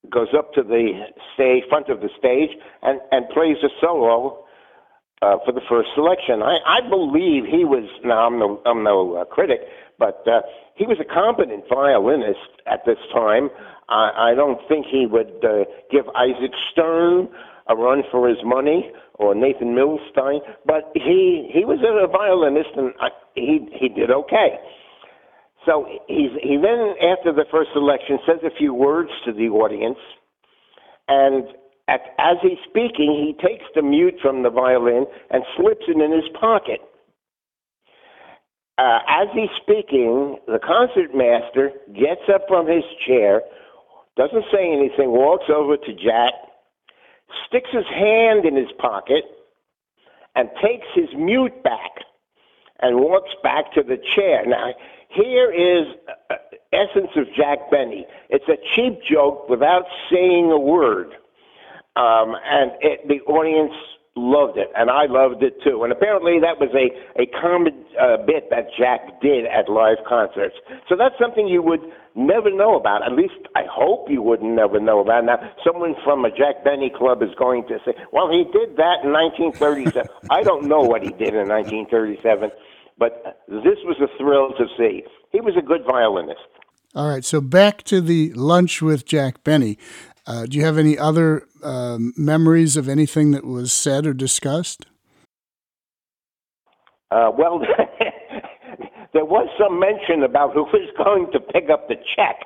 goes 0.09 0.29
up 0.37 0.53
to 0.53 0.63
the 0.63 0.91
stage, 1.33 1.63
front 1.69 1.89
of 1.89 1.99
the 1.99 2.09
stage, 2.17 2.49
and, 2.81 3.01
and 3.11 3.27
plays 3.29 3.57
a 3.63 3.69
solo 3.81 4.45
uh, 5.21 5.35
for 5.45 5.51
the 5.51 5.61
first 5.69 5.89
selection. 5.93 6.41
I, 6.41 6.57
I 6.65 6.89
believe 6.89 7.43
he 7.45 7.65
was, 7.65 7.83
now 8.05 8.27
I'm 8.27 8.39
no, 8.39 8.61
I'm 8.65 8.83
no 8.83 9.15
uh, 9.15 9.25
critic, 9.25 9.59
but 9.97 10.23
uh, 10.25 10.41
he 10.79 10.87
was 10.87 10.97
a 10.97 11.05
competent 11.05 11.65
violinist 11.67 12.63
at 12.65 12.87
this 12.87 12.97
time. 13.13 13.51
I, 13.89 14.31
I 14.31 14.33
don't 14.33 14.59
think 14.69 14.85
he 14.89 15.05
would 15.05 15.43
uh, 15.43 15.67
give 15.91 16.07
Isaac 16.15 16.55
Stern 16.71 17.27
a 17.67 17.75
run 17.75 18.01
for 18.09 18.29
his 18.29 18.39
money 18.45 18.89
or 19.15 19.35
Nathan 19.35 19.75
Milstein, 19.75 20.39
but 20.65 20.89
he 20.95 21.51
he 21.53 21.65
was 21.65 21.83
a 21.83 22.07
violinist 22.07 22.69
and 22.77 22.93
I, 23.01 23.09
he 23.35 23.67
he 23.77 23.89
did 23.89 24.09
okay. 24.09 24.55
So 25.65 25.85
he's 26.07 26.31
he 26.41 26.55
then 26.55 26.95
after 27.11 27.35
the 27.35 27.45
first 27.51 27.71
election, 27.75 28.17
says 28.25 28.39
a 28.47 28.55
few 28.57 28.73
words 28.73 29.11
to 29.25 29.33
the 29.33 29.49
audience, 29.49 29.99
and 31.09 31.43
at, 31.89 32.15
as 32.17 32.37
he's 32.41 32.57
speaking, 32.69 33.11
he 33.19 33.35
takes 33.45 33.65
the 33.75 33.81
mute 33.81 34.15
from 34.21 34.43
the 34.43 34.49
violin 34.49 35.05
and 35.29 35.43
slips 35.57 35.83
it 35.89 35.99
in 35.99 36.11
his 36.11 36.29
pocket. 36.39 36.79
Uh, 38.79 38.99
as 39.09 39.27
he's 39.33 39.49
speaking, 39.61 40.37
the 40.47 40.57
concertmaster 40.57 41.71
gets 41.93 42.21
up 42.33 42.43
from 42.47 42.65
his 42.65 42.85
chair, 43.05 43.41
doesn't 44.15 44.45
say 44.53 44.71
anything, 44.71 45.11
walks 45.11 45.49
over 45.53 45.75
to 45.75 45.93
Jack, 45.93 46.31
sticks 47.45 47.69
his 47.73 47.85
hand 47.87 48.45
in 48.45 48.55
his 48.55 48.71
pocket, 48.77 49.25
and 50.33 50.49
takes 50.63 50.87
his 50.95 51.09
mute 51.17 51.61
back 51.61 51.91
and 52.79 53.01
walks 53.01 53.31
back 53.43 53.73
to 53.73 53.83
the 53.83 53.97
chair. 54.15 54.45
Now, 54.45 54.73
here 55.09 55.51
is 55.51 55.93
uh, 56.29 56.35
essence 56.71 57.11
of 57.17 57.25
Jack 57.35 57.69
Benny. 57.69 58.05
It's 58.29 58.47
a 58.47 58.55
cheap 58.75 59.01
joke 59.03 59.49
without 59.49 59.83
saying 60.09 60.51
a 60.51 60.59
word. 60.59 61.15
Um, 61.97 62.33
and 62.45 62.71
it, 62.79 63.05
the 63.09 63.19
audience 63.29 63.73
loved 64.19 64.57
it, 64.57 64.67
and 64.75 64.89
I 64.91 65.05
loved 65.07 65.41
it 65.43 65.61
too. 65.63 65.83
And 65.83 65.91
apparently, 65.91 66.39
that 66.39 66.59
was 66.59 66.69
a 66.75 66.91
a 67.19 67.25
common 67.39 67.73
uh, 67.95 68.17
bit 68.25 68.49
that 68.49 68.67
Jack 68.77 69.21
did 69.21 69.45
at 69.45 69.69
live 69.69 69.97
concerts. 70.07 70.55
So 70.87 70.95
that's 70.97 71.15
something 71.19 71.47
you 71.47 71.61
would 71.63 71.81
never 72.15 72.51
know 72.51 72.75
about. 72.75 73.05
At 73.05 73.13
least 73.13 73.39
I 73.55 73.63
hope 73.69 74.09
you 74.09 74.21
would 74.21 74.41
never 74.41 74.79
know 74.79 74.99
about. 74.99 75.25
Now, 75.25 75.39
someone 75.65 75.95
from 76.03 76.25
a 76.25 76.29
Jack 76.29 76.63
Benny 76.63 76.91
club 76.91 77.23
is 77.23 77.33
going 77.39 77.63
to 77.67 77.79
say, 77.85 77.93
"Well, 78.11 78.29
he 78.29 78.43
did 78.51 78.75
that 78.77 79.07
in 79.07 79.15
1937." 79.15 80.09
I 80.29 80.43
don't 80.43 80.67
know 80.67 80.81
what 80.81 81.01
he 81.01 81.09
did 81.09 81.33
in 81.33 81.47
1937, 81.47 82.51
but 82.97 83.41
this 83.47 83.79
was 83.87 83.97
a 84.03 84.11
thrill 84.17 84.51
to 84.59 84.67
see. 84.77 85.03
He 85.31 85.41
was 85.41 85.55
a 85.57 85.61
good 85.61 85.81
violinist. 85.87 86.43
All 86.95 87.07
right, 87.07 87.23
so 87.23 87.39
back 87.39 87.83
to 87.83 88.01
the 88.01 88.33
lunch 88.33 88.81
with 88.81 89.05
Jack 89.05 89.43
Benny. 89.43 89.77
Uh, 90.25 90.45
do 90.45 90.57
you 90.57 90.63
have 90.63 90.77
any 90.77 90.97
other 90.97 91.47
um, 91.63 92.13
memories 92.15 92.77
of 92.77 92.87
anything 92.87 93.31
that 93.31 93.45
was 93.45 93.71
said 93.71 94.05
or 94.05 94.13
discussed? 94.13 94.85
Uh, 97.11 97.31
well, 97.35 97.59
there 99.13 99.25
was 99.25 99.49
some 99.57 99.79
mention 99.79 100.23
about 100.23 100.53
who 100.53 100.63
was 100.63 100.89
going 101.03 101.31
to 101.31 101.39
pick 101.39 101.69
up 101.69 101.87
the 101.87 101.95
check, 102.15 102.45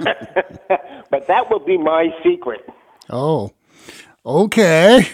but 1.10 1.26
that 1.28 1.48
will 1.50 1.64
be 1.64 1.78
my 1.78 2.08
secret. 2.24 2.68
Oh, 3.08 3.52
okay. 4.26 5.06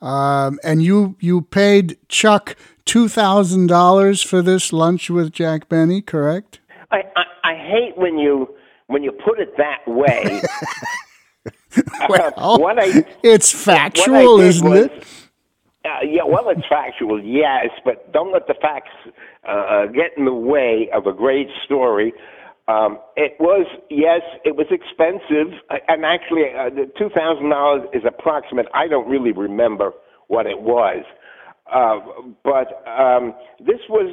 Um, 0.00 0.58
and 0.64 0.82
you 0.82 1.16
you 1.20 1.42
paid 1.42 1.98
Chuck 2.08 2.56
two 2.84 3.08
thousand 3.08 3.66
dollars 3.66 4.22
for 4.22 4.40
this 4.40 4.72
lunch 4.72 5.10
with 5.10 5.32
Jack 5.32 5.68
Benny, 5.68 6.00
correct? 6.00 6.60
I, 6.90 7.02
I 7.16 7.24
I 7.44 7.54
hate 7.54 7.96
when 7.96 8.18
you 8.18 8.54
when 8.86 9.02
you 9.02 9.12
put 9.12 9.40
it 9.40 9.56
that 9.58 9.86
way. 9.86 10.40
well, 12.08 12.58
what 12.58 12.78
I, 12.78 13.04
it's 13.22 13.52
factual, 13.52 14.40
isn't 14.40 14.68
was, 14.68 14.86
it? 14.86 15.04
Uh, 15.84 16.04
yeah, 16.04 16.24
well, 16.26 16.48
it's 16.48 16.66
factual, 16.68 17.22
yes, 17.22 17.68
but 17.84 18.12
don't 18.12 18.32
let 18.32 18.46
the 18.48 18.54
facts 18.60 18.90
uh, 19.46 19.50
uh, 19.50 19.86
get 19.86 20.10
in 20.16 20.24
the 20.24 20.32
way 20.32 20.88
of 20.92 21.06
a 21.06 21.12
great 21.12 21.48
story. 21.64 22.12
Um, 22.66 22.98
it 23.16 23.36
was, 23.38 23.66
yes, 23.90 24.22
it 24.44 24.56
was 24.56 24.66
expensive, 24.70 25.54
and 25.86 26.04
actually, 26.04 26.46
uh, 26.58 26.70
the 26.70 26.90
two 26.98 27.08
thousand 27.10 27.50
dollars 27.50 27.82
is 27.92 28.02
approximate. 28.04 28.66
I 28.74 28.88
don't 28.88 29.08
really 29.08 29.30
remember 29.30 29.92
what 30.26 30.46
it 30.46 30.60
was, 30.60 31.04
uh, 31.72 32.00
but 32.42 32.82
um, 32.90 33.34
this 33.60 33.78
was 33.88 34.10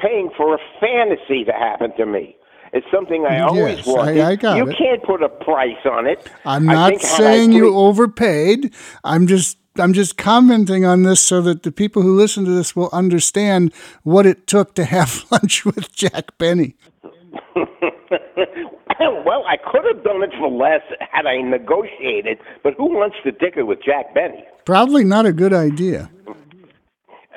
paying 0.00 0.30
for 0.36 0.54
a 0.54 0.58
fantasy 0.80 1.44
to 1.44 1.52
happen 1.52 1.96
to 1.96 2.06
me. 2.06 2.36
It's 2.74 2.86
something 2.92 3.24
I 3.24 3.38
always 3.38 3.78
yes, 3.78 3.86
wanted. 3.86 4.20
I, 4.20 4.30
I 4.30 4.34
got 4.36 4.56
you 4.56 4.68
it. 4.68 4.76
can't 4.76 5.00
put 5.04 5.22
a 5.22 5.28
price 5.28 5.78
on 5.84 6.08
it. 6.08 6.28
I'm 6.44 6.64
not 6.64 7.00
saying 7.00 7.50
put, 7.50 7.56
you 7.56 7.76
overpaid. 7.76 8.74
I'm 9.04 9.28
just 9.28 9.58
I'm 9.78 9.92
just 9.92 10.16
commenting 10.16 10.84
on 10.84 11.04
this 11.04 11.20
so 11.20 11.40
that 11.42 11.62
the 11.62 11.70
people 11.70 12.02
who 12.02 12.16
listen 12.16 12.44
to 12.44 12.50
this 12.50 12.74
will 12.74 12.90
understand 12.92 13.72
what 14.02 14.26
it 14.26 14.48
took 14.48 14.74
to 14.74 14.84
have 14.84 15.24
lunch 15.30 15.64
with 15.64 15.94
Jack 15.94 16.36
Benny. 16.36 16.74
well, 17.54 19.44
I 19.46 19.56
could 19.56 19.84
have 19.94 20.02
done 20.02 20.24
it 20.24 20.30
for 20.36 20.50
less 20.50 20.82
had 21.12 21.26
I 21.26 21.42
negotiated, 21.42 22.38
but 22.64 22.74
who 22.76 22.86
wants 22.86 23.14
to 23.22 23.30
dicker 23.30 23.64
with 23.64 23.78
Jack 23.84 24.12
Benny? 24.14 24.44
Probably 24.64 25.04
not 25.04 25.26
a 25.26 25.32
good 25.32 25.52
idea. 25.52 26.10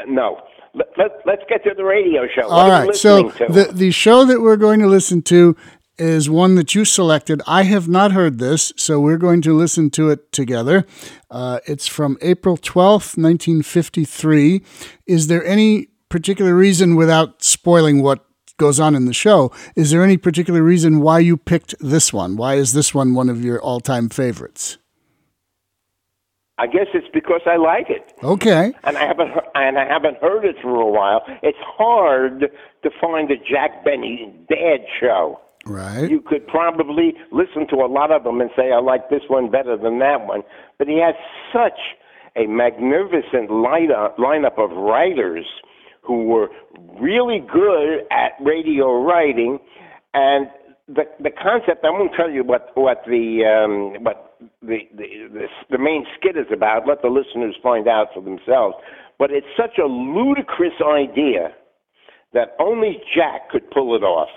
No 0.07 0.41
let, 0.97 1.39
us 1.39 1.45
get 1.49 1.63
to 1.63 1.73
the 1.75 1.83
radio 1.83 2.27
show. 2.33 2.47
All 2.47 2.69
right. 2.69 2.95
So 2.95 3.29
the 3.49 3.69
the 3.71 3.91
show 3.91 4.25
that 4.25 4.41
we're 4.41 4.57
going 4.57 4.79
to 4.79 4.87
listen 4.87 5.21
to 5.23 5.55
is 5.97 6.29
one 6.29 6.55
that 6.55 6.75
you 6.75 6.85
selected. 6.85 7.41
I 7.47 7.63
have 7.63 7.87
not 7.87 8.11
heard 8.11 8.37
this, 8.37 8.71
so 8.77 8.99
we're 8.99 9.17
going 9.17 9.41
to 9.41 9.53
listen 9.55 9.89
to 9.91 10.09
it 10.09 10.31
together. 10.31 10.85
Uh, 11.31 11.59
it's 11.65 11.87
from 11.87 12.17
April 12.21 12.55
12th, 12.55 13.17
1953. 13.17 14.61
Is 15.07 15.27
there 15.27 15.43
any 15.43 15.87
particular 16.09 16.53
reason, 16.53 16.95
without 16.95 17.43
spoiling 17.43 18.03
what 18.03 18.23
goes 18.57 18.79
on 18.79 18.95
in 18.95 19.05
the 19.05 19.13
show, 19.13 19.51
is 19.75 19.91
there 19.91 20.03
any 20.03 20.17
particular 20.17 20.61
reason 20.63 20.99
why 20.99 21.19
you 21.19 21.37
picked 21.37 21.75
this 21.79 22.11
one? 22.11 22.35
Why 22.35 22.55
is 22.55 22.73
this 22.73 22.93
one 22.93 23.13
one 23.13 23.29
of 23.29 23.43
your 23.43 23.61
all 23.61 23.79
time 23.79 24.09
favorites? 24.09 24.77
I 26.59 26.65
guess 26.65 26.87
it's 26.93 27.07
because 27.13 27.41
I 27.45 27.57
like 27.57 27.89
it. 27.89 28.13
Okay. 28.23 28.73
And 28.83 28.97
I 28.97 29.05
haven't 29.05 29.31
and 29.53 29.77
I 29.77 29.85
haven't 29.87 30.17
heard 30.21 30.43
it 30.43 30.55
for 30.61 30.75
a 30.75 30.89
while. 30.91 31.21
It's 31.43 31.57
hard 31.61 32.51
to 32.83 32.89
find 32.99 33.29
a 33.29 33.37
Jack 33.37 33.85
Benny 33.85 34.33
dad 34.49 34.85
show. 34.99 35.39
Right. 35.65 36.09
You 36.09 36.21
could 36.21 36.47
probably 36.47 37.13
listen 37.31 37.67
to 37.69 37.75
a 37.75 37.87
lot 37.87 38.11
of 38.11 38.23
them 38.23 38.41
and 38.41 38.49
say 38.55 38.71
I 38.71 38.79
like 38.79 39.09
this 39.09 39.23
one 39.27 39.51
better 39.51 39.77
than 39.77 39.99
that 39.99 40.25
one, 40.25 40.41
but 40.79 40.87
he 40.87 40.99
has 40.99 41.15
such 41.53 41.79
a 42.35 42.47
magnificent 42.47 43.49
lineup 43.49 44.17
lineup 44.17 44.57
of 44.57 44.71
writers 44.71 45.45
who 46.01 46.23
were 46.23 46.47
really 46.99 47.39
good 47.39 47.99
at 48.11 48.31
radio 48.41 49.03
writing 49.03 49.59
and 50.13 50.47
the 50.87 51.03
the 51.19 51.31
concept 51.31 51.83
I 51.83 51.89
won't 51.89 52.13
tell 52.15 52.31
you 52.31 52.43
what 52.43 52.71
what 52.75 53.03
the 53.05 53.43
um, 53.45 54.03
what 54.03 54.26
the, 54.61 54.79
the, 54.95 55.05
the, 55.33 55.47
the 55.69 55.77
main 55.77 56.05
skit 56.17 56.37
is 56.37 56.47
about. 56.53 56.87
Let 56.87 57.01
the 57.01 57.09
listeners 57.09 57.55
find 57.61 57.87
out 57.87 58.07
for 58.13 58.21
themselves. 58.21 58.75
But 59.19 59.31
it's 59.31 59.47
such 59.57 59.77
a 59.77 59.87
ludicrous 59.87 60.73
idea 60.81 61.53
that 62.33 62.55
only 62.59 63.01
Jack 63.15 63.49
could 63.49 63.69
pull 63.71 63.95
it 63.95 64.03
off. 64.03 64.29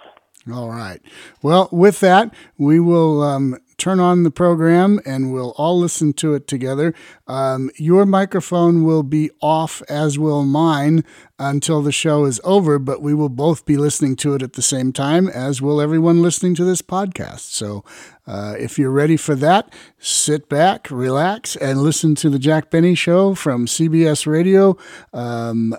All 0.53 0.71
right. 0.71 1.01
Well, 1.43 1.69
with 1.71 2.01
that, 2.01 2.33
we 2.57 2.81
will 2.81 3.23
um, 3.23 3.59
turn 3.81 3.99
on 3.99 4.23
the 4.23 4.31
program 4.31 5.01
and 5.07 5.33
we'll 5.33 5.53
all 5.57 5.79
listen 5.79 6.13
to 6.13 6.35
it 6.35 6.47
together. 6.47 6.95
Um, 7.27 7.71
your 7.77 8.05
microphone 8.05 8.85
will 8.85 9.03
be 9.03 9.31
off, 9.41 9.83
as 9.89 10.19
will 10.19 10.45
mine, 10.45 11.03
until 11.39 11.81
the 11.81 11.91
show 11.91 12.27
is 12.27 12.41
over, 12.45 12.79
but 12.79 13.01
we 13.01 13.15
will 13.15 13.31
both 13.31 13.65
be 13.65 13.79
listening 13.79 14.15
to 14.17 14.35
it 14.35 14.43
at 14.43 14.53
the 14.53 14.63
same 14.63 14.93
time, 14.93 15.29
as 15.29 15.63
will 15.63 15.81
everyone 15.81 16.21
listening 16.21 16.55
to 16.57 16.65
this 16.65 16.83
podcast. 16.83 17.53
So 17.53 17.83
uh, 18.27 18.55
if 18.59 18.79
you're 18.79 18.91
ready 18.91 19.17
for 19.17 19.35
that, 19.37 19.73
sit 19.99 20.49
back, 20.49 20.91
relax, 20.91 21.57
and 21.57 21.83
listen 21.83 22.15
to 22.17 22.29
the 22.29 22.39
Jack 22.39 22.71
Benny 22.71 22.95
Show 22.95 23.35
from 23.35 23.67
CBS 23.67 24.27
Radio, 24.27 24.77
um, 25.15 25.75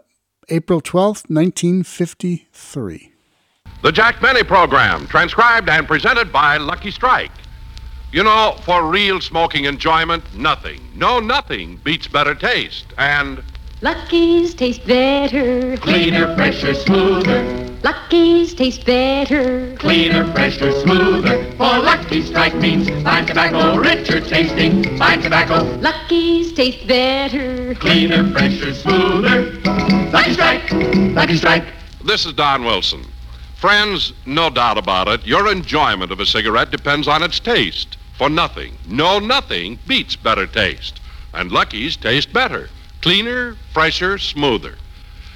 April 0.49 0.81
12th, 0.81 1.29
1953. 1.29 3.13
The 3.83 3.91
Jack 3.91 4.19
Benny 4.19 4.43
Program, 4.43 5.07
transcribed 5.07 5.69
and 5.69 5.87
presented 5.87 6.31
by 6.31 6.57
Lucky 6.57 6.91
Strike. 6.91 7.31
You 8.11 8.23
know, 8.25 8.57
for 8.63 8.89
real 8.89 9.21
smoking 9.21 9.63
enjoyment, 9.63 10.23
nothing, 10.35 10.81
no 10.95 11.21
nothing 11.21 11.77
beats 11.77 12.09
better 12.09 12.35
taste. 12.35 12.85
And 12.97 13.41
Lucky's 13.79 14.53
taste 14.53 14.85
better. 14.85 15.77
Cleaner, 15.77 16.35
fresher, 16.35 16.73
smoother. 16.73 17.69
Lucky's 17.83 18.53
taste 18.53 18.85
better. 18.85 19.77
Cleaner, 19.77 20.29
fresher, 20.33 20.73
smoother. 20.81 21.51
For 21.53 21.79
Lucky 21.79 22.21
Strike 22.21 22.55
means 22.55 22.89
fine 23.01 23.25
tobacco, 23.25 23.77
richer 23.77 24.19
tasting, 24.19 24.83
fine 24.97 25.21
tobacco. 25.21 25.63
Lucky's 25.77 26.51
taste 26.51 26.85
better. 26.85 27.73
Cleaner, 27.75 28.29
fresher, 28.33 28.73
smoother. 28.73 29.53
Lucky 30.11 30.33
Strike, 30.33 30.71
Lucky 31.15 31.37
Strike. 31.37 31.65
This 32.03 32.25
is 32.25 32.33
Don 32.33 32.65
Wilson. 32.65 33.05
Friends, 33.55 34.11
no 34.25 34.49
doubt 34.49 34.77
about 34.77 35.07
it, 35.07 35.25
your 35.25 35.49
enjoyment 35.49 36.11
of 36.11 36.19
a 36.19 36.25
cigarette 36.25 36.71
depends 36.71 37.07
on 37.07 37.23
its 37.23 37.39
taste. 37.39 37.95
For 38.21 38.29
nothing, 38.29 38.77
no 38.87 39.17
nothing 39.17 39.79
beats 39.87 40.15
better 40.15 40.45
taste. 40.45 41.01
And 41.33 41.51
Lucky's 41.51 41.97
taste 41.97 42.31
better. 42.31 42.69
Cleaner, 43.01 43.55
fresher, 43.73 44.19
smoother. 44.19 44.75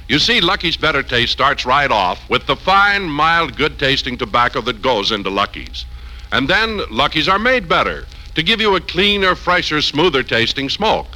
You 0.08 0.20
see, 0.20 0.40
Lucky's 0.40 0.78
better 0.78 1.02
taste 1.02 1.32
starts 1.32 1.66
right 1.66 1.90
off 1.90 2.30
with 2.30 2.46
the 2.46 2.56
fine, 2.56 3.10
mild, 3.10 3.58
good 3.58 3.80
tasting 3.80 4.20
tobacco 4.20 4.62
that 4.62 4.84
goes 4.84 5.12
into 5.12 5.32
Lucky's. 5.32 5.86
And 6.32 6.48
then 6.48 6.82
Lucky's 6.92 7.28
are 7.28 7.40
made 7.40 7.68
better 7.68 8.06
to 8.36 8.44
give 8.44 8.62
you 8.62 8.76
a 8.76 8.82
cleaner, 8.82 9.34
fresher, 9.34 9.82
smoother 9.82 10.22
tasting 10.22 10.70
smoke. 10.70 11.08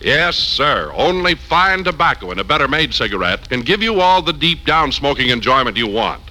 Yes, 0.00 0.34
sir. 0.34 0.90
Only 0.96 1.36
fine 1.36 1.84
tobacco 1.84 2.32
in 2.32 2.40
a 2.40 2.44
better 2.44 2.66
made 2.66 2.92
cigarette 2.92 3.48
can 3.48 3.60
give 3.60 3.84
you 3.84 4.00
all 4.00 4.20
the 4.20 4.32
deep 4.32 4.66
down 4.66 4.90
smoking 4.90 5.28
enjoyment 5.28 5.76
you 5.76 5.86
want. 5.86 6.22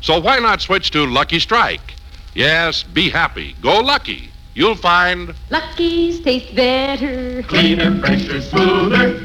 So 0.00 0.18
why 0.18 0.38
not 0.38 0.62
switch 0.62 0.90
to 0.92 1.04
Lucky 1.04 1.38
Strike? 1.38 1.91
Yes, 2.34 2.82
be 2.82 3.10
happy. 3.10 3.54
Go 3.60 3.80
lucky. 3.80 4.30
You'll 4.54 4.74
find 4.74 5.34
Lucky's 5.50 6.20
taste 6.20 6.54
better. 6.54 7.42
Cleaner, 7.44 7.98
fresher, 8.00 8.40
smoother. 8.40 9.20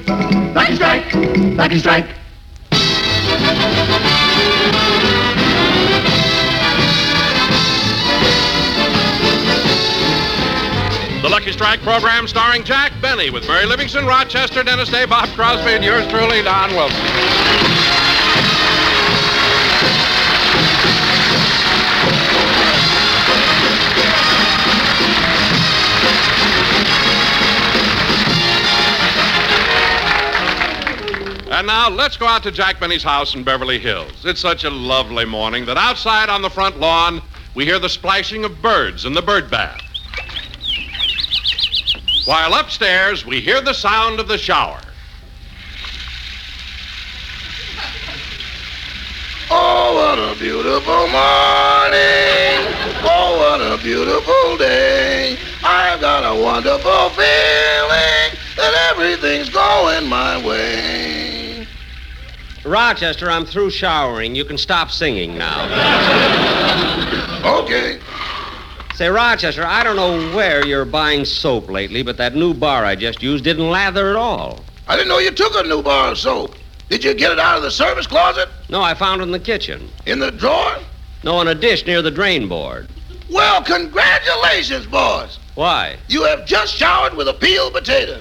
Lucky 0.53 0.75
Strike, 0.75 1.13
Lucky 1.13 1.79
Strike. 1.79 2.07
the 11.21 11.31
Lucky 11.33 11.45
Lucky 11.47 11.51
Strike 11.51 11.81
program 11.81 12.27
starring 12.27 12.63
Jack 12.63 12.93
Benny 13.01 13.29
with 13.29 13.47
Mary 13.47 13.65
Livingstone, 13.65 14.05
Rochester, 14.05 14.63
Dennis 14.63 14.89
Day, 14.89 15.05
Bob 15.05 15.27
Crosby, 15.29 15.71
and 15.71 15.83
yours 15.83 16.07
truly, 16.07 16.41
Don 16.41 16.71
Wilson. 16.71 17.86
And 31.57 31.65
now 31.65 31.89
let's 31.89 32.17
go 32.17 32.27
out 32.27 32.43
to 32.43 32.51
Jack 32.51 32.79
Benny's 32.79 33.01
house 33.01 33.33
in 33.33 33.43
Beverly 33.43 33.79
Hills. 33.79 34.23
It's 34.25 34.39
such 34.39 34.63
a 34.63 34.69
lovely 34.69 35.25
morning 35.25 35.65
that 35.65 35.75
outside 35.75 36.29
on 36.29 36.43
the 36.43 36.51
front 36.51 36.79
lawn 36.79 37.19
we 37.55 37.65
hear 37.65 37.79
the 37.79 37.89
splashing 37.89 38.45
of 38.45 38.61
birds 38.61 39.05
in 39.05 39.13
the 39.13 39.23
bird 39.23 39.49
bath. 39.49 39.81
While 42.25 42.53
upstairs 42.53 43.25
we 43.25 43.41
hear 43.41 43.59
the 43.59 43.73
sound 43.73 44.19
of 44.19 44.27
the 44.27 44.37
shower. 44.37 44.79
Oh, 49.49 49.95
what 49.95 50.19
a 50.19 50.37
beautiful 50.37 51.07
morning. 51.07 51.17
Oh, 53.01 53.35
what 53.39 53.61
a 53.61 53.81
beautiful 53.81 54.57
day. 54.57 55.39
I've 55.63 55.99
got 55.99 56.21
a 56.21 56.39
wonderful 56.39 57.09
feeling 57.09 58.37
that 58.57 58.91
everything's 58.91 59.49
going 59.49 60.07
my 60.07 60.37
way. 60.45 60.86
Rochester, 62.67 63.29
I'm 63.29 63.45
through 63.45 63.71
showering. 63.71 64.35
You 64.35 64.45
can 64.45 64.57
stop 64.57 64.91
singing 64.91 65.37
now. 65.37 65.63
Okay. 67.63 67.99
Say, 68.95 69.07
Rochester, 69.09 69.63
I 69.65 69.83
don't 69.83 69.95
know 69.95 70.35
where 70.35 70.65
you're 70.65 70.85
buying 70.85 71.23
soap 71.23 71.69
lately, 71.69 72.03
but 72.03 72.17
that 72.17 72.35
new 72.35 72.53
bar 72.53 72.83
I 72.83 72.95
just 72.95 73.21
used 73.21 73.43
didn't 73.43 73.69
lather 73.69 74.09
at 74.09 74.15
all. 74.15 74.59
I 74.87 74.95
didn't 74.95 75.09
know 75.09 75.19
you 75.19 75.31
took 75.31 75.53
a 75.55 75.67
new 75.67 75.81
bar 75.81 76.11
of 76.11 76.17
soap. 76.17 76.55
Did 76.89 77.03
you 77.03 77.13
get 77.13 77.31
it 77.31 77.39
out 77.39 77.57
of 77.57 77.63
the 77.63 77.71
service 77.71 78.07
closet? 78.07 78.49
No, 78.69 78.81
I 78.81 78.93
found 78.93 79.21
it 79.21 79.25
in 79.25 79.31
the 79.31 79.39
kitchen. 79.39 79.89
In 80.05 80.19
the 80.19 80.31
drawer? 80.31 80.77
No, 81.23 81.41
in 81.41 81.47
a 81.47 81.55
dish 81.55 81.85
near 81.85 82.01
the 82.01 82.11
drain 82.11 82.47
board. 82.47 82.87
Well, 83.29 83.61
congratulations, 83.63 84.85
boys. 84.85 85.37
Why? 85.55 85.97
You 86.07 86.23
have 86.23 86.45
just 86.45 86.73
showered 86.73 87.13
with 87.13 87.27
a 87.27 87.33
peeled 87.33 87.73
potato. 87.73 88.19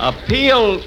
A 0.04 0.12
peeled. 0.12 0.86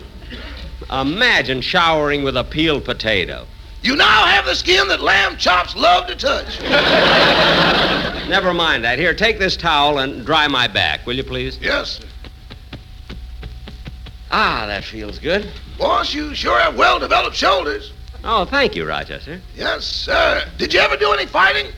Imagine 0.93 1.63
showering 1.63 2.23
with 2.23 2.37
a 2.37 2.45
peeled 2.45 2.85
potato. 2.85 3.47
You 3.81 3.97
now 3.97 4.27
have 4.27 4.45
the 4.45 4.55
skin 4.55 4.89
that 4.89 5.01
lamb 5.01 5.39
chops 5.39 5.75
love 5.75 6.07
to 6.09 6.15
touch. 6.15 6.61
Never 8.29 8.53
mind 8.53 8.85
that. 8.85 8.99
Here, 8.99 9.15
take 9.15 9.39
this 9.39 9.57
towel 9.57 10.01
and 10.01 10.27
dry 10.27 10.49
my 10.49 10.69
back, 10.69 11.07
will 11.07 11.15
you 11.17 11.25
please? 11.25 11.59
Yes, 11.63 11.93
sir. 11.93 12.05
Ah, 14.31 14.65
that 14.67 14.85
feels 14.85 15.19
good. 15.19 15.49
Boss, 15.79 16.13
you 16.13 16.35
sure 16.35 16.61
have 16.61 16.77
well-developed 16.77 17.37
shoulders. 17.37 17.95
Oh, 18.23 18.45
thank 18.45 18.77
you, 18.77 18.85
Rochester. 18.85 19.41
Yes, 19.57 19.87
sir. 19.87 20.45
Did 20.59 20.75
you 20.75 20.81
ever 20.81 20.99
do 20.99 21.13
any 21.13 21.25
fighting? 21.25 21.73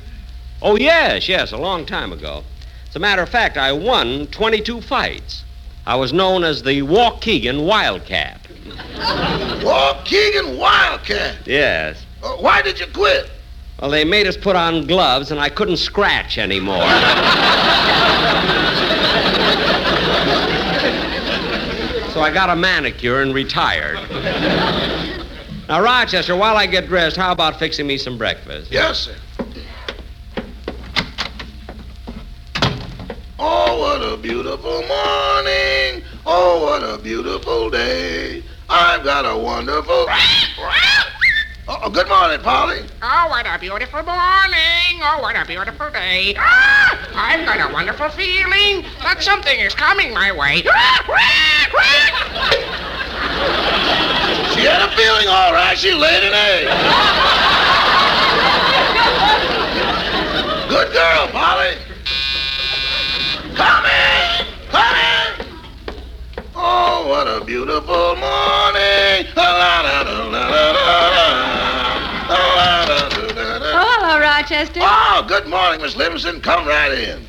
Oh, 0.60 0.76
yes, 0.76 1.28
yes, 1.28 1.52
a 1.52 1.56
long 1.56 1.86
time 1.86 2.12
ago. 2.12 2.42
As 2.88 2.96
a 2.96 2.98
matter 2.98 3.22
of 3.22 3.28
fact, 3.28 3.56
I 3.56 3.70
won 3.70 4.26
22 4.26 4.80
fights. 4.80 5.44
I 5.88 5.94
was 5.94 6.12
known 6.12 6.44
as 6.44 6.62
the 6.62 6.82
Waukegan 6.82 7.64
Wildcat. 7.64 8.46
Waukegan 9.62 10.58
Wildcat. 10.58 11.46
Yes. 11.46 12.04
Uh, 12.22 12.32
why 12.32 12.60
did 12.60 12.78
you 12.78 12.84
quit? 12.92 13.30
Well, 13.80 13.90
they 13.90 14.04
made 14.04 14.26
us 14.26 14.36
put 14.36 14.54
on 14.54 14.86
gloves, 14.86 15.30
and 15.30 15.40
I 15.40 15.48
couldn't 15.48 15.78
scratch 15.78 16.36
anymore. 16.36 16.76
so 22.12 22.20
I 22.20 22.30
got 22.34 22.50
a 22.50 22.56
manicure 22.56 23.22
and 23.22 23.32
retired. 23.32 23.96
Now, 25.70 25.80
Rochester, 25.80 26.36
while 26.36 26.58
I 26.58 26.66
get 26.66 26.88
dressed, 26.88 27.16
how 27.16 27.32
about 27.32 27.58
fixing 27.58 27.86
me 27.86 27.96
some 27.96 28.18
breakfast? 28.18 28.70
Yes, 28.70 28.98
sir. 28.98 29.14
Oh, 33.40 33.78
what 33.78 34.02
a 34.02 34.16
beautiful 34.16 34.82
morning. 34.82 35.77
Oh, 36.30 36.62
what 36.62 36.82
a 36.82 36.98
beautiful 37.02 37.70
day. 37.70 38.42
I've 38.68 39.02
got 39.02 39.24
a 39.24 39.34
wonderful. 39.34 40.06
Oh, 41.66 41.88
good 41.88 42.06
morning, 42.06 42.38
Polly. 42.40 42.82
Oh, 43.00 43.28
what 43.30 43.46
a 43.46 43.58
beautiful 43.58 44.02
morning. 44.02 45.00
Oh, 45.00 45.20
what 45.22 45.36
a 45.36 45.46
beautiful 45.46 45.88
day. 45.90 46.34
Ah, 46.36 46.98
I've 47.14 47.46
got 47.46 47.70
a 47.70 47.72
wonderful 47.72 48.10
feeling 48.10 48.84
that 49.00 49.22
something 49.22 49.58
is 49.58 49.72
coming 49.72 50.12
my 50.12 50.30
way. 50.30 50.56
She 54.52 54.66
had 54.68 54.82
a 54.84 54.90
feeling 54.94 55.28
all 55.28 55.54
right. 55.54 55.78
She 55.78 55.94
laid 55.94 56.24
an 56.24 56.34
egg. 56.34 56.68
Good 60.68 60.92
girl, 60.92 61.28
Polly. 61.28 61.78
Come 63.56 63.86
in. 63.86 64.46
Come 64.68 64.94
in. 64.94 65.08
Oh, 66.60 66.97
what 67.08 67.26
a 67.26 67.42
beautiful 67.42 68.14
morning. 68.16 69.24
Oh, 73.80 73.96
hello, 73.98 74.20
Rochester. 74.20 74.80
Oh, 74.82 75.24
good 75.26 75.46
morning, 75.46 75.80
Miss 75.80 75.96
Livingstone. 75.96 76.42
Come 76.42 76.68
right 76.68 76.92
in. 76.92 77.24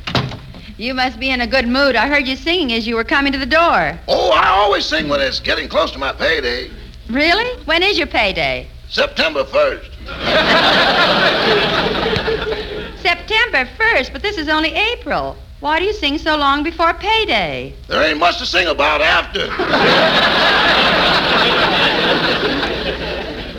You 0.77 0.93
must 0.93 1.17
be 1.17 1.29
in 1.29 1.39
a 1.39 1.47
good 1.47 1.65
mood. 1.65 1.95
I 1.95 2.09
heard 2.09 2.27
you 2.27 2.35
singing 2.35 2.73
as 2.73 2.85
you 2.85 2.97
were 2.97 3.05
coming 3.05 3.31
to 3.31 3.39
the 3.39 3.45
door. 3.45 3.97
Oh, 4.09 4.31
I 4.31 4.49
always 4.49 4.85
sing 4.85 5.07
when 5.07 5.21
it's 5.21 5.39
getting 5.39 5.69
close 5.69 5.91
to 5.91 5.97
my 5.97 6.11
payday. 6.11 6.69
Really? 7.09 7.49
When 7.63 7.81
is 7.81 7.97
your 7.97 8.07
payday? 8.07 8.67
September 8.89 9.45
1st. 9.45 9.91
September 13.01 13.63
1st, 13.77 14.11
but 14.11 14.21
this 14.21 14.37
is 14.37 14.49
only 14.49 14.73
April. 14.73 15.37
Why 15.59 15.77
do 15.79 15.85
you 15.85 15.91
sing 15.91 16.17
so 16.17 16.37
long 16.37 16.63
before 16.63 16.93
payday? 16.93 17.73
There 17.87 18.01
ain't 18.01 18.17
much 18.17 18.37
to 18.37 18.45
sing 18.45 18.67
about 18.67 19.01
after. 19.01 19.47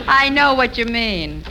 I 0.07 0.27
know 0.29 0.55
what 0.55 0.79
you 0.79 0.85
mean. 0.85 1.43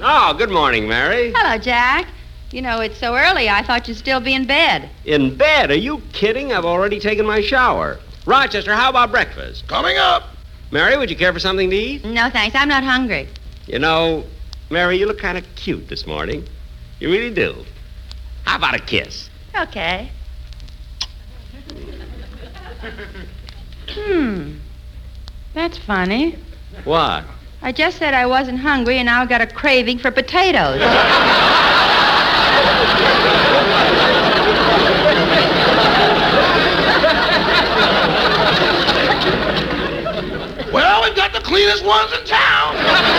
Oh, 0.00 0.34
good 0.34 0.50
morning, 0.50 0.88
Mary. 0.88 1.32
Hello, 1.36 1.56
Jack. 1.56 2.08
You 2.50 2.62
know, 2.62 2.80
it's 2.80 2.98
so 2.98 3.14
early, 3.16 3.48
I 3.48 3.62
thought 3.62 3.86
you'd 3.86 3.96
still 3.96 4.18
be 4.18 4.34
in 4.34 4.44
bed. 4.44 4.90
In 5.04 5.36
bed? 5.36 5.70
Are 5.70 5.76
you 5.76 6.02
kidding? 6.12 6.52
I've 6.52 6.64
already 6.64 6.98
taken 6.98 7.24
my 7.24 7.40
shower. 7.40 8.00
Rochester, 8.26 8.74
how 8.74 8.90
about 8.90 9.12
breakfast? 9.12 9.68
Coming 9.68 9.98
up. 9.98 10.30
Mary, 10.72 10.96
would 10.96 11.10
you 11.10 11.16
care 11.16 11.32
for 11.32 11.38
something 11.38 11.70
to 11.70 11.76
eat? 11.76 12.04
No, 12.04 12.28
thanks. 12.28 12.56
I'm 12.56 12.68
not 12.68 12.82
hungry. 12.82 13.28
You 13.66 13.78
know, 13.78 14.24
Mary, 14.68 14.98
you 14.98 15.06
look 15.06 15.18
kind 15.18 15.38
of 15.38 15.44
cute 15.54 15.86
this 15.88 16.08
morning. 16.08 16.44
You 16.98 17.08
really 17.08 17.32
do. 17.32 17.64
How 18.44 18.56
about 18.56 18.74
a 18.74 18.80
kiss? 18.80 19.30
Okay. 19.60 20.10
Hmm. 23.86 24.54
That's 25.54 25.78
funny. 25.78 26.36
What? 26.84 27.24
I 27.62 27.72
just 27.72 27.96
said 27.98 28.12
I 28.12 28.26
wasn't 28.26 28.58
hungry, 28.58 28.98
and 28.98 29.06
now 29.06 29.22
I've 29.22 29.28
got 29.28 29.40
a 29.40 29.46
craving 29.46 29.98
for 29.98 30.10
potatoes. 30.10 30.80
Well, 40.72 41.04
we've 41.04 41.14
got 41.14 41.32
the 41.32 41.40
cleanest 41.40 41.84
ones 41.84 42.12
in 42.12 42.24
town. 42.26 43.13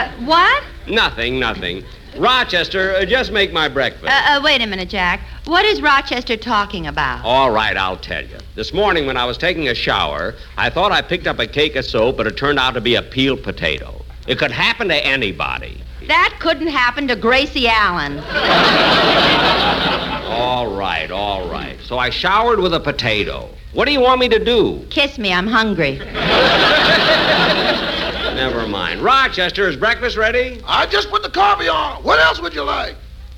Uh, 0.00 0.10
what? 0.24 0.64
Nothing, 0.88 1.38
nothing. 1.38 1.84
Rochester, 2.16 2.94
uh, 2.94 3.04
just 3.04 3.32
make 3.32 3.52
my 3.52 3.68
breakfast. 3.68 4.10
Uh, 4.10 4.38
uh, 4.38 4.40
wait 4.42 4.62
a 4.62 4.66
minute, 4.66 4.88
Jack. 4.88 5.20
What 5.44 5.66
is 5.66 5.82
Rochester 5.82 6.38
talking 6.38 6.86
about? 6.86 7.22
All 7.24 7.50
right, 7.50 7.76
I'll 7.76 7.98
tell 7.98 8.24
you. 8.24 8.38
This 8.54 8.72
morning 8.72 9.06
when 9.06 9.18
I 9.18 9.26
was 9.26 9.36
taking 9.36 9.68
a 9.68 9.74
shower, 9.74 10.34
I 10.56 10.70
thought 10.70 10.90
I 10.90 11.02
picked 11.02 11.26
up 11.26 11.38
a 11.38 11.46
cake 11.46 11.76
of 11.76 11.84
soap, 11.84 12.16
but 12.16 12.26
it 12.26 12.38
turned 12.38 12.58
out 12.58 12.72
to 12.74 12.80
be 12.80 12.94
a 12.94 13.02
peeled 13.02 13.42
potato. 13.42 14.02
It 14.26 14.38
could 14.38 14.50
happen 14.50 14.88
to 14.88 14.96
anybody. 14.96 15.82
That 16.06 16.34
couldn't 16.40 16.68
happen 16.68 17.06
to 17.08 17.16
Gracie 17.16 17.68
Allen. 17.68 18.20
All 20.30 20.74
right, 20.74 21.10
all 21.10 21.50
right. 21.50 21.78
So 21.82 21.98
I 21.98 22.08
showered 22.08 22.60
with 22.60 22.72
a 22.72 22.80
potato. 22.80 23.50
What 23.72 23.84
do 23.84 23.92
you 23.92 24.00
want 24.00 24.20
me 24.20 24.28
to 24.30 24.42
do? 24.42 24.86
Kiss 24.88 25.18
me, 25.18 25.32
I'm 25.32 25.46
hungry. 25.46 26.00
Never 28.40 28.66
mind. 28.66 29.02
Rochester, 29.02 29.68
is 29.68 29.76
breakfast 29.76 30.16
ready? 30.16 30.62
I 30.66 30.86
just 30.86 31.10
put 31.10 31.22
the 31.22 31.28
coffee 31.28 31.68
on. 31.68 32.02
What 32.02 32.18
else 32.20 32.40
would 32.40 32.54
you 32.54 32.62
like? 32.62 32.96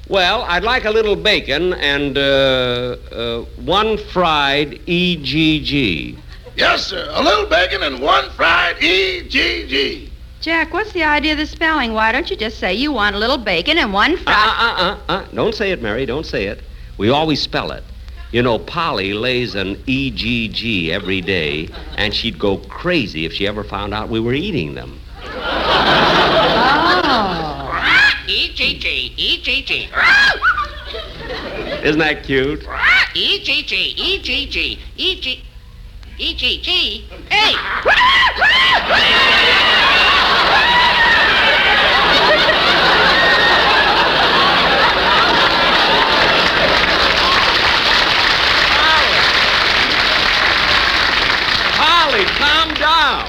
Well, 0.08 0.42
I'd 0.42 0.62
like 0.62 0.84
a 0.84 0.90
little 0.92 1.16
bacon 1.16 1.72
and 1.74 2.16
uh, 2.16 2.20
uh, 3.10 3.40
one 3.64 3.98
fried 3.98 4.80
E 4.88 5.16
EGG. 5.16 6.18
Yes, 6.56 6.86
sir. 6.86 7.08
A 7.14 7.20
little 7.20 7.46
bacon 7.46 7.82
and 7.82 8.00
one 8.00 8.30
fried 8.30 8.76
EGG. 8.80 10.08
Jack, 10.40 10.72
what's 10.72 10.92
the 10.92 11.02
idea 11.02 11.32
of 11.32 11.38
the 11.38 11.46
spelling? 11.46 11.94
Why 11.94 12.12
don't 12.12 12.30
you 12.30 12.36
just 12.36 12.58
say 12.60 12.72
you 12.72 12.92
want 12.92 13.16
a 13.16 13.18
little 13.18 13.38
bacon 13.38 13.78
and 13.78 13.92
one 13.92 14.12
Uh, 14.14 14.16
fried? 14.18 14.36
uh, 14.36 14.96
uh, 15.08 15.12
uh. 15.12 15.24
Don't 15.34 15.54
say 15.56 15.72
it, 15.72 15.82
Mary. 15.82 16.06
Don't 16.06 16.26
say 16.26 16.44
it. 16.46 16.60
We 16.96 17.10
always 17.10 17.42
spell 17.42 17.72
it. 17.72 17.82
You 18.32 18.42
know, 18.42 18.58
Polly 18.58 19.12
lays 19.12 19.54
an 19.54 19.76
EGG 19.86 20.88
every 20.88 21.20
day, 21.20 21.68
and 21.98 22.14
she'd 22.14 22.38
go 22.38 22.56
crazy 22.56 23.26
if 23.26 23.34
she 23.34 23.46
ever 23.46 23.62
found 23.62 23.92
out 23.92 24.08
we 24.08 24.20
were 24.20 24.32
eating 24.32 24.74
them. 24.74 24.98
Oh. 25.24 25.82
E-G-G, 28.26 29.12
E-G-G. 29.16 29.90
Isn't 31.84 31.98
that 31.98 32.22
cute? 32.24 32.66
E-G-G, 33.14 33.74
E-G-G, 33.98 34.78
E-G... 34.96 35.44
E-G-G? 36.18 37.06
Hey! 37.28 37.54
Polly, 51.76 52.24
calm 52.24 52.68
down. 52.74 53.26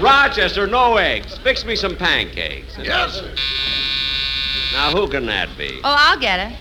Rochester, 0.00 0.66
no 0.66 0.96
eggs. 0.96 1.36
Fix 1.38 1.64
me 1.64 1.74
some 1.76 1.96
pancakes. 1.96 2.76
Yes, 2.78 3.14
sir. 3.14 3.34
Now, 4.72 4.90
who 4.90 5.08
can 5.08 5.26
that 5.26 5.48
be? 5.56 5.80
Oh, 5.84 5.94
I'll 5.98 6.18
get 6.18 6.52
it. 6.52 6.58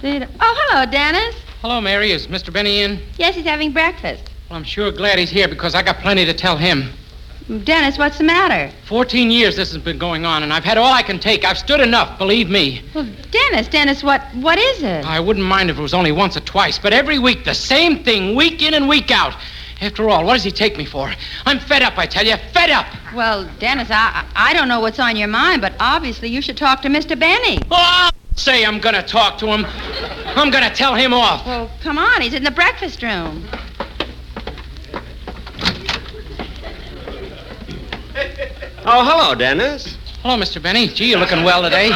Dee-da- 0.00 0.26
Oh, 0.40 0.54
hello, 0.70 0.86
Dennis. 0.90 1.34
Hello, 1.62 1.80
Mary. 1.80 2.12
Is 2.12 2.26
Mr. 2.28 2.52
Benny 2.52 2.82
in? 2.82 3.00
Yes, 3.18 3.34
he's 3.34 3.44
having 3.44 3.72
breakfast. 3.72 4.30
Well, 4.48 4.56
I'm 4.58 4.64
sure 4.64 4.92
glad 4.92 5.18
he's 5.18 5.30
here 5.30 5.48
because 5.48 5.74
I 5.74 5.82
got 5.82 5.98
plenty 5.98 6.24
to 6.26 6.34
tell 6.34 6.56
him. 6.56 6.92
Dennis, 7.62 7.96
what's 7.96 8.18
the 8.18 8.24
matter? 8.24 8.72
Fourteen 8.86 9.30
years 9.30 9.54
this 9.54 9.72
has 9.72 9.80
been 9.80 9.98
going 9.98 10.26
on, 10.26 10.42
and 10.42 10.52
I've 10.52 10.64
had 10.64 10.78
all 10.78 10.92
I 10.92 11.02
can 11.02 11.20
take. 11.20 11.44
I've 11.44 11.58
stood 11.58 11.80
enough, 11.80 12.18
believe 12.18 12.50
me. 12.50 12.82
Well, 12.92 13.06
Dennis, 13.30 13.68
Dennis, 13.68 14.02
what 14.02 14.22
what 14.34 14.58
is 14.58 14.82
it? 14.82 15.04
I 15.06 15.20
wouldn't 15.20 15.46
mind 15.46 15.70
if 15.70 15.78
it 15.78 15.82
was 15.82 15.94
only 15.94 16.10
once 16.10 16.36
or 16.36 16.40
twice, 16.40 16.76
but 16.76 16.92
every 16.92 17.20
week 17.20 17.44
the 17.44 17.54
same 17.54 18.02
thing, 18.02 18.34
week 18.34 18.62
in 18.62 18.74
and 18.74 18.88
week 18.88 19.12
out. 19.12 19.36
After 19.80 20.08
all, 20.08 20.24
what 20.24 20.32
does 20.34 20.42
he 20.42 20.50
take 20.50 20.76
me 20.76 20.84
for? 20.86 21.12
I'm 21.44 21.60
fed 21.60 21.82
up, 21.82 21.98
I 21.98 22.06
tell 22.06 22.26
you, 22.26 22.36
fed 22.52 22.70
up. 22.70 22.86
Well, 23.14 23.48
Dennis, 23.60 23.90
I 23.92 24.24
I 24.34 24.52
don't 24.52 24.66
know 24.66 24.80
what's 24.80 24.98
on 24.98 25.14
your 25.14 25.28
mind, 25.28 25.62
but 25.62 25.74
obviously 25.78 26.28
you 26.28 26.42
should 26.42 26.56
talk 26.56 26.82
to 26.82 26.88
Mr. 26.88 27.16
Benny. 27.16 27.58
Oh, 27.70 27.76
I'll 27.78 28.10
say 28.34 28.64
I'm 28.64 28.80
gonna 28.80 29.06
talk 29.06 29.38
to 29.38 29.46
him. 29.46 29.64
I'm 30.34 30.50
gonna 30.50 30.74
tell 30.74 30.96
him 30.96 31.14
off. 31.14 31.46
Well, 31.46 31.70
come 31.80 31.96
on, 31.96 32.22
he's 32.22 32.34
in 32.34 32.42
the 32.42 32.50
breakfast 32.50 33.04
room. 33.04 33.46
Oh, 38.88 39.04
hello, 39.04 39.34
Dennis. 39.34 39.96
Hello, 40.22 40.40
Mr. 40.40 40.62
Benny. 40.62 40.86
Gee, 40.86 41.10
you're 41.10 41.18
looking 41.18 41.42
well 41.42 41.60
today. 41.60 41.90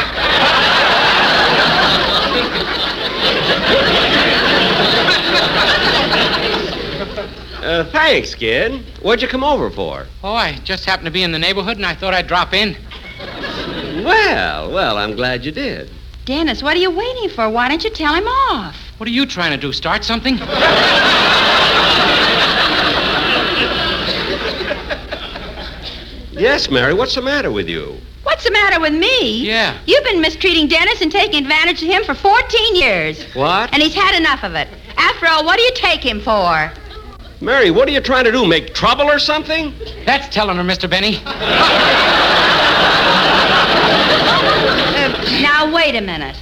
Uh, 7.62 7.84
thanks, 7.92 8.34
kid. 8.34 8.84
What'd 9.02 9.22
you 9.22 9.28
come 9.28 9.44
over 9.44 9.70
for? 9.70 10.08
Oh, 10.24 10.34
I 10.34 10.54
just 10.64 10.84
happened 10.84 11.06
to 11.06 11.12
be 11.12 11.22
in 11.22 11.30
the 11.30 11.38
neighborhood, 11.38 11.76
and 11.76 11.86
I 11.86 11.94
thought 11.94 12.12
I'd 12.12 12.26
drop 12.26 12.54
in. 12.54 12.76
Well, 14.04 14.72
well, 14.72 14.98
I'm 14.98 15.14
glad 15.14 15.44
you 15.44 15.52
did. 15.52 15.92
Dennis, 16.24 16.60
what 16.60 16.76
are 16.76 16.80
you 16.80 16.90
waiting 16.90 17.28
for? 17.28 17.48
Why 17.48 17.68
don't 17.68 17.84
you 17.84 17.90
tell 17.90 18.14
him 18.14 18.26
off? 18.26 18.74
What 18.96 19.08
are 19.08 19.12
you 19.12 19.26
trying 19.26 19.52
to 19.52 19.56
do? 19.56 19.72
Start 19.72 20.02
something? 20.02 20.38
Yes, 26.40 26.70
Mary, 26.70 26.94
what's 26.94 27.14
the 27.14 27.20
matter 27.20 27.50
with 27.50 27.68
you? 27.68 27.98
What's 28.22 28.44
the 28.44 28.50
matter 28.50 28.80
with 28.80 28.94
me? 28.94 29.46
Yeah. 29.46 29.78
You've 29.84 30.04
been 30.04 30.22
mistreating 30.22 30.68
Dennis 30.68 31.02
and 31.02 31.12
taking 31.12 31.42
advantage 31.42 31.82
of 31.82 31.88
him 31.88 32.02
for 32.02 32.14
14 32.14 32.76
years. 32.76 33.22
What? 33.34 33.68
And 33.74 33.82
he's 33.82 33.94
had 33.94 34.18
enough 34.18 34.42
of 34.42 34.54
it. 34.54 34.66
After 34.96 35.26
all, 35.26 35.44
what 35.44 35.58
do 35.58 35.62
you 35.62 35.72
take 35.74 36.02
him 36.02 36.18
for? 36.18 36.72
Mary, 37.42 37.70
what 37.70 37.86
are 37.88 37.90
you 37.90 38.00
trying 38.00 38.24
to 38.24 38.32
do? 38.32 38.46
Make 38.46 38.72
trouble 38.72 39.04
or 39.04 39.18
something? 39.18 39.74
That's 40.06 40.34
telling 40.34 40.56
her, 40.56 40.62
Mr. 40.62 40.88
Benny. 40.88 41.20
Uh, 44.40 45.40
now, 45.42 45.72
wait 45.74 45.94
a 45.94 46.00
minute. 46.00 46.36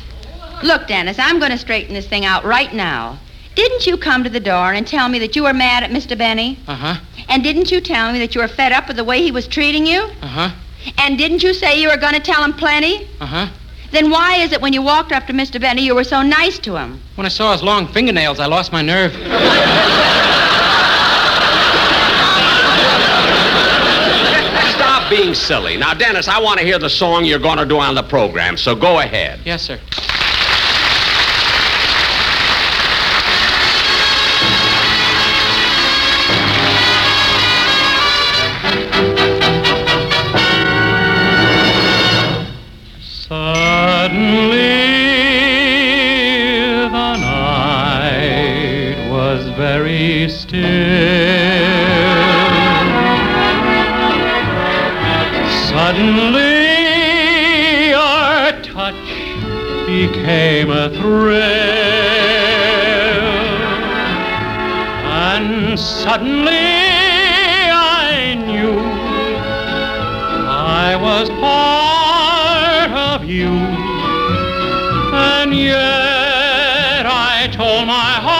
Look, 0.62 0.86
Dennis, 0.88 1.18
I'm 1.18 1.38
going 1.38 1.50
to 1.50 1.58
straighten 1.58 1.94
this 1.94 2.06
thing 2.06 2.24
out 2.24 2.44
right 2.44 2.72
now. 2.72 3.18
Didn't 3.58 3.88
you 3.88 3.96
come 3.96 4.22
to 4.22 4.30
the 4.30 4.38
door 4.38 4.72
and 4.72 4.86
tell 4.86 5.08
me 5.08 5.18
that 5.18 5.34
you 5.34 5.42
were 5.42 5.52
mad 5.52 5.82
at 5.82 5.90
Mr. 5.90 6.16
Benny? 6.16 6.60
Uh 6.68 6.76
huh. 6.76 7.00
And 7.28 7.42
didn't 7.42 7.72
you 7.72 7.80
tell 7.80 8.12
me 8.12 8.20
that 8.20 8.32
you 8.36 8.40
were 8.40 8.46
fed 8.46 8.70
up 8.70 8.86
with 8.86 8.96
the 8.96 9.02
way 9.02 9.20
he 9.20 9.32
was 9.32 9.48
treating 9.48 9.84
you? 9.84 10.02
Uh 10.22 10.26
huh. 10.28 10.50
And 10.96 11.18
didn't 11.18 11.42
you 11.42 11.52
say 11.52 11.82
you 11.82 11.88
were 11.88 11.96
going 11.96 12.14
to 12.14 12.20
tell 12.20 12.44
him 12.44 12.52
plenty? 12.52 13.08
Uh 13.20 13.26
huh. 13.26 13.46
Then 13.90 14.10
why 14.12 14.36
is 14.36 14.52
it 14.52 14.60
when 14.62 14.72
you 14.72 14.80
walked 14.80 15.10
up 15.10 15.26
to 15.26 15.32
Mr. 15.32 15.60
Benny 15.60 15.82
you 15.82 15.96
were 15.96 16.04
so 16.04 16.22
nice 16.22 16.60
to 16.60 16.76
him? 16.76 17.00
When 17.16 17.26
I 17.26 17.30
saw 17.30 17.50
his 17.50 17.64
long 17.64 17.88
fingernails, 17.88 18.38
I 18.38 18.46
lost 18.46 18.70
my 18.70 18.80
nerve. 18.80 19.12
Stop 24.76 25.10
being 25.10 25.34
silly. 25.34 25.76
Now, 25.76 25.94
Dennis, 25.94 26.28
I 26.28 26.40
want 26.40 26.60
to 26.60 26.64
hear 26.64 26.78
the 26.78 26.90
song 26.90 27.24
you're 27.24 27.40
going 27.40 27.58
to 27.58 27.66
do 27.66 27.80
on 27.80 27.96
the 27.96 28.04
program, 28.04 28.56
so 28.56 28.76
go 28.76 29.00
ahead. 29.00 29.40
Yes, 29.44 29.62
sir. 29.62 29.80
Was 49.28 49.44
very 49.50 50.26
still. 50.30 50.62
Suddenly 55.68 56.72
our 57.92 58.52
touch 58.62 59.08
became 59.86 60.70
a 60.70 60.88
thrill. 60.88 61.42
And 65.28 65.78
suddenly 65.78 66.52
I 66.54 68.34
knew 68.46 68.80
I 70.80 70.96
was 70.96 71.28
part 71.28 72.92
of 73.12 73.28
you. 73.28 73.52
And 75.12 75.54
yet 75.54 77.04
I 77.04 77.50
told 77.52 77.86
my 77.86 78.12
heart, 78.26 78.37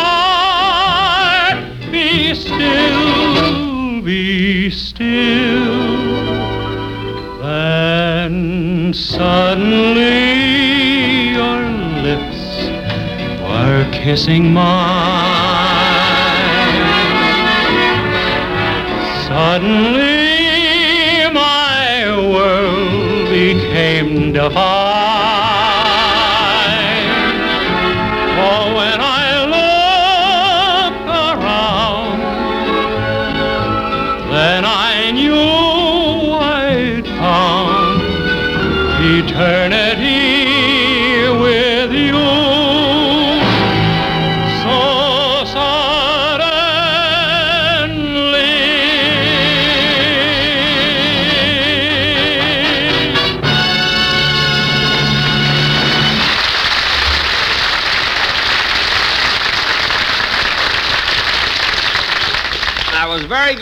be 2.29 2.35
still, 2.35 4.03
be 4.03 4.71
still. 4.71 5.79
Then 7.41 8.93
suddenly 8.93 10.11
your 11.33 11.63
lips 12.03 12.69
were 13.41 13.89
kissing 13.93 14.53
mine. 14.53 14.67
Suddenly 19.27 20.13
my 21.33 22.29
world 22.31 23.31
became 23.31 24.33
divine. 24.35 24.98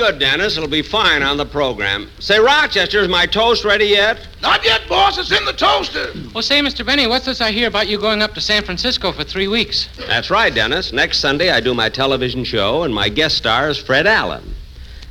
Good, 0.06 0.20
Dennis. 0.20 0.56
It'll 0.56 0.68
be 0.68 0.82
fine 0.82 1.22
on 1.22 1.36
the 1.36 1.44
program. 1.44 2.08
Say, 2.20 2.38
Rochester, 2.38 3.00
is 3.00 3.08
my 3.08 3.26
toast 3.26 3.64
ready 3.64 3.86
yet? 3.86 4.26
Not 4.40 4.64
yet, 4.64 4.82
boss. 4.88 5.18
It's 5.18 5.32
in 5.32 5.44
the 5.44 5.52
toaster. 5.52 6.12
Well, 6.32 6.42
say, 6.42 6.60
Mr. 6.60 6.86
Benny, 6.86 7.08
what's 7.08 7.26
this 7.26 7.40
I 7.40 7.50
hear 7.50 7.66
about 7.66 7.88
you 7.88 7.98
going 7.98 8.22
up 8.22 8.32
to 8.34 8.40
San 8.40 8.62
Francisco 8.62 9.10
for 9.10 9.24
three 9.24 9.48
weeks? 9.48 9.88
That's 10.06 10.30
right, 10.30 10.54
Dennis. 10.54 10.92
Next 10.92 11.18
Sunday, 11.18 11.50
I 11.50 11.60
do 11.60 11.74
my 11.74 11.88
television 11.88 12.44
show, 12.44 12.84
and 12.84 12.94
my 12.94 13.08
guest 13.08 13.36
star 13.36 13.68
is 13.68 13.78
Fred 13.78 14.06
Allen. 14.06 14.54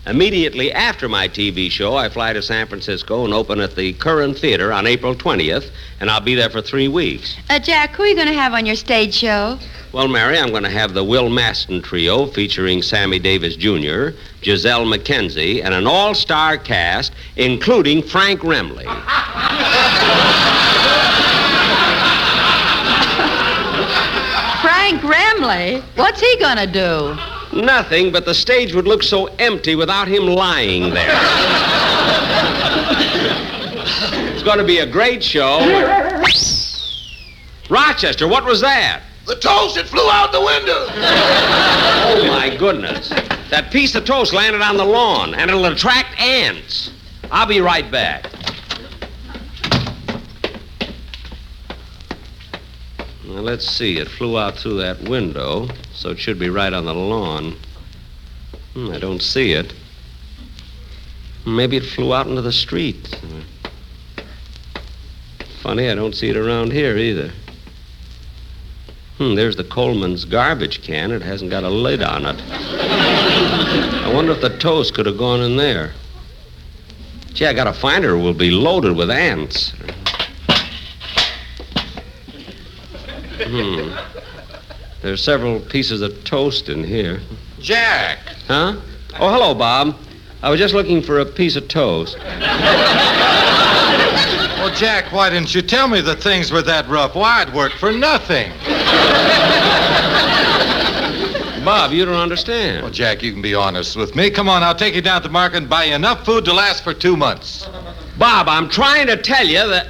Immediately 0.08 0.72
after 0.72 1.10
my 1.10 1.28
TV 1.28 1.72
show, 1.72 1.96
I 1.96 2.10
fly 2.10 2.32
to 2.34 2.42
San 2.42 2.68
Francisco 2.68 3.26
and 3.26 3.34
open 3.34 3.60
at 3.60 3.76
the 3.76 3.94
Curran 3.94 4.36
Theater 4.36 4.72
on 4.72 4.86
April 4.86 5.16
20th, 5.16 5.72
and 6.00 6.12
I'll 6.12 6.22
be 6.22 6.36
there 6.36 6.50
for 6.52 6.62
three 6.62 6.88
weeks. 6.88 7.36
Uh, 7.50 7.58
Jack, 7.58 7.96
who 7.96 8.04
are 8.04 8.08
you 8.08 8.16
going 8.16 8.28
to 8.28 8.34
have 8.34 8.54
on 8.54 8.68
your 8.68 8.76
stage 8.76 9.16
show? 9.16 9.58
Well, 9.94 10.08
Mary, 10.08 10.38
I'm 10.38 10.50
going 10.50 10.62
to 10.62 10.70
have 10.70 10.94
the 10.94 11.04
Will 11.04 11.30
Mastin 11.30 11.84
Trio 11.84 12.28
featuring 12.28 12.84
Sammy 12.84 13.18
Davis 13.18 13.56
Jr., 13.56 14.10
Gisele 14.42 14.86
MacKenzie, 14.86 15.64
and 15.64 15.74
an 15.74 15.88
all 15.88 16.14
star 16.14 16.58
cast, 16.58 17.12
including 17.38 18.04
Frank 18.04 18.42
Remley. 18.42 18.86
Frank 24.62 25.02
Remley? 25.02 25.82
What's 25.96 26.22
he 26.22 26.38
going 26.38 26.58
to 26.58 26.68
do? 26.68 27.35
Nothing, 27.56 28.12
but 28.12 28.26
the 28.26 28.34
stage 28.34 28.74
would 28.74 28.88
look 28.88 29.02
so 29.02 29.28
empty 29.40 29.76
without 29.76 30.08
him 30.08 30.28
lying 30.28 30.94
there. 30.94 31.18
it's 34.34 34.44
going 34.44 34.58
to 34.58 34.66
be 34.66 34.80
a 34.80 34.86
great 34.86 35.24
show. 35.24 35.60
Rochester, 37.70 38.28
what 38.28 38.44
was 38.44 38.60
that? 38.62 39.02
The 39.26 39.36
toast, 39.36 39.78
it 39.78 39.88
flew 39.88 40.08
out 40.12 40.32
the 40.32 40.42
window. 40.42 40.86
Oh, 42.08 42.26
my 42.28 42.56
goodness. 42.56 43.10
That 43.50 43.70
piece 43.72 43.96
of 43.96 44.06
toast 44.06 44.34
landed 44.34 44.62
on 44.62 44.78
the 44.78 44.86
lawn, 44.86 45.34
and 45.34 45.50
it'll 45.50 45.66
attract 45.66 46.20
ants. 46.20 46.92
I'll 47.32 47.48
be 47.48 47.62
right 47.62 47.90
back. 47.90 48.30
Now, 53.26 53.42
let's 53.42 53.68
see. 53.68 53.98
It 53.98 54.08
flew 54.08 54.38
out 54.38 54.58
through 54.58 54.78
that 54.78 55.02
window, 55.02 55.68
so 55.96 56.10
it 56.10 56.20
should 56.20 56.38
be 56.38 56.50
right 56.50 56.74
on 56.74 56.86
the 56.86 56.94
lawn. 56.94 57.56
Hmm, 58.74 58.92
I 58.92 59.00
don't 59.00 59.22
see 59.22 59.54
it. 59.54 59.74
Maybe 61.46 61.78
it 61.78 61.86
flew 61.86 62.14
out 62.14 62.28
into 62.28 62.42
the 62.42 62.52
street. 62.52 63.20
Funny, 65.62 65.90
I 65.90 65.96
don't 65.96 66.16
see 66.16 66.30
it 66.30 66.38
around 66.38 66.74
here 66.74 66.98
either. 66.98 67.32
Hmm, 69.18 69.36
there's 69.36 69.56
the 69.56 69.64
Colman's 69.64 70.26
garbage 70.26 70.84
can. 70.84 71.12
It 71.12 71.22
hasn't 71.22 71.50
got 71.50 71.64
a 71.64 71.70
lid 71.70 72.04
on 72.04 72.26
it. 72.26 72.42
I 72.44 74.12
wonder 74.14 74.34
if 74.34 74.42
the 74.42 74.58
toast 74.58 74.94
could 74.94 75.06
have 75.06 75.18
gone 75.18 75.40
in 75.40 75.56
there. 75.56 75.94
Gee, 77.34 77.46
I 77.46 77.54
gotta 77.54 77.74
find 77.74 78.04
her. 78.04 78.18
We'll 78.18 78.34
be 78.34 78.52
loaded 78.52 78.96
with 78.96 79.10
ants. 79.10 79.74
Hmm. 83.40 84.15
There's 85.06 85.24
several 85.24 85.60
pieces 85.60 86.02
of 86.02 86.24
toast 86.24 86.68
in 86.68 86.84
here. 86.84 87.22
Jack. 87.60 88.18
Huh? 88.48 88.78
Oh, 89.20 89.32
hello, 89.32 89.54
Bob. 89.54 89.96
I 90.42 90.50
was 90.50 90.60
just 90.60 90.74
looking 90.74 91.00
for 91.00 91.20
a 91.20 91.26
piece 91.28 91.56
of 91.56 91.68
toast. 91.68 92.18
Well, 92.18 92.34
Jack, 94.74 95.12
why 95.14 95.30
didn't 95.30 95.54
you 95.54 95.62
tell 95.62 95.88
me 95.88 96.02
that 96.02 96.24
things 96.24 96.52
were 96.52 96.64
that 96.64 96.90
rough? 96.90 97.14
Why, 97.14 97.44
I'd 97.44 97.54
work 97.54 97.74
for 97.74 97.92
nothing. 97.92 98.52
Bob, 101.64 101.92
you 101.92 102.04
don't 102.04 102.16
understand. 102.16 102.82
Well, 102.82 102.92
Jack, 102.92 103.22
you 103.22 103.32
can 103.32 103.44
be 103.44 103.54
honest 103.54 103.96
with 103.96 104.16
me. 104.16 104.32
Come 104.32 104.50
on, 104.50 104.64
I'll 104.64 104.74
take 104.74 104.96
you 104.96 105.04
down 105.04 105.22
to 105.22 105.28
the 105.28 105.32
market 105.32 105.58
and 105.58 105.70
buy 105.70 105.84
you 105.84 105.94
enough 105.94 106.26
food 106.26 106.46
to 106.46 106.54
last 106.54 106.84
for 106.84 106.96
two 106.96 107.16
months. 107.16 107.70
Bob, 108.18 108.50
I'm 108.50 108.68
trying 108.70 109.06
to 109.06 109.18
tell 109.18 109.46
you 109.46 109.68
that. 109.70 109.90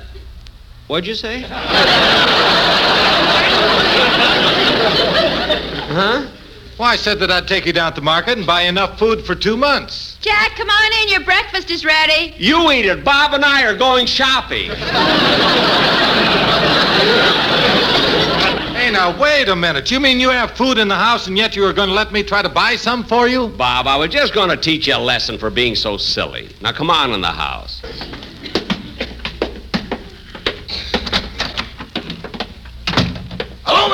What'd 0.88 1.08
you 1.08 1.16
say? 1.16 1.46
Huh? 5.96 6.28
Well, 6.78 6.90
I 6.90 6.98
said 6.98 7.20
that 7.20 7.32
I'd 7.32 7.48
take 7.48 7.66
you 7.66 7.72
down 7.72 7.94
to 7.94 8.02
the 8.02 8.04
market 8.04 8.38
and 8.38 8.46
buy 8.46 8.64
enough 8.64 9.00
food 9.00 9.26
for 9.26 9.34
two 9.34 9.56
months. 9.56 10.18
Jack, 10.20 10.56
come 10.58 10.70
on 10.70 11.04
in. 11.04 11.10
Your 11.10 11.22
breakfast 11.22 11.72
is 11.72 11.86
ready. 11.86 12.36
You 12.38 12.70
eat 12.72 12.86
it. 12.86 13.06
Bob 13.06 13.34
and 13.34 13.46
I 13.46 13.64
are 13.64 13.78
going 13.78 14.06
shopping. 14.06 14.72
Hey, 18.76 18.92
now, 18.92 19.18
wait 19.20 19.48
a 19.48 19.56
minute. 19.56 19.90
You 19.90 20.02
mean 20.02 20.20
you 20.20 20.30
have 20.30 20.52
food 20.52 20.78
in 20.78 20.90
the 20.90 20.96
house 20.96 21.28
and 21.28 21.38
yet 21.38 21.56
you 21.56 21.66
are 21.66 21.74
going 21.74 21.88
to 21.88 21.96
let 21.96 22.12
me 22.12 22.24
try 22.24 22.42
to 22.42 22.50
buy 22.50 22.76
some 22.76 23.06
for 23.06 23.30
you? 23.30 23.48
Bob, 23.48 23.88
I 23.88 23.96
was 23.96 24.10
just 24.10 24.34
going 24.34 24.50
to 24.50 24.58
teach 24.58 24.88
you 24.88 24.96
a 24.96 25.00
lesson 25.00 25.38
for 25.38 25.50
being 25.50 25.76
so 25.76 25.96
silly. 25.96 26.50
Now, 26.62 26.74
come 26.74 26.90
on 26.90 27.14
in 27.14 27.22
the 27.22 27.28
house. 27.28 27.82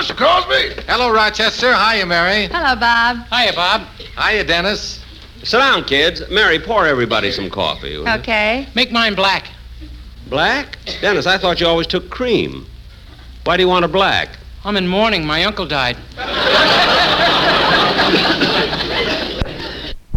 Mr. 0.02 0.18
Crosby. 0.18 0.82
Hello, 0.88 1.12
Rochester. 1.12 1.76
Hiya, 1.76 2.08
Mary. 2.08 2.48
Hello, 2.48 2.76
Bob. 2.76 3.18
Hiya, 3.28 3.54
Bob. 3.54 3.82
Hiya, 4.18 4.44
Dennis. 4.46 5.00
Sit 5.44 5.60
down, 5.60 5.84
kids. 5.84 6.24
Mary, 6.32 6.58
pour 6.58 6.88
everybody 6.88 7.30
some 7.30 7.52
coffee. 7.52 7.98
will 7.98 8.08
you? 8.08 8.14
Okay. 8.20 8.68
Make 8.74 8.92
mine 8.92 9.14
black. 9.14 9.50
Black? 10.28 10.80
Dennis, 11.02 11.28
I 11.28 11.38
thought 11.38 11.60
you 11.60 11.68
always 11.68 11.86
took 11.86 12.10
cream. 12.10 12.66
Why 13.44 13.58
do 13.58 13.62
you 13.62 13.70
want 13.70 13.86
a 13.86 13.88
black? 13.88 14.30
I'm 14.66 14.76
in 14.76 14.88
mourning. 14.88 15.24
My 15.24 15.44
uncle 15.44 15.68
died. 15.68 15.98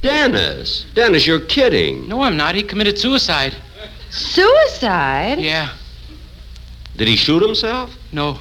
Dennis. 0.01 0.87
Dennis, 0.95 1.26
you're 1.26 1.41
kidding. 1.41 2.09
No, 2.09 2.22
I'm 2.22 2.39
not. 2.39 2.55
He 2.55 2.62
committed 2.62 2.99
suicide. 2.99 3.55
Suicide? 4.09 5.41
Yeah. 5.41 5.74
Did 6.97 7.07
he 7.07 7.16
shoot 7.16 7.43
himself? 7.43 7.95
No. 8.12 8.39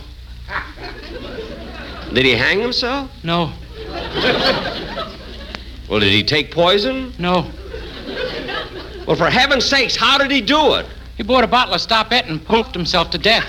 Did 2.13 2.25
he 2.25 2.33
hang 2.33 2.59
himself? 2.59 3.11
No. 3.23 3.51
Well, 5.89 5.99
did 5.99 6.11
he 6.11 6.23
take 6.23 6.49
poison? 6.49 7.13
No. 7.19 7.51
Well, 9.05 9.15
for 9.15 9.29
heaven's 9.29 9.65
sakes, 9.65 9.95
how 9.95 10.17
did 10.17 10.31
he 10.31 10.41
do 10.41 10.75
it? 10.75 10.87
He 11.17 11.23
bought 11.23 11.43
a 11.43 11.47
bottle 11.47 11.75
of 11.75 11.81
Stopette 11.81 12.27
and 12.27 12.43
poked 12.43 12.73
himself 12.73 13.11
to 13.11 13.19
death. 13.19 13.43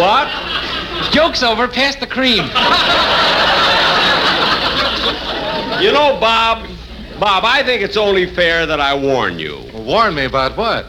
What? 0.00 0.28
Joke's 1.12 1.42
over. 1.44 1.68
Pass 1.68 1.96
the 1.96 2.06
cream. 2.06 2.50
You 5.80 5.92
know, 5.92 6.20
Bob, 6.20 6.68
Bob, 7.18 7.44
I 7.46 7.62
think 7.62 7.80
it's 7.82 7.96
only 7.96 8.26
fair 8.26 8.66
that 8.66 8.80
I 8.80 8.94
warn 8.94 9.38
you. 9.38 9.58
Well, 9.72 9.82
warn 9.82 10.14
me 10.14 10.26
about 10.26 10.54
what? 10.54 10.86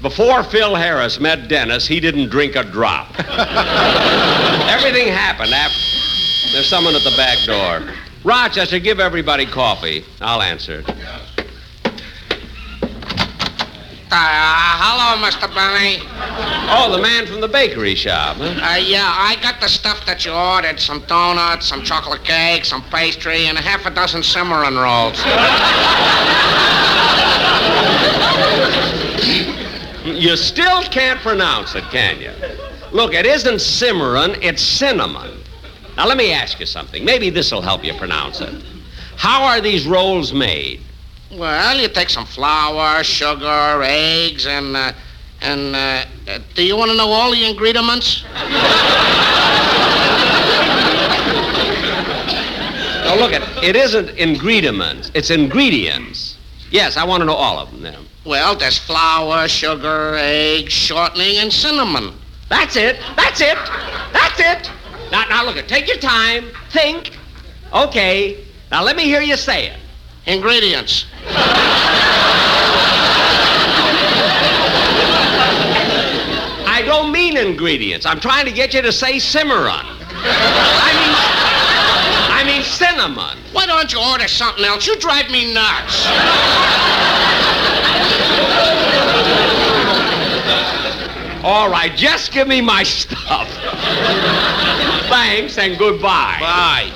Before 0.00 0.42
Phil 0.42 0.74
Harris 0.74 1.20
met 1.20 1.46
Dennis, 1.46 1.86
he 1.86 2.00
didn't 2.00 2.28
drink 2.28 2.56
a 2.56 2.64
drop. 2.64 3.08
Everything 4.68 5.06
happened 5.06 5.54
after. 5.54 5.78
There's 6.52 6.68
someone 6.68 6.96
at 6.96 7.04
the 7.04 7.14
back 7.16 7.38
door. 7.46 7.94
Rochester, 8.24 8.80
give 8.80 8.98
everybody 8.98 9.46
coffee. 9.46 10.04
I'll 10.20 10.42
answer. 10.42 10.82
Uh, 14.14 14.76
hello, 14.76 15.26
Mr. 15.26 15.48
Benny. 15.54 16.02
Oh, 16.68 16.94
the 16.94 17.00
man 17.00 17.26
from 17.26 17.40
the 17.40 17.48
bakery 17.48 17.94
shop. 17.94 18.36
Huh? 18.36 18.44
Uh, 18.44 18.76
yeah, 18.76 19.06
I 19.06 19.38
got 19.40 19.58
the 19.58 19.68
stuff 19.68 20.04
that 20.04 20.26
you 20.26 20.32
ordered. 20.32 20.78
Some 20.78 21.00
donuts, 21.06 21.66
some 21.66 21.82
chocolate 21.82 22.22
cake, 22.22 22.66
some 22.66 22.82
pastry, 22.90 23.46
and 23.46 23.56
a 23.56 23.62
half 23.62 23.86
a 23.86 23.90
dozen 23.90 24.22
cimarron 24.22 24.76
rolls. 24.76 25.16
You 30.04 30.36
still 30.36 30.82
can't 30.82 31.20
pronounce 31.20 31.74
it, 31.74 31.84
can 31.84 32.20
you? 32.20 32.32
Look, 32.92 33.14
it 33.14 33.24
isn't 33.24 33.62
cimarron, 33.62 34.36
it's 34.42 34.60
cinnamon. 34.60 35.38
Now, 35.96 36.06
let 36.06 36.18
me 36.18 36.34
ask 36.34 36.60
you 36.60 36.66
something. 36.66 37.02
Maybe 37.02 37.30
this 37.30 37.50
will 37.50 37.62
help 37.62 37.82
you 37.82 37.94
pronounce 37.94 38.42
it. 38.42 38.62
How 39.16 39.42
are 39.44 39.62
these 39.62 39.86
rolls 39.86 40.34
made? 40.34 40.82
Well, 41.32 41.80
you 41.80 41.88
take 41.88 42.10
some 42.10 42.26
flour, 42.26 43.02
sugar, 43.02 43.82
eggs, 43.82 44.46
and, 44.46 44.76
uh, 44.76 44.92
and, 45.40 45.74
uh, 45.74 46.04
uh, 46.28 46.38
do 46.54 46.62
you 46.62 46.76
want 46.76 46.90
to 46.90 46.96
know 46.96 47.08
all 47.08 47.30
the 47.30 47.42
ingredients? 47.48 48.22
Now, 53.04 53.16
look, 53.16 53.32
it, 53.32 53.42
it 53.64 53.76
isn't 53.76 54.10
ingredients, 54.10 55.10
it's 55.14 55.30
ingredients. 55.30 56.36
Yes, 56.70 56.98
I 56.98 57.04
want 57.04 57.22
to 57.22 57.24
know 57.24 57.34
all 57.34 57.58
of 57.58 57.70
them 57.70 57.80
then. 57.80 58.04
Well, 58.26 58.54
there's 58.54 58.78
flour, 58.78 59.48
sugar, 59.48 60.16
eggs, 60.18 60.72
shortening, 60.72 61.38
and 61.38 61.50
cinnamon. 61.50 62.12
That's 62.50 62.76
it. 62.76 62.98
That's 63.16 63.40
it. 63.40 63.56
That's 64.12 64.38
it. 64.38 64.70
Now, 65.10 65.24
now 65.30 65.46
look, 65.46 65.56
it. 65.56 65.66
Take 65.66 65.88
your 65.88 65.96
time. 65.96 66.44
Think. 66.70 67.16
Okay. 67.72 68.44
Now 68.70 68.82
let 68.82 68.96
me 68.96 69.04
hear 69.04 69.22
you 69.22 69.38
say 69.38 69.68
it. 69.68 69.81
Ingredients. 70.26 71.06
I 76.64 76.82
don't 76.86 77.10
mean 77.10 77.36
ingredients. 77.36 78.06
I'm 78.06 78.20
trying 78.20 78.46
to 78.46 78.52
get 78.52 78.72
you 78.72 78.82
to 78.82 78.92
say 78.92 79.18
Cimarron. 79.18 79.84
I 80.24 80.92
mean, 80.94 81.14
I 82.30 82.44
mean 82.46 82.62
cinnamon. 82.62 83.36
Why 83.52 83.66
don't 83.66 83.92
you 83.92 84.00
order 84.00 84.28
something 84.28 84.64
else? 84.64 84.86
You 84.86 84.96
drive 84.98 85.28
me 85.30 85.52
nuts. 85.52 86.06
All 91.44 91.68
right, 91.68 91.92
just 91.96 92.30
give 92.30 92.46
me 92.46 92.60
my 92.60 92.84
stuff. 92.84 93.48
Thanks 95.08 95.58
and 95.58 95.76
goodbye. 95.76 96.36
Bye. 96.38 96.92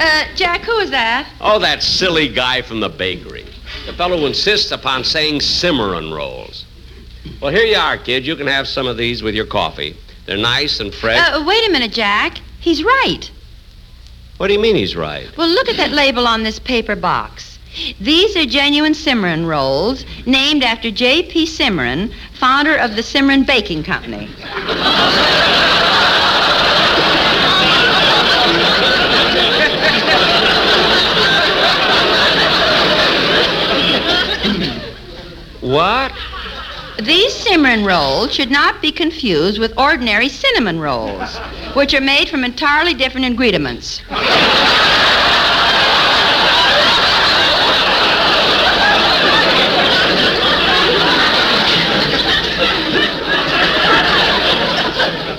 Uh, 0.00 0.24
Jack, 0.34 0.62
who 0.62 0.78
is 0.78 0.90
that? 0.90 1.28
Oh, 1.42 1.58
that 1.58 1.82
silly 1.82 2.26
guy 2.26 2.62
from 2.62 2.80
the 2.80 2.88
bakery. 2.88 3.44
The 3.84 3.92
fellow 3.92 4.16
who 4.16 4.26
insists 4.26 4.72
upon 4.72 5.04
saying 5.04 5.42
Cimarron 5.42 6.10
rolls. 6.10 6.64
Well, 7.42 7.52
here 7.52 7.66
you 7.66 7.76
are, 7.76 7.98
kid. 7.98 8.26
You 8.26 8.34
can 8.34 8.46
have 8.46 8.66
some 8.66 8.86
of 8.86 8.96
these 8.96 9.22
with 9.22 9.34
your 9.34 9.44
coffee. 9.44 9.94
They're 10.24 10.38
nice 10.38 10.80
and 10.80 10.94
fresh. 10.94 11.18
Uh, 11.18 11.44
wait 11.46 11.68
a 11.68 11.70
minute, 11.70 11.92
Jack. 11.92 12.38
He's 12.60 12.82
right. 12.82 13.30
what 14.38 14.46
do 14.46 14.54
you 14.54 14.58
mean 14.58 14.74
he's 14.74 14.96
right? 14.96 15.28
Well, 15.36 15.48
look 15.48 15.68
at 15.68 15.76
that 15.76 15.90
label 15.90 16.26
on 16.26 16.44
this 16.44 16.58
paper 16.58 16.96
box. 16.96 17.58
These 18.00 18.36
are 18.38 18.46
genuine 18.46 18.94
Cimarron 18.94 19.44
rolls, 19.44 20.06
named 20.24 20.62
after 20.62 20.90
J.P. 20.90 21.44
Cimarron, 21.44 22.10
founder 22.32 22.76
of 22.76 22.96
the 22.96 23.02
Cimarron 23.02 23.44
Baking 23.44 23.84
Company. 23.84 24.30
What? 35.60 36.12
These 37.10 37.34
Cimarron 37.34 37.84
rolls 37.84 38.32
should 38.32 38.52
not 38.52 38.80
be 38.80 38.92
confused 38.92 39.58
with 39.58 39.76
ordinary 39.76 40.28
cinnamon 40.28 40.78
rolls, 40.78 41.38
which 41.74 41.92
are 41.92 42.00
made 42.00 42.28
from 42.28 42.44
entirely 42.44 42.94
different 42.94 43.26
ingredients. 43.26 44.00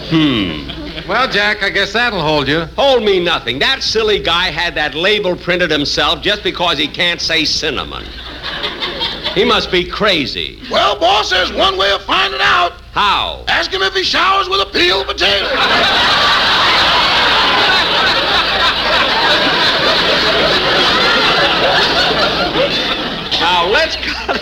Hmm. 0.10 0.68
Well, 1.08 1.30
Jack, 1.30 1.64
I 1.64 1.70
guess 1.70 1.94
that'll 1.94 2.20
hold 2.20 2.50
you. 2.50 2.66
Hold 2.76 3.04
me 3.04 3.24
nothing. 3.24 3.60
That 3.60 3.82
silly 3.82 4.20
guy 4.20 4.52
had 4.52 4.76
that 4.76 4.94
label 4.94 5.38
printed 5.38 5.72
himself 5.72 6.22
just 6.22 6.44
because 6.44 6.78
he 6.78 6.90
can't 6.90 7.22
say 7.22 7.46
cinnamon. 7.46 8.04
He 9.34 9.46
must 9.46 9.72
be 9.72 9.86
crazy. 9.90 10.62
Well, 10.70 11.00
boss, 11.00 11.30
there's 11.30 11.54
one 11.54 11.78
way 11.78 11.92
of 11.92 12.02
finding 12.04 12.42
out. 12.42 12.74
How? 12.92 13.46
Ask 13.48 13.72
him 13.72 13.82
if 13.82 13.94
he 13.94 14.04
showers 14.04 14.50
with 14.50 14.60
a 14.60 14.66
peel 14.66 15.04
peeled 15.04 15.08
potato. 15.08 15.46
Now 23.40 23.68
let's 23.68 23.96
cut 23.96 24.42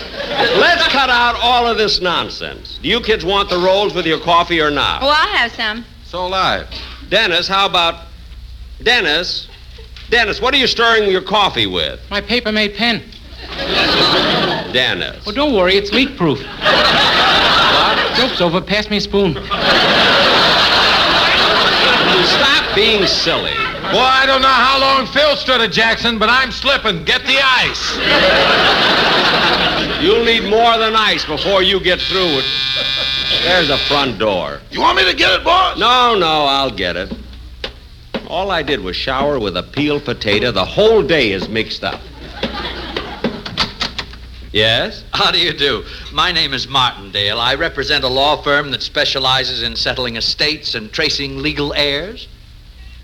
let's 0.57 0.87
cut 0.87 1.09
out 1.09 1.35
all 1.41 1.67
of 1.67 1.77
this 1.77 2.01
nonsense. 2.01 2.79
Do 2.81 2.89
you 2.89 2.99
kids 3.01 3.23
want 3.23 3.49
the 3.49 3.57
rolls 3.59 3.93
with 3.93 4.05
your 4.07 4.19
coffee 4.19 4.59
or 4.59 4.71
not? 4.71 5.03
Oh, 5.03 5.07
I'll 5.07 5.37
have 5.37 5.51
some. 5.51 5.85
So 6.05 6.25
live. 6.25 6.67
Dennis, 7.09 7.47
how 7.47 7.67
about 7.67 8.07
Dennis? 8.81 9.47
Dennis, 10.09 10.41
what 10.41 10.53
are 10.55 10.57
you 10.57 10.67
stirring 10.67 11.11
your 11.11 11.21
coffee 11.21 11.67
with? 11.67 11.99
My 12.09 12.21
paper 12.21 12.51
made 12.51 12.75
pen. 12.75 13.03
Dennis. 14.73 15.25
Well, 15.25 15.35
don't 15.35 15.53
worry, 15.53 15.75
it's 15.75 15.91
leak 15.91 16.15
proof. 16.17 16.39
Joke's 18.15 18.41
over. 18.41 18.59
Pass 18.61 18.89
me 18.89 18.97
a 18.97 19.01
spoon. 19.01 19.33
Stop 22.25 22.75
being 22.75 23.07
silly. 23.07 23.55
Boy, 23.91 24.05
I 24.05 24.25
don't 24.27 24.41
know 24.41 24.47
how 24.47 24.79
long 24.79 25.07
Phil 25.07 25.35
stood 25.35 25.61
at 25.61 25.71
Jackson, 25.71 26.19
but 26.19 26.29
I'm 26.29 26.51
slipping. 26.51 27.05
Get 27.05 27.21
the 27.23 27.37
ice. 27.41 27.97
You'll 30.01 30.23
need 30.25 30.49
more 30.49 30.77
than 30.77 30.95
ice 30.95 31.25
before 31.25 31.63
you 31.63 31.79
get 31.79 31.99
through 31.99 32.39
it. 32.39 32.45
There's 33.43 33.69
the 33.69 33.77
front 33.77 34.19
door. 34.19 34.59
You 34.69 34.81
want 34.81 34.97
me 34.97 35.09
to 35.09 35.15
get 35.15 35.31
it, 35.39 35.43
boss? 35.43 35.77
No, 35.79 36.15
no, 36.17 36.45
I'll 36.45 36.71
get 36.71 36.95
it. 36.95 37.11
All 38.27 38.51
I 38.51 38.61
did 38.61 38.81
was 38.81 38.95
shower 38.95 39.39
with 39.39 39.57
a 39.57 39.63
peeled 39.63 40.05
potato. 40.05 40.51
The 40.51 40.65
whole 40.65 41.01
day 41.01 41.31
is 41.31 41.47
mixed 41.49 41.83
up. 41.83 42.01
Yes? 44.51 45.03
How 45.13 45.31
do 45.31 45.39
you 45.39 45.53
do? 45.53 45.83
My 46.11 46.31
name 46.31 46.53
is 46.53 46.67
Martindale. 46.67 47.39
I 47.39 47.53
represent 47.53 48.03
a 48.03 48.07
law 48.07 48.41
firm 48.41 48.71
that 48.71 48.81
specializes 48.81 49.61
in 49.61 49.75
settling 49.75 50.15
estates 50.15 50.73
and 50.73 50.91
tracing 50.91 51.37
legal 51.37 51.73
heirs. 51.73 52.27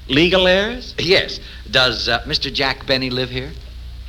Legal 0.08 0.48
heirs? 0.48 0.96
Yes. 0.98 1.40
Does 1.70 2.10
uh, 2.10 2.22
Mr. 2.22 2.52
Jack 2.52 2.88
Benny 2.88 3.10
live 3.10 3.30
here? 3.30 3.52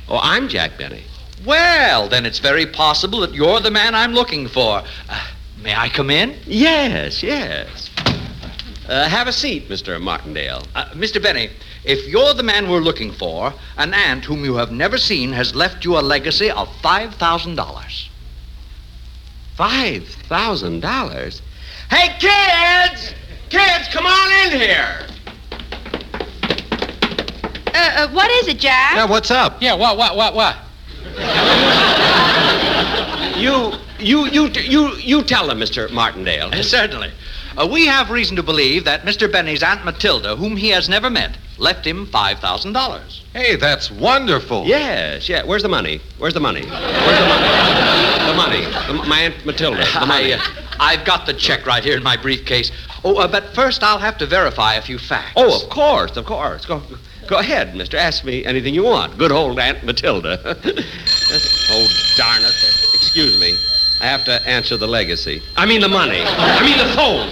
Oh, 0.09 0.19
I'm 0.21 0.47
Jack 0.47 0.77
Benny. 0.77 1.03
Well, 1.45 2.09
then 2.09 2.25
it's 2.25 2.39
very 2.39 2.65
possible 2.65 3.19
that 3.19 3.33
you're 3.33 3.59
the 3.59 3.71
man 3.71 3.93
I'm 3.93 4.13
looking 4.13 4.47
for. 4.47 4.81
Uh, 5.07 5.27
may 5.61 5.75
I 5.75 5.89
come 5.89 6.09
in? 6.09 6.35
Yes, 6.45 7.21
yes. 7.21 7.89
Uh, 8.87 9.07
have 9.09 9.27
a 9.27 9.33
seat, 9.33 9.67
Mr. 9.67 10.01
Martindale. 10.01 10.63
Uh, 10.73 10.85
Mr. 10.91 11.21
Benny, 11.21 11.49
if 11.83 12.07
you're 12.07 12.33
the 12.33 12.43
man 12.43 12.69
we're 12.69 12.79
looking 12.79 13.11
for, 13.11 13.53
an 13.77 13.93
aunt 13.93 14.23
whom 14.23 14.45
you 14.45 14.55
have 14.55 14.71
never 14.71 14.97
seen 14.97 15.33
has 15.33 15.53
left 15.53 15.83
you 15.83 15.97
a 15.97 16.01
legacy 16.01 16.49
of 16.49 16.69
$5,000. 16.81 18.07
Five 19.57 20.07
thousand 20.29 20.81
dollars? 20.81 21.41
Hey, 21.89 22.09
kids! 22.19 23.15
Kids, 23.49 23.87
come 23.91 24.05
on 24.05 24.45
in 24.45 24.59
here. 24.59 25.07
Uh, 27.73 27.91
uh, 27.95 28.07
what 28.09 28.29
is 28.29 28.49
it, 28.49 28.59
Jack? 28.59 28.95
Yeah, 28.95 29.05
what's 29.05 29.31
up? 29.31 29.59
Yeah, 29.61 29.73
what, 29.73 29.97
what, 29.97 30.15
what, 30.15 30.35
what? 30.35 30.57
You, 33.35 33.73
you, 33.97 34.27
you, 34.27 34.47
you, 34.49 34.95
you 34.97 35.23
tell 35.23 35.47
them, 35.47 35.59
Mr. 35.59 35.89
Martindale. 35.91 36.49
Uh, 36.53 36.61
certainly. 36.61 37.11
Uh, 37.57 37.65
we 37.65 37.87
have 37.87 38.11
reason 38.11 38.35
to 38.35 38.43
believe 38.43 38.83
that 38.85 39.01
Mr. 39.01 39.31
Benny's 39.31 39.63
Aunt 39.63 39.83
Matilda, 39.83 40.35
whom 40.35 40.55
he 40.57 40.69
has 40.69 40.87
never 40.87 41.09
met, 41.09 41.37
left 41.57 41.87
him 41.87 42.05
$5,000. 42.05 43.21
Hey, 43.33 43.55
that's 43.55 43.89
wonderful. 43.89 44.65
Yes, 44.65 45.27
yeah. 45.27 45.43
Where's 45.43 45.63
the 45.63 45.69
money? 45.69 45.99
Where's 46.19 46.35
the 46.35 46.39
money? 46.39 46.61
Where's 46.61 47.19
the 47.19 47.27
money? 47.27 48.27
The 48.27 48.33
money. 48.35 48.61
The, 49.01 49.09
my 49.09 49.19
Aunt 49.21 49.43
Matilda. 49.43 49.83
The 49.99 50.05
money. 50.05 50.35
I, 50.35 50.37
uh, 50.37 50.41
I've 50.79 51.03
got 51.03 51.25
the 51.25 51.33
check 51.33 51.65
right 51.65 51.83
here 51.83 51.97
in 51.97 52.03
my 52.03 52.15
briefcase. 52.15 52.71
Oh, 53.03 53.15
uh, 53.15 53.27
but 53.27 53.55
first 53.55 53.81
I'll 53.81 53.97
have 53.97 54.19
to 54.19 54.27
verify 54.27 54.75
a 54.75 54.81
few 54.81 54.99
facts. 54.99 55.33
Oh, 55.35 55.63
of 55.63 55.67
course, 55.71 56.15
of 56.15 56.25
course. 56.25 56.63
Go, 56.63 56.83
go 57.27 57.39
ahead, 57.39 57.75
mister. 57.75 57.97
Ask 57.97 58.23
me 58.23 58.45
anything 58.45 58.75
you 58.75 58.83
want. 58.83 59.17
Good 59.17 59.31
old 59.31 59.57
Aunt 59.57 59.83
Matilda. 59.83 60.39
oh, 60.45 61.87
darn 62.17 62.41
it. 62.43 62.53
Excuse 62.93 63.39
me. 63.39 63.55
I 63.99 64.05
have 64.05 64.23
to 64.25 64.47
answer 64.47 64.77
the 64.77 64.87
legacy. 64.87 65.41
I 65.55 65.65
mean 65.65 65.81
the 65.81 65.87
money. 65.87 66.21
I 66.23 66.63
mean 66.63 66.77
the 66.77 66.93
phone. 66.93 67.29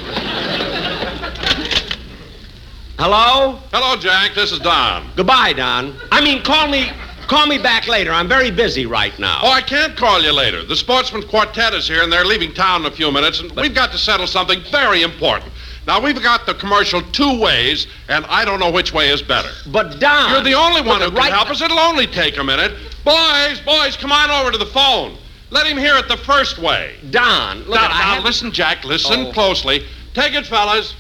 Hello? 2.98 3.60
Hello, 3.72 3.96
Jack. 3.98 4.34
This 4.34 4.52
is 4.52 4.60
Don. 4.60 5.12
Goodbye, 5.16 5.54
Don. 5.54 5.96
I 6.12 6.22
mean, 6.24 6.42
call 6.44 6.68
me, 6.68 6.90
call 7.28 7.46
me 7.46 7.60
back 7.60 7.88
later. 7.88 8.12
I'm 8.12 8.28
very 8.28 8.50
busy 8.50 8.86
right 8.88 9.18
now. 9.20 9.42
Oh, 9.44 9.52
I 9.52 9.62
can't 9.62 9.96
call 9.96 10.22
you 10.22 10.34
later. 10.34 10.64
The 10.64 10.76
Sportsman 10.76 11.24
Quartet 11.28 11.74
is 11.74 11.88
here, 11.88 12.02
and 12.02 12.12
they're 12.12 12.26
leaving 12.26 12.54
town 12.54 12.82
in 12.82 12.92
a 12.92 12.96
few 12.96 13.12
minutes, 13.12 13.42
and 13.42 13.52
we've 13.52 13.76
got 13.76 13.92
to 13.92 13.98
settle 13.98 14.26
something 14.26 14.62
very 14.72 15.04
important. 15.04 15.52
Now, 15.86 16.02
we've 16.02 16.20
got 16.24 16.48
the 16.48 16.56
commercial 16.56 17.02
two 17.12 17.40
ways, 17.40 17.86
and 18.08 18.26
I 18.26 18.44
don't 18.44 18.60
know 18.60 18.72
which 18.72 18.92
way 18.92 19.10
is 19.10 19.22
better. 19.22 19.50
But, 19.68 20.00
Don... 20.00 20.32
You're 20.32 20.42
the 20.42 20.56
only 20.56 20.82
one 20.82 21.02
who 21.02 21.10
can 21.10 21.16
right- 21.16 21.32
help 21.32 21.52
us. 21.52 21.62
It'll 21.62 21.78
only 21.78 22.08
take 22.08 22.38
a 22.38 22.44
minute. 22.44 22.72
Boys, 23.04 23.60
boys, 23.60 23.96
come 23.98 24.12
on 24.12 24.32
over 24.32 24.52
to 24.52 24.58
the 24.58 24.66
phone. 24.66 25.18
Let 25.56 25.68
him 25.68 25.78
hear 25.78 25.96
it 25.96 26.10
the 26.10 26.18
first 26.18 26.58
way. 26.58 26.96
Don, 27.12 27.60
look, 27.60 27.70
now, 27.80 27.86
I 27.86 27.88
now 27.88 28.16
have- 28.16 28.24
listen, 28.26 28.52
Jack. 28.52 28.84
Listen 28.84 29.28
Oh. 29.28 29.32
closely. 29.32 29.86
Take 30.14 30.34
it, 30.34 30.46
fellas. 30.46 30.94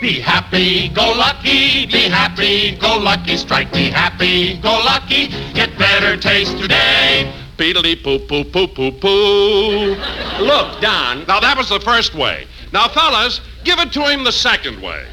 Be 0.00 0.18
happy, 0.18 0.88
go 0.88 1.12
lucky, 1.12 1.84
be 1.84 2.08
happy, 2.08 2.70
go 2.72 2.96
lucky, 2.96 3.36
strike 3.36 3.70
me 3.74 3.90
happy, 3.90 4.54
go 4.54 4.72
lucky, 4.82 5.26
get 5.52 5.76
better 5.76 6.16
taste 6.16 6.56
today. 6.56 7.30
Beedly 7.58 8.02
poo 8.02 8.18
poo 8.18 8.44
poo 8.44 8.66
poo 8.66 8.90
poo. 8.92 9.94
Look, 10.40 10.80
Don. 10.80 11.24
Now 11.28 11.38
that 11.40 11.58
was 11.58 11.68
the 11.68 11.80
first 11.80 12.14
way. 12.14 12.46
Now, 12.72 12.88
fellas, 12.88 13.42
give 13.62 13.78
it 13.78 13.92
to 13.92 14.04
him 14.08 14.24
the 14.24 14.32
second 14.32 14.80
way. 14.80 15.04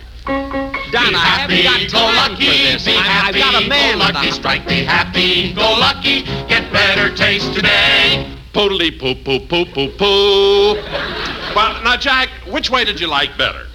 Don, 0.91 1.09
be 1.09 1.15
I 1.15 1.19
haven't 1.19 1.55
happy, 1.57 1.63
got 1.63 1.91
go 1.91 1.99
time 1.99 2.31
lucky, 2.31 2.45
for 2.45 2.51
this. 2.51 2.85
be 2.85 2.91
I, 2.91 3.01
happy, 3.01 3.41
I've 3.41 3.51
got 3.53 3.63
a 3.63 3.67
man 3.67 3.97
go 3.99 4.05
with 4.05 4.15
lucky, 4.15 4.29
a- 4.29 4.31
strike 4.33 4.65
me 4.67 4.83
happy, 4.83 5.53
go 5.53 5.61
lucky, 5.79 6.21
get 6.47 6.71
better 6.73 7.15
taste 7.15 7.53
today. 7.53 8.27
Poodly 8.53 8.99
poo 8.99 9.15
poo 9.15 9.39
poo 9.39 9.65
poo 9.65 9.89
poo. 9.97 10.75
Well, 11.55 11.81
now, 11.83 11.95
Jack, 11.97 12.29
which 12.49 12.69
way 12.69 12.83
did 12.83 12.99
you 12.99 13.07
like 13.07 13.37
better? 13.37 13.67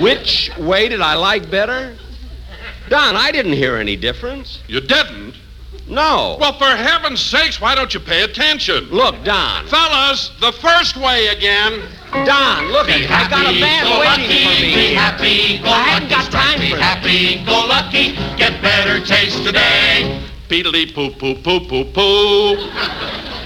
Which 0.00 0.50
way 0.56 0.88
did 0.88 1.02
I 1.02 1.14
like 1.14 1.50
better? 1.50 1.94
Don, 2.88 3.16
I 3.16 3.30
didn't 3.32 3.52
hear 3.52 3.76
any 3.76 3.96
difference. 3.96 4.60
You 4.66 4.80
didn't? 4.80 5.34
No. 5.90 6.36
Well, 6.38 6.52
for 6.52 6.64
heaven's 6.66 7.20
sakes, 7.20 7.60
why 7.60 7.74
don't 7.74 7.92
you 7.92 7.98
pay 7.98 8.22
attention? 8.22 8.84
Look, 8.90 9.22
Don. 9.24 9.66
Fellas, 9.66 10.30
the 10.40 10.52
first 10.52 10.96
way 10.96 11.26
again. 11.28 11.82
Don, 12.12 12.66
look, 12.70 12.86
Be 12.86 13.06
I 13.06 13.28
got 13.28 13.46
a 13.46 13.60
band 13.60 13.88
waiting 13.98 14.26
lucky, 14.26 14.44
for 14.44 14.62
me. 14.62 14.74
Be 14.74 14.94
happy, 14.94 15.58
go 15.58 15.68
I 15.68 15.70
lucky. 15.70 15.90
haven't 15.90 16.08
got 16.10 16.30
time 16.32 16.60
Be 16.60 16.70
for 16.70 16.76
happy, 16.76 17.44
go 17.44 17.66
lucky. 17.66 18.14
Get 18.36 18.62
better 18.62 19.04
taste 19.04 19.44
today. 19.44 20.22
Peedly 20.50 20.92
poo 20.92 21.12
poo 21.12 21.36
poo 21.36 21.60
poo 21.60 21.84
poo. 21.84 22.56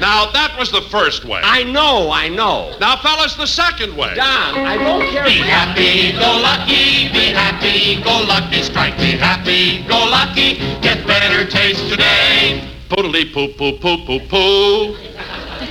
Now, 0.01 0.31
that 0.33 0.57
was 0.59 0.73
the 0.73 0.81
first 0.91 1.27
way. 1.27 1.39
I 1.45 1.63
know, 1.63 2.11
I 2.11 2.31
know. 2.31 2.75
Now, 2.81 2.97
fellas, 2.97 3.35
the 3.35 3.47
second 3.47 3.95
way. 3.95 4.15
Don, 4.15 4.25
I 4.25 4.79
don't 4.79 5.03
care. 5.13 5.23
Be 5.23 5.37
happy, 5.37 6.13
go 6.13 6.41
lucky. 6.41 7.13
Be 7.13 7.29
happy, 7.29 8.03
go 8.03 8.25
lucky. 8.27 8.63
Strike. 8.63 8.97
Be 8.97 9.19
happy, 9.19 9.85
go 9.87 9.99
lucky. 9.99 10.55
Get 10.81 11.07
better 11.07 11.45
taste 11.45 11.91
today. 11.91 12.67
Poodly 12.89 13.31
poo 13.35 13.49
poo 13.49 13.77
poo 13.77 13.99
poo 14.07 14.21
poo. 14.21 14.97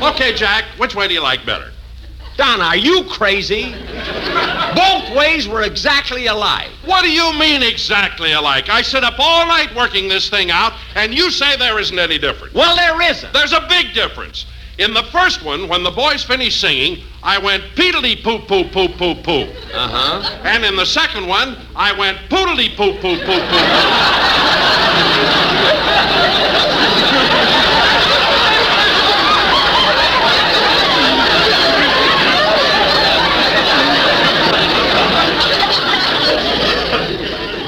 Okay, 0.05 0.35
Jack, 0.35 0.65
which 0.77 0.93
way 0.93 1.07
do 1.07 1.15
you 1.15 1.23
like 1.23 1.43
better? 1.47 1.72
Don, 2.35 2.61
are 2.61 2.75
you 2.75 3.03
crazy? 3.03 3.75
Both 4.75 5.15
ways 5.15 5.47
were 5.47 5.61
exactly 5.61 6.25
alike. 6.25 6.69
What 6.85 7.03
do 7.03 7.11
you 7.11 7.31
mean 7.37 7.61
exactly 7.61 8.31
alike? 8.31 8.69
I 8.69 8.81
sit 8.81 9.03
up 9.03 9.15
all 9.19 9.45
night 9.45 9.73
working 9.75 10.07
this 10.07 10.29
thing 10.29 10.49
out, 10.49 10.73
and 10.95 11.13
you 11.13 11.29
say 11.29 11.55
there 11.57 11.79
isn't 11.79 11.97
any 11.97 12.17
difference. 12.17 12.53
Well, 12.53 12.75
there 12.75 12.99
isn't. 13.09 13.31
There's 13.33 13.53
a 13.53 13.65
big 13.69 13.93
difference. 13.93 14.47
In 14.79 14.95
the 14.95 15.03
first 15.03 15.45
one, 15.45 15.67
when 15.67 15.83
the 15.83 15.91
boys 15.91 16.23
finished 16.23 16.59
singing, 16.59 17.03
I 17.21 17.37
went 17.37 17.63
peedly 17.75 18.15
poo 18.23 18.39
poo 18.39 18.63
poo 18.69 18.89
poo 18.89 19.13
poo. 19.13 19.47
Uh 19.71 19.87
huh. 19.87 20.39
And 20.43 20.65
in 20.65 20.75
the 20.75 20.85
second 20.85 21.27
one, 21.27 21.55
I 21.75 21.93
went 21.97 22.17
poodly 22.29 22.75
poo 22.75 22.93
poo 22.93 23.17
poo 23.17 23.39
poo. 23.39 24.63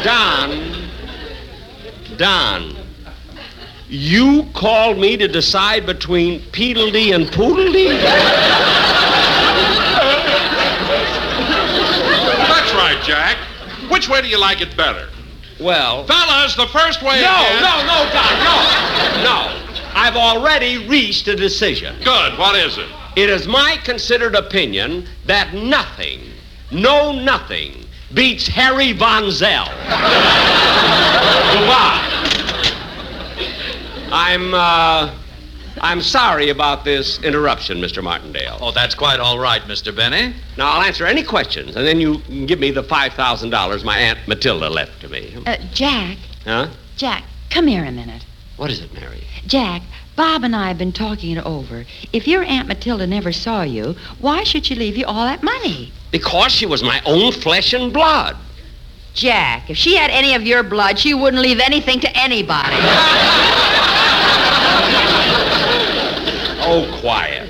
Don. 0.04 0.76
Don. 2.18 2.76
You 3.88 4.48
called 4.54 4.98
me 4.98 5.16
to 5.18 5.28
decide 5.28 5.86
between 5.86 6.42
Peedledee 6.52 7.14
and 7.14 7.28
Poodledee? 7.28 8.02
That's 12.38 12.74
right, 12.74 13.00
Jack. 13.04 13.38
Which 13.90 14.10
way 14.10 14.22
do 14.22 14.28
you 14.28 14.40
like 14.40 14.62
it 14.62 14.76
better? 14.76 15.10
Well. 15.60 16.06
Fellas, 16.08 16.56
the 16.56 16.68
first 16.68 17.02
way 17.02 17.22
No, 17.22 17.36
again. 17.36 17.62
no, 17.62 17.82
no, 17.86 18.10
Don, 18.12 18.34
no. 18.44 19.24
No. 19.24 19.62
I've 19.94 20.16
already 20.18 20.88
reached 20.88 21.28
a 21.28 21.36
decision. 21.36 21.96
Good. 22.04 22.38
What 22.38 22.56
is 22.56 22.78
it? 22.78 22.88
It 23.16 23.30
is 23.30 23.48
my 23.48 23.78
considered 23.84 24.36
opinion 24.36 25.08
that 25.26 25.54
nothing, 25.54 26.20
no 26.72 27.14
nothing, 27.14 27.85
beats 28.14 28.48
Harry 28.48 28.94
Von 28.94 29.32
Zell. 29.32 29.66
Goodbye. 31.54 32.12
I'm, 34.12 34.54
uh, 34.54 35.14
I'm 35.82 36.02
sorry 36.02 36.50
about 36.50 36.86
this 36.86 37.22
interruption, 37.24 37.80
Mr. 37.80 38.02
Martindale. 38.04 38.58
Oh, 38.62 38.72
that's 38.72 38.96
quite 38.96 39.20
all 39.20 39.40
right, 39.40 39.62
Mr. 39.64 39.94
Benny. 39.96 40.34
Now, 40.58 40.72
I'll 40.74 40.82
answer 40.84 41.06
any 41.06 41.24
questions, 41.24 41.76
and 41.76 41.86
then 41.86 42.00
you 42.00 42.20
can 42.20 42.46
give 42.46 42.60
me 42.60 42.72
the 42.72 42.84
$5,000 42.84 43.84
my 43.84 43.98
Aunt 43.98 44.20
Matilda 44.28 44.70
left 44.70 45.02
to 45.02 45.10
me. 45.10 45.36
Uh, 45.46 45.58
Jack, 45.74 46.18
Huh? 46.46 46.70
Jack, 46.96 47.24
come 47.50 47.68
here 47.68 47.84
a 47.84 47.92
minute. 47.92 48.24
What 48.58 48.70
is 48.72 48.80
it, 48.80 48.94
Mary? 48.94 49.24
Jack, 49.48 49.82
Bob 50.16 50.44
and 50.44 50.56
I 50.56 50.70
have 50.70 50.78
been 50.78 50.94
talking 50.94 51.36
it 51.36 51.46
over. 51.46 51.86
If 52.14 52.28
your 52.28 52.44
Aunt 52.44 52.68
Matilda 52.68 53.06
never 53.06 53.34
saw 53.34 53.64
you, 53.64 53.96
why 54.20 54.44
should 54.44 54.66
she 54.66 54.76
leave 54.76 54.96
you 54.96 55.06
all 55.06 55.26
that 55.26 55.44
money? 55.44 55.92
Because 56.12 56.52
she 56.52 56.66
was 56.66 56.82
my 56.82 57.02
own 57.06 57.34
flesh 57.34 57.74
and 57.74 57.92
blood. 57.92 58.38
Jack, 59.14 59.70
if 59.70 59.78
she 59.78 59.96
had 59.96 60.12
any 60.12 60.34
of 60.34 60.44
your 60.44 60.64
blood, 60.64 61.00
she 61.00 61.14
wouldn't 61.14 61.42
leave 61.42 61.60
anything 61.60 62.00
to 62.02 62.18
anybody. 62.18 62.76
Oh, 66.68 66.98
quiet. 67.00 67.45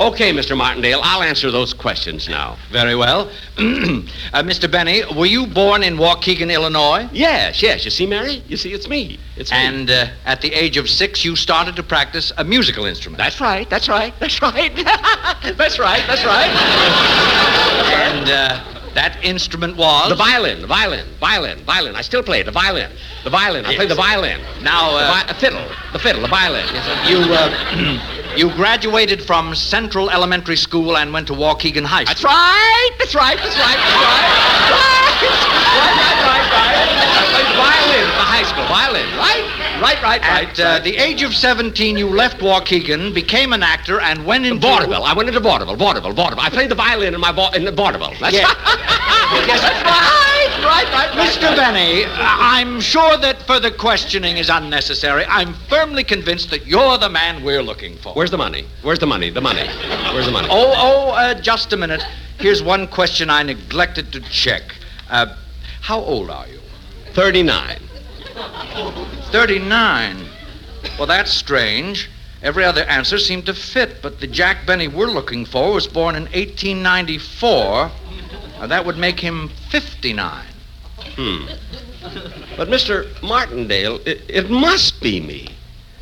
Okay, 0.00 0.32
Mr. 0.32 0.56
Martindale, 0.56 1.00
I'll 1.02 1.22
answer 1.22 1.50
those 1.50 1.74
questions 1.74 2.26
now. 2.26 2.56
Very 2.72 2.94
well. 2.94 3.28
uh, 3.58 4.42
Mr. 4.42 4.70
Benny, 4.70 5.02
were 5.14 5.26
you 5.26 5.46
born 5.46 5.82
in 5.82 5.98
Waukegan, 5.98 6.50
Illinois? 6.50 7.06
Yes, 7.12 7.62
yes. 7.62 7.84
You 7.84 7.90
see, 7.90 8.06
Mary? 8.06 8.42
You 8.48 8.56
see, 8.56 8.72
it's 8.72 8.88
me. 8.88 9.20
It's 9.36 9.50
me. 9.50 9.58
And 9.58 9.90
uh, 9.90 10.06
at 10.24 10.40
the 10.40 10.54
age 10.54 10.78
of 10.78 10.88
six, 10.88 11.22
you 11.22 11.36
started 11.36 11.76
to 11.76 11.82
practice 11.82 12.32
a 12.38 12.44
musical 12.44 12.86
instrument. 12.86 13.18
That's 13.18 13.42
right, 13.42 13.68
that's 13.68 13.90
right, 13.90 14.18
that's 14.18 14.40
right. 14.40 14.74
that's 15.58 15.78
right, 15.78 16.02
that's 16.06 16.24
right. 16.24 16.50
And 17.90 18.30
uh, 18.30 18.79
that 18.94 19.18
instrument 19.24 19.76
was? 19.76 20.08
The 20.08 20.14
violin, 20.16 20.60
the 20.60 20.66
violin, 20.66 21.06
violin, 21.20 21.58
violin. 21.64 21.94
I 21.96 22.02
still 22.02 22.22
play 22.22 22.40
it, 22.40 22.44
the 22.44 22.50
violin. 22.52 22.90
The 23.24 23.30
violin. 23.30 23.64
I 23.66 23.74
play 23.76 23.86
the 23.86 23.94
violin. 23.94 24.40
Now, 24.62 24.92
The 24.92 24.98
uh, 25.04 25.24
vi- 25.28 25.32
fiddle, 25.34 25.68
the 25.92 25.98
fiddle, 25.98 26.22
the 26.22 26.28
violin. 26.28 26.66
Yes, 26.72 26.86
you, 27.10 27.18
uh, 27.32 28.34
you 28.36 28.50
graduated 28.54 29.22
from 29.22 29.54
Central 29.54 30.10
Elementary 30.10 30.56
School 30.56 30.96
and 30.96 31.12
went 31.12 31.26
to 31.28 31.32
Waukegan 31.34 31.84
High 31.84 32.04
That's 32.04 32.20
School. 32.20 32.30
right, 32.30 32.90
that's 32.98 33.14
right, 33.14 33.36
that's 33.38 33.58
right, 33.58 33.76
that's 33.76 34.00
right. 34.00 35.00
Right, 35.20 35.90
right, 35.90 36.18
right, 36.26 36.46
right. 36.52 36.76
I 37.20 37.24
played 37.30 37.46
the 37.50 37.56
violin 37.60 38.06
at 38.08 38.16
the 38.16 38.24
high 38.24 38.42
school. 38.44 38.64
Violin, 38.70 39.06
right? 39.18 39.46
Right, 39.80 40.02
right, 40.02 40.20
right. 40.22 40.48
At 40.60 40.60
uh, 40.60 40.78
the 40.84 40.96
age 40.96 41.22
of 41.22 41.34
17, 41.34 41.96
you 41.96 42.06
left 42.08 42.38
Waukegan, 42.38 43.14
became 43.14 43.52
an 43.52 43.62
actor, 43.62 43.98
and 44.00 44.24
went 44.26 44.44
into... 44.46 44.60
vaudeville. 44.60 45.04
I 45.04 45.14
went 45.14 45.28
into 45.28 45.40
vaudeville, 45.40 45.76
vaudeville, 45.76 46.12
vaudeville. 46.12 46.44
I 46.44 46.50
played 46.50 46.70
the 46.70 46.74
violin 46.74 47.14
in 47.14 47.20
my 47.20 47.32
va- 47.32 47.50
in 47.54 47.64
the 47.64 47.72
vaudeville. 47.72 48.12
That's 48.20 48.34
Yeah. 48.36 48.46
yes, 49.46 49.62
right, 49.84 50.64
right, 50.64 50.92
right. 50.92 51.10
Mr. 51.12 51.54
Benny, 51.56 52.04
I'm 52.06 52.80
sure 52.80 53.16
that 53.18 53.42
further 53.42 53.70
questioning 53.70 54.36
is 54.36 54.48
unnecessary. 54.48 55.24
I'm 55.26 55.54
firmly 55.68 56.04
convinced 56.04 56.50
that 56.50 56.66
you're 56.66 56.98
the 56.98 57.08
man 57.08 57.44
we're 57.44 57.62
looking 57.62 57.96
for. 57.96 58.12
Where's 58.14 58.30
the 58.30 58.38
money? 58.38 58.66
Where's 58.82 58.98
the 58.98 59.06
money? 59.06 59.30
The 59.30 59.40
money. 59.40 59.68
Where's 60.12 60.26
the 60.26 60.32
money? 60.32 60.48
Oh, 60.50 60.72
oh, 60.76 61.10
uh, 61.10 61.40
just 61.40 61.72
a 61.72 61.76
minute. 61.76 62.02
Here's 62.38 62.62
one 62.62 62.88
question 62.88 63.30
I 63.30 63.42
neglected 63.42 64.12
to 64.12 64.20
check. 64.20 64.62
Uh, 65.08 65.34
how 65.80 66.00
old 66.00 66.30
are 66.30 66.46
you? 66.48 66.60
39. 67.12 67.78
39. 69.30 70.26
Well, 70.98 71.06
that's 71.06 71.30
strange. 71.30 72.08
Every 72.42 72.64
other 72.64 72.84
answer 72.84 73.18
seemed 73.18 73.44
to 73.46 73.54
fit, 73.54 74.00
but 74.00 74.20
the 74.20 74.26
Jack 74.26 74.66
Benny 74.66 74.88
we're 74.88 75.10
looking 75.10 75.44
for 75.44 75.74
was 75.74 75.86
born 75.86 76.14
in 76.14 76.22
1894. 76.22 77.90
Now, 78.60 78.66
that 78.66 78.84
would 78.84 78.98
make 78.98 79.18
him 79.18 79.48
59. 79.70 80.44
Hmm. 81.16 81.46
But, 82.58 82.68
Mr. 82.68 83.10
Martindale, 83.22 84.00
it, 84.04 84.22
it 84.28 84.50
must 84.50 85.00
be 85.00 85.18
me. 85.18 85.48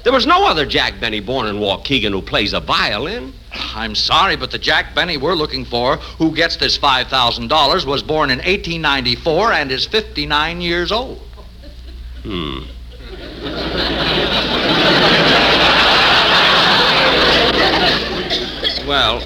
There 0.02 0.12
was 0.12 0.26
no 0.26 0.44
other 0.44 0.66
Jack 0.66 0.98
Benny 1.00 1.20
born 1.20 1.46
in 1.46 1.56
Waukegan 1.56 2.10
who 2.10 2.20
plays 2.20 2.54
a 2.54 2.60
violin. 2.60 3.32
I'm 3.52 3.94
sorry, 3.94 4.34
but 4.34 4.50
the 4.50 4.58
Jack 4.58 4.92
Benny 4.92 5.16
we're 5.16 5.34
looking 5.34 5.64
for, 5.64 5.96
who 5.96 6.34
gets 6.34 6.56
this 6.56 6.76
$5,000, 6.76 7.86
was 7.86 8.02
born 8.02 8.30
in 8.30 8.38
1894 8.38 9.52
and 9.52 9.70
is 9.70 9.86
59 9.86 10.60
years 10.60 10.90
old. 10.90 11.18
Hmm. 12.24 12.58
well, 18.88 19.22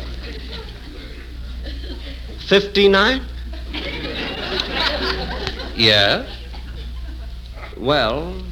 59? 2.53 3.23
Yes? 5.75 6.29
Well, 7.79 8.43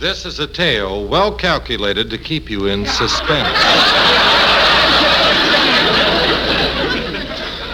This 0.00 0.24
is 0.24 0.40
a 0.40 0.46
tale 0.46 1.06
well 1.06 1.36
calculated 1.36 2.08
to 2.08 2.16
keep 2.16 2.48
you 2.48 2.68
in 2.68 2.86
suspense. 2.86 3.58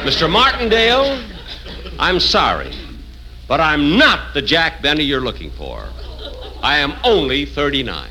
Mr. 0.02 0.28
Martindale, 0.28 1.22
I'm 2.00 2.18
sorry, 2.18 2.72
but 3.46 3.60
I'm 3.60 3.96
not 3.96 4.34
the 4.34 4.42
Jack 4.42 4.82
Benny 4.82 5.04
you're 5.04 5.20
looking 5.20 5.52
for. 5.52 5.88
I 6.60 6.78
am 6.78 6.94
only 7.04 7.44
39. 7.46 8.10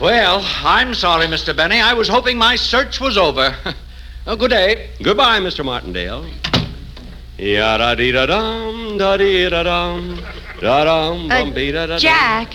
Well, 0.00 0.46
I'm 0.62 0.94
sorry, 0.94 1.26
Mr. 1.26 1.56
Benny. 1.56 1.80
I 1.80 1.94
was 1.94 2.06
hoping 2.06 2.38
my 2.38 2.54
search 2.54 3.00
was 3.00 3.18
over. 3.18 3.56
oh, 4.28 4.36
good 4.36 4.50
day. 4.50 4.90
Goodbye, 5.02 5.40
Mr. 5.40 5.64
Martindale. 5.64 6.24
Yada 7.38 7.96
dee 7.96 8.12
da 8.12 8.26
dum, 8.26 8.98
da 8.98 9.16
dee 9.16 9.48
da 9.48 9.62
dum, 9.62 10.20
da 10.60 10.84
dum, 10.84 11.28
bum 11.28 11.52
bee 11.54 11.70
da 11.70 11.86
da 11.86 11.98
Jack, 11.98 12.54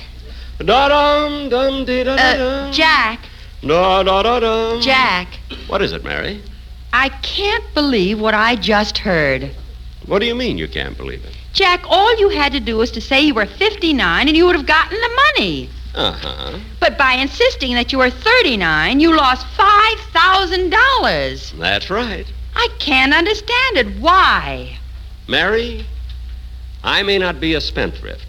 Da 0.60 0.88
dum, 0.90 1.50
dum 1.50 1.86
dee 1.86 2.04
da 2.04 2.16
da 2.18 2.68
uh. 2.68 2.72
Jack, 2.72 3.20
Da 3.62 4.04
da 4.04 4.22
da 4.24 4.40
dum. 4.40 4.82
Jack. 4.82 5.28
What 5.68 5.82
is 5.82 5.94
it, 5.94 6.04
Mary? 6.04 6.41
I 6.91 7.10
can't 7.10 7.64
believe 7.74 8.20
what 8.20 8.34
I 8.34 8.56
just 8.56 8.98
heard. 8.98 9.52
What 10.06 10.20
do 10.20 10.26
you 10.26 10.36
mean 10.36 10.58
you 10.58 10.68
can't 10.68 10.98
believe 10.98 11.24
it? 11.24 11.34
Jack, 11.54 11.86
all 11.88 12.20
you 12.20 12.30
had 12.30 12.52
to 12.52 12.60
do 12.60 12.78
was 12.78 12.91
to 12.91 13.00
say 13.02 13.22
you 13.22 13.34
were 13.34 13.45
59 13.45 14.28
and 14.28 14.36
you 14.36 14.45
would 14.45 14.56
have 14.56 14.66
gotten 14.66 15.00
the 15.00 15.22
money. 15.38 15.70
Uh 15.95 16.11
huh. 16.14 16.60
But 16.80 16.98
by 16.98 17.14
insisting 17.14 17.76
that 17.76 17.91
you 17.91 17.99
were 17.99 18.10
39, 18.10 18.99
you 18.99 19.15
lost 19.15 19.45
$5,000. 19.56 21.60
That's 21.60 21.91
right. 21.91 22.26
I 22.56 22.68
can't 22.80 23.14
understand 23.14 23.78
it. 23.78 23.99
Why? 23.99 24.80
Mary, 25.28 25.86
I 26.84 27.03
may 27.03 27.20
not 27.20 27.40
be 27.40 27.53
a 27.53 27.61
spendthrift, 27.61 28.26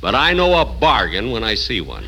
but 0.00 0.14
I 0.14 0.32
know 0.32 0.60
a 0.60 0.64
bargain 0.64 1.32
when 1.32 1.44
I 1.44 1.54
see 1.54 1.80
one. 1.80 2.04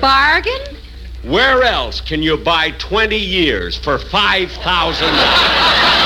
Bargain? 0.00 0.76
Where 1.24 1.62
else 1.62 2.00
can 2.00 2.22
you 2.22 2.36
buy 2.36 2.70
20 2.72 3.16
years 3.16 3.76
for 3.76 3.98
$5,000? 3.98 6.05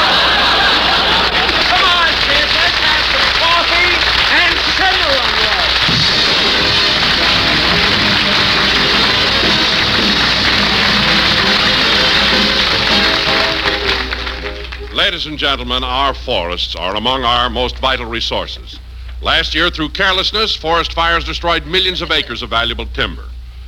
Ladies 15.10 15.26
and 15.26 15.38
gentlemen, 15.38 15.82
our 15.82 16.14
forests 16.14 16.76
are 16.76 16.94
among 16.94 17.24
our 17.24 17.50
most 17.50 17.76
vital 17.80 18.06
resources. 18.06 18.78
Last 19.20 19.56
year, 19.56 19.68
through 19.68 19.88
carelessness, 19.88 20.54
forest 20.54 20.92
fires 20.92 21.24
destroyed 21.24 21.66
millions 21.66 22.00
of 22.00 22.12
acres 22.12 22.42
of 22.42 22.50
valuable 22.50 22.86
timber. 22.86 23.24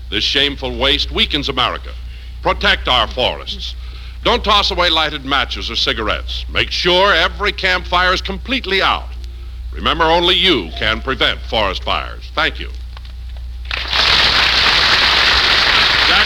This 0.08 0.22
shameful 0.22 0.78
waste 0.78 1.10
weakens 1.10 1.48
America. 1.48 1.90
Protect 2.42 2.86
our 2.86 3.08
forests. 3.08 3.74
Don't 4.22 4.44
toss 4.44 4.70
away 4.70 4.88
lighted 4.88 5.24
matches 5.24 5.68
or 5.68 5.74
cigarettes. 5.74 6.44
Make 6.48 6.70
sure 6.70 7.12
every 7.12 7.50
campfire 7.50 8.12
is 8.12 8.22
completely 8.22 8.80
out. 8.80 9.08
Remember, 9.72 10.04
only 10.04 10.36
you 10.36 10.70
can 10.78 11.02
prevent 11.02 11.40
forest 11.40 11.82
fires. 11.82 12.30
Thank 12.36 12.60
you. 12.60 12.70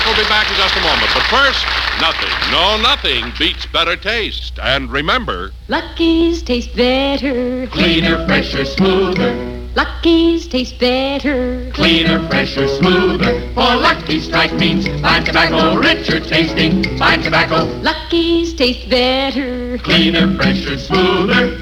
Jack 0.07 0.17
will 0.17 0.23
be 0.23 0.29
back 0.29 0.49
in 0.49 0.57
just 0.57 0.77
a 0.77 0.81
moment, 0.81 1.11
but 1.15 1.23
first, 1.25 1.67
nothing, 2.01 2.53
no, 2.53 2.81
nothing 2.81 3.33
beats 3.39 3.67
better 3.67 3.97
taste. 3.97 4.57
And 4.63 4.91
remember, 4.91 5.51
Lucky's 5.67 6.45
taste 6.45 6.77
better. 6.77 7.67
Cleaner, 7.67 8.25
fresher, 8.27 8.65
smoother. 8.65 9.35
Lucky's 9.75 10.47
taste 10.47 10.79
better. 10.79 11.71
Cleaner, 11.73 12.27
fresher, 12.29 12.69
smoother. 12.69 13.41
For 13.55 13.77
Lucky 13.77 14.21
Strike 14.21 14.53
means 14.55 14.87
fine 15.03 15.25
tobacco, 15.25 15.77
richer 15.77 16.21
tasting. 16.21 16.85
Fine 16.99 17.23
tobacco, 17.23 17.65
Lucky's 17.83 18.55
taste 18.55 18.89
better. 18.89 19.77
cleaner, 19.79 20.33
fresher, 20.37 20.79
smoother. 20.79 21.59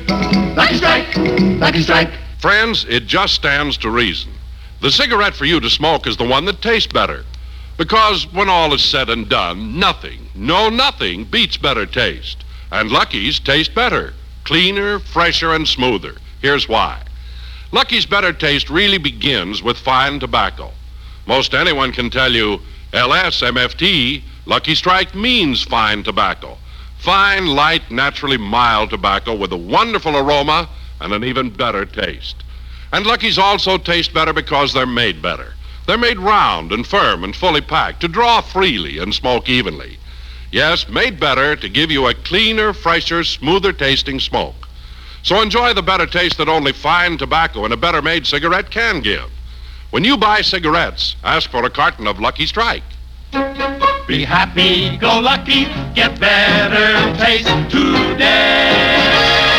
Lucky 0.54 0.76
Strike, 0.76 1.16
Lucky 1.60 1.82
Strike. 1.82 2.10
friends, 2.38 2.84
it 2.90 3.06
just 3.06 3.34
stands 3.34 3.78
to 3.78 3.88
reason. 3.88 4.32
The 4.82 4.90
cigarette 4.90 5.34
for 5.34 5.46
you 5.46 5.60
to 5.60 5.70
smoke 5.70 6.06
is 6.06 6.18
the 6.18 6.28
one 6.28 6.44
that 6.44 6.60
tastes 6.60 6.92
better. 6.92 7.24
Because 7.76 8.32
when 8.32 8.48
all 8.48 8.72
is 8.72 8.84
said 8.84 9.10
and 9.10 9.28
done, 9.28 9.78
nothing, 9.78 10.28
no 10.34 10.68
nothing 10.68 11.24
beats 11.24 11.56
better 11.56 11.86
taste. 11.86 12.44
And 12.70 12.90
Lucky's 12.90 13.38
taste 13.40 13.74
better. 13.74 14.14
Cleaner, 14.44 14.98
fresher, 14.98 15.54
and 15.54 15.66
smoother. 15.66 16.14
Here's 16.40 16.68
why. 16.68 17.02
Lucky's 17.72 18.06
better 18.06 18.32
taste 18.32 18.70
really 18.70 18.98
begins 18.98 19.62
with 19.62 19.78
fine 19.78 20.20
tobacco. 20.20 20.70
Most 21.26 21.54
anyone 21.54 21.92
can 21.92 22.10
tell 22.10 22.32
you 22.32 22.60
LSMFT, 22.92 24.22
Lucky 24.46 24.74
Strike 24.74 25.14
means 25.14 25.64
fine 25.64 26.04
tobacco. 26.04 26.56
Fine, 26.98 27.46
light, 27.46 27.90
naturally 27.90 28.36
mild 28.36 28.90
tobacco 28.90 29.34
with 29.34 29.52
a 29.52 29.56
wonderful 29.56 30.16
aroma 30.16 30.68
and 31.00 31.12
an 31.12 31.24
even 31.24 31.50
better 31.50 31.84
taste. 31.84 32.36
And 32.92 33.04
Lucky's 33.04 33.38
also 33.38 33.78
taste 33.78 34.14
better 34.14 34.32
because 34.32 34.72
they're 34.72 34.86
made 34.86 35.20
better. 35.20 35.54
They're 35.86 35.98
made 35.98 36.18
round 36.18 36.72
and 36.72 36.86
firm 36.86 37.24
and 37.24 37.36
fully 37.36 37.60
packed 37.60 38.00
to 38.00 38.08
draw 38.08 38.40
freely 38.40 38.98
and 38.98 39.14
smoke 39.14 39.48
evenly. 39.48 39.98
Yes, 40.50 40.88
made 40.88 41.20
better 41.20 41.56
to 41.56 41.68
give 41.68 41.90
you 41.90 42.06
a 42.06 42.14
cleaner, 42.14 42.72
fresher, 42.72 43.24
smoother 43.24 43.72
tasting 43.72 44.20
smoke. 44.20 44.68
So 45.22 45.40
enjoy 45.40 45.74
the 45.74 45.82
better 45.82 46.06
taste 46.06 46.38
that 46.38 46.48
only 46.48 46.72
fine 46.72 47.18
tobacco 47.18 47.64
and 47.64 47.72
a 47.72 47.76
better 47.76 48.00
made 48.00 48.26
cigarette 48.26 48.70
can 48.70 49.00
give. 49.00 49.30
When 49.90 50.04
you 50.04 50.16
buy 50.16 50.42
cigarettes, 50.42 51.16
ask 51.24 51.50
for 51.50 51.64
a 51.64 51.70
carton 51.70 52.06
of 52.06 52.20
Lucky 52.20 52.46
Strike. 52.46 52.82
Be 54.06 54.24
happy, 54.24 54.96
go 54.98 55.18
lucky, 55.18 55.64
get 55.94 56.20
better 56.20 57.18
taste 57.18 57.48
today. 57.70 59.53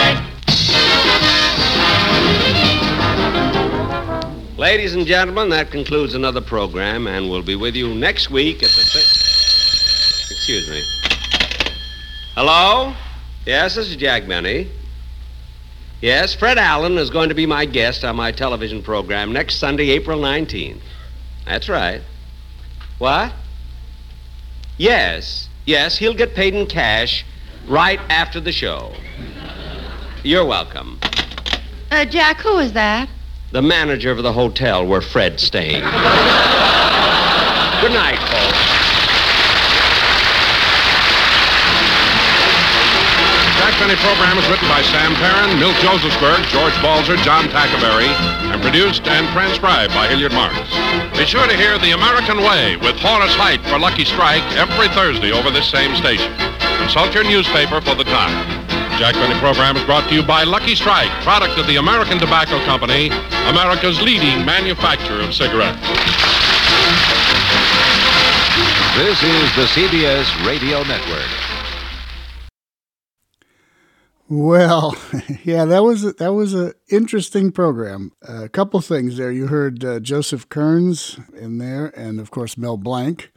Ladies 4.57 4.95
and 4.95 5.05
gentlemen, 5.05 5.49
that 5.49 5.69
concludes 5.69 6.15
another 6.15 6.39
program, 6.39 7.07
and 7.07 7.29
we'll 7.29 7.41
be 7.43 7.57
with 7.57 7.75
you 7.75 7.93
next 7.93 8.29
week 8.29 8.63
at 8.63 8.69
the. 8.69 8.83
Thi- 8.83 10.31
Excuse 10.31 10.69
me. 10.69 10.81
Hello? 12.35 12.93
Yes, 13.45 13.75
this 13.75 13.89
is 13.89 13.97
Jack 13.97 14.27
Benny. 14.27 14.69
Yes, 16.01 16.33
Fred 16.33 16.57
Allen 16.57 16.97
is 16.97 17.09
going 17.09 17.27
to 17.29 17.35
be 17.35 17.45
my 17.45 17.65
guest 17.65 18.05
on 18.05 18.15
my 18.15 18.31
television 18.31 18.81
program 18.81 19.33
next 19.33 19.55
Sunday, 19.55 19.89
April 19.89 20.19
19th. 20.21 20.79
That's 21.45 21.67
right. 21.67 22.01
What? 22.97 23.33
Yes, 24.77 25.49
yes, 25.65 25.97
he'll 25.97 26.13
get 26.13 26.33
paid 26.33 26.53
in 26.55 26.65
cash 26.67 27.25
right 27.67 27.99
after 28.09 28.39
the 28.39 28.51
show. 28.53 28.93
You're 30.23 30.45
welcome. 30.45 30.97
Uh, 31.91 32.05
Jack, 32.05 32.37
who 32.37 32.59
is 32.59 32.71
that? 32.73 33.09
The 33.55 33.61
manager 33.61 34.11
of 34.11 34.21
the 34.21 34.33
hotel 34.33 34.85
where 34.85 34.99
Fred's 34.99 35.41
staying. 35.41 35.79
Good 35.79 35.87
night, 37.95 38.19
folks. 38.27 38.59
Jack 43.55 43.79
Benny 43.79 43.95
program 44.03 44.35
is 44.35 44.43
written 44.51 44.67
by 44.67 44.81
Sam 44.91 45.15
Perrin, 45.15 45.57
Milt 45.57 45.79
Josefsberg, 45.79 46.43
George 46.51 46.75
Balzer, 46.83 47.15
John 47.23 47.45
Tackaberry, 47.45 48.11
and 48.51 48.61
produced 48.61 49.07
and 49.07 49.25
transcribed 49.31 49.93
by 49.93 50.09
Hilliard 50.09 50.33
Marks. 50.33 50.59
Be 51.17 51.23
sure 51.23 51.47
to 51.47 51.55
hear 51.55 51.79
The 51.79 51.91
American 51.91 52.39
Way 52.39 52.75
with 52.75 52.99
Horace 52.99 53.35
Heidt 53.35 53.63
for 53.71 53.79
Lucky 53.79 54.03
Strike 54.03 54.43
every 54.59 54.89
Thursday 54.89 55.31
over 55.31 55.49
this 55.49 55.71
same 55.71 55.95
station. 55.95 56.35
Consult 56.75 57.15
your 57.15 57.23
newspaper 57.23 57.79
for 57.79 57.95
the 57.95 58.03
time. 58.03 58.64
Jack 58.97 59.15
Benny 59.15 59.37
program 59.41 59.75
is 59.75 59.83
brought 59.83 60.07
to 60.07 60.15
you 60.15 60.23
by 60.23 60.45
Lucky 60.45 60.73
Strike, 60.73 61.11
product 61.21 61.59
of 61.59 61.67
the 61.67 61.75
American 61.75 62.17
Tobacco 62.17 62.63
Company, 62.63 63.07
America's 63.49 64.01
leading 64.01 64.45
manufacturer 64.45 65.19
of 65.19 65.33
cigarettes. 65.33 65.81
This 68.95 69.21
is 69.21 69.55
the 69.57 69.65
CBS 69.75 70.47
Radio 70.47 70.81
Network. 70.83 71.27
Well, 74.29 74.95
yeah, 75.43 75.65
that 75.65 75.83
was 75.83 76.05
a, 76.05 76.13
that 76.13 76.33
was 76.33 76.53
an 76.53 76.71
interesting 76.89 77.51
program. 77.51 78.13
a 78.21 78.47
couple 78.47 78.79
things 78.79 79.17
there. 79.17 79.29
You 79.29 79.47
heard 79.47 79.83
uh, 79.83 79.99
Joseph 79.99 80.47
Kearns 80.47 81.19
in 81.37 81.57
there, 81.57 81.87
and 81.99 82.21
of 82.21 82.31
course 82.31 82.57
Mel 82.57 82.77
Blanc. 82.77 83.29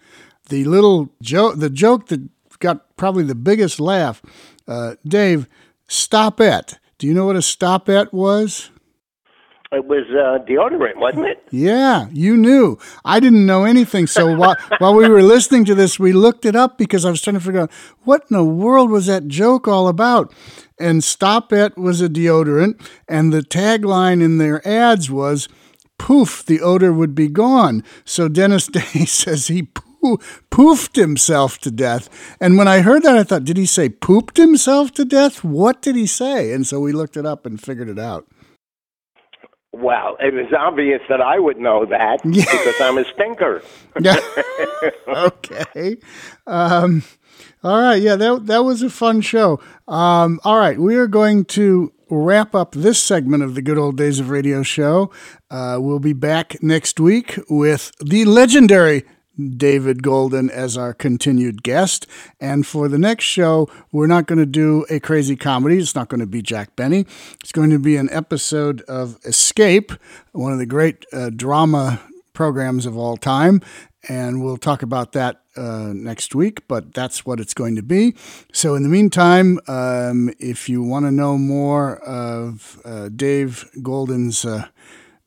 The 0.51 0.65
little 0.67 1.11
joke, 1.21 1.57
the 1.59 1.69
joke 1.69 2.07
that 2.07 2.29
got 2.61 2.97
probably 2.97 3.25
the 3.25 3.35
biggest 3.35 3.81
laugh. 3.81 4.23
Uh, 4.69 4.95
Dave, 5.07 5.49
Stopette. 5.89 6.79
Do 6.99 7.07
you 7.07 7.15
know 7.15 7.27
what 7.27 7.37
a 7.37 7.41
Stopette 7.41 8.13
was? 8.13 8.71
It 9.71 9.85
was 9.85 10.05
uh, 10.11 10.45
deodorant, 10.47 10.97
wasn't 10.97 11.27
it? 11.27 11.47
Yeah, 11.51 12.09
you 12.11 12.39
knew. 12.39 12.79
I 13.05 13.21
didn't 13.21 13.45
know 13.45 13.65
anything. 13.65 14.07
So 14.07 14.35
while, 14.37 14.57
while 14.79 14.95
we 14.95 15.09
were 15.09 15.23
listening 15.23 15.65
to 15.67 15.75
this, 15.75 15.99
we 15.99 16.13
looked 16.13 16.47
it 16.47 16.57
up 16.57 16.79
because 16.79 17.05
I 17.05 17.11
was 17.11 17.21
trying 17.21 17.35
to 17.35 17.41
figure 17.41 17.61
out 17.61 17.73
what 18.05 18.25
in 18.31 18.37
the 18.37 18.45
world 18.45 18.91
was 18.91 19.07
that 19.07 19.29
joke 19.29 19.69
all 19.69 19.89
about. 19.89 20.33
And 20.81 21.03
Stopette 21.03 21.77
was 21.77 22.01
a 22.01 22.09
deodorant, 22.09 22.81
and 23.09 23.33
the 23.33 23.43
tagline 23.43 24.23
in 24.23 24.39
their 24.39 24.67
ads 24.67 25.11
was, 25.11 25.49
poof, 25.99 26.45
the 26.47 26.61
odor 26.61 26.93
would 26.93 27.15
be 27.15 27.29
gone. 27.29 27.85
So 28.05 28.29
Dennis 28.29 28.67
Day 28.69 29.05
says 29.05 29.49
he 29.49 29.69
poofed 30.03 30.97
himself 30.97 31.59
to 31.59 31.71
death. 31.71 32.09
And 32.41 32.57
when 32.57 32.69
I 32.69 32.81
heard 32.81 33.03
that, 33.03 33.17
I 33.17 33.23
thought, 33.25 33.45
did 33.45 33.57
he 33.57 33.67
say 33.67 33.89
pooped 33.89 34.37
himself 34.37 34.93
to 34.93 35.05
death? 35.05 35.45
What 35.45 35.83
did 35.83 35.97
he 35.97 36.07
say? 36.07 36.53
And 36.53 36.67
so 36.67 36.81
we 36.81 36.93
looked 36.93 37.17
it 37.17 37.27
up 37.27 37.47
and 37.47 37.61
figured 37.61 37.89
it 37.89 37.99
out. 37.99 38.27
Well, 39.73 40.17
it 40.19 40.33
was 40.33 40.53
obvious 40.59 41.01
that 41.09 41.21
I 41.21 41.39
would 41.39 41.59
know 41.59 41.85
that 41.87 42.23
because 42.25 42.75
I'm 42.81 42.99
a 42.99 43.05
stinker. 43.15 43.63
Yeah. 44.01 44.19
okay. 45.09 45.97
Um, 46.47 47.03
all 47.63 47.81
right. 47.81 48.01
Yeah, 48.01 48.17
that, 48.17 48.47
that 48.47 48.65
was 48.65 48.83
a 48.83 48.91
fun 48.91 49.21
show. 49.21 49.61
Um, 49.87 50.41
all 50.43 50.57
right. 50.57 50.79
We 50.79 50.97
are 50.97 51.07
going 51.07 51.45
to 51.47 51.93
wrap 52.11 52.55
up 52.55 52.73
this 52.73 53.01
segment 53.03 53.43
of 53.43 53.55
the 53.55 53.63
Good 53.63 53.79
Old 53.79 53.97
Days 53.97 54.19
of 54.19 54.31
Radio 54.31 54.63
show. 54.63 55.11
Uh, 55.51 55.77
we'll 55.79 55.99
be 55.99 56.15
back 56.15 56.63
next 56.63 56.99
week 56.99 57.39
with 57.51 57.93
the 58.01 58.25
legendary 58.25 59.05
David 59.39 60.03
Goldin 60.03 60.51
as 60.51 60.77
our 60.77 60.93
continued 60.93 61.63
guest. 61.63 62.07
And 62.41 62.67
for 62.67 62.89
the 62.89 62.99
next 62.99 63.25
show, 63.25 63.69
we're 63.93 64.07
not 64.07 64.27
going 64.27 64.39
to 64.39 64.47
do 64.47 64.85
a 64.91 65.01
crazy 65.01 65.37
comedy. 65.37 65.79
It's 65.79 65.95
not 65.95 66.09
going 66.09 66.21
to 66.21 66.27
be 66.27 66.43
Jack 66.43 66.77
Benny. 66.77 67.07
It's 67.41 67.53
going 67.53 67.71
to 67.71 67.79
be 67.79 67.97
an 67.97 68.09
episode 68.11 68.83
of 68.83 69.19
Escape, 69.25 69.93
one 70.33 70.53
of 70.53 70.59
the 70.59 70.67
great 70.67 71.05
uh, 71.13 71.31
drama 71.31 72.01
programs 72.33 72.87
of 72.87 72.97
all 72.97 73.17
time. 73.17 73.61
And 74.09 74.43
we'll 74.43 74.59
talk 74.59 74.83
about 74.83 75.13
that 75.13 75.43
uh, 75.57 75.93
next 75.93 76.35
week, 76.35 76.67
but 76.69 76.95
that's 76.95 77.27
what 77.27 77.41
it's 77.41 77.53
going 77.53 77.75
to 77.77 77.83
be. 77.83 78.15
So, 78.53 78.77
in 78.77 78.85
the 78.85 78.89
meantime, 78.89 79.59
um, 79.67 80.33
if 80.39 80.69
you 80.69 80.83
want 80.83 81.05
to 81.07 81.11
know 81.11 81.37
more 81.37 81.99
of 81.99 82.81
uh, 82.85 83.09
Dave 83.09 83.69
Goldin's 83.79 84.45
uh, 84.45 84.69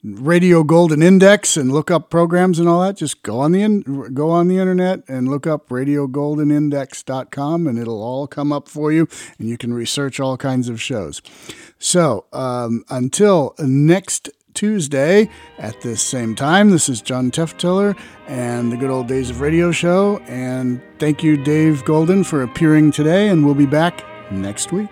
Radio 0.03 0.63
Goldin 0.63 1.03
Index 1.03 1.55
and 1.55 1.71
look 1.71 1.91
up 1.91 2.09
programs 2.09 2.57
and 2.57 2.67
all 2.67 2.81
that, 2.81 2.97
just 2.97 3.21
go 3.21 3.39
on 3.39 3.51
the 3.51 3.61
in, 3.61 3.81
go 4.13 4.31
on 4.31 4.47
the 4.47 4.57
internet 4.57 5.03
and 5.07 5.27
look 5.27 5.45
up 5.45 5.69
radiogoldenindex.com 5.69 7.67
and 7.67 7.77
it'll 7.77 8.01
all 8.01 8.25
come 8.25 8.51
up 8.51 8.67
for 8.67 8.91
you 8.91 9.07
and 9.37 9.47
you 9.47 9.57
can 9.57 9.73
research 9.73 10.19
all 10.19 10.37
kinds 10.37 10.69
of 10.69 10.81
shows. 10.81 11.21
So, 11.77 12.25
um, 12.33 12.83
until 12.89 13.53
next 13.59 14.29
Tuesday 14.55 15.29
at 15.59 15.79
this 15.81 16.01
same 16.01 16.35
time, 16.35 16.71
this 16.71 16.89
is 16.89 17.01
John 17.01 17.29
Teftiller 17.29 17.95
and 18.27 18.71
the 18.71 18.77
Good 18.77 18.89
Old 18.89 19.07
Days 19.07 19.29
of 19.29 19.39
Radio 19.39 19.71
show 19.71 20.17
and 20.27 20.81
thank 20.97 21.21
you 21.21 21.37
Dave 21.43 21.83
Goldin 21.83 22.25
for 22.25 22.41
appearing 22.41 22.91
today 22.91 23.27
and 23.27 23.45
we'll 23.45 23.53
be 23.53 23.67
back 23.67 24.03
next 24.31 24.71
week. 24.71 24.89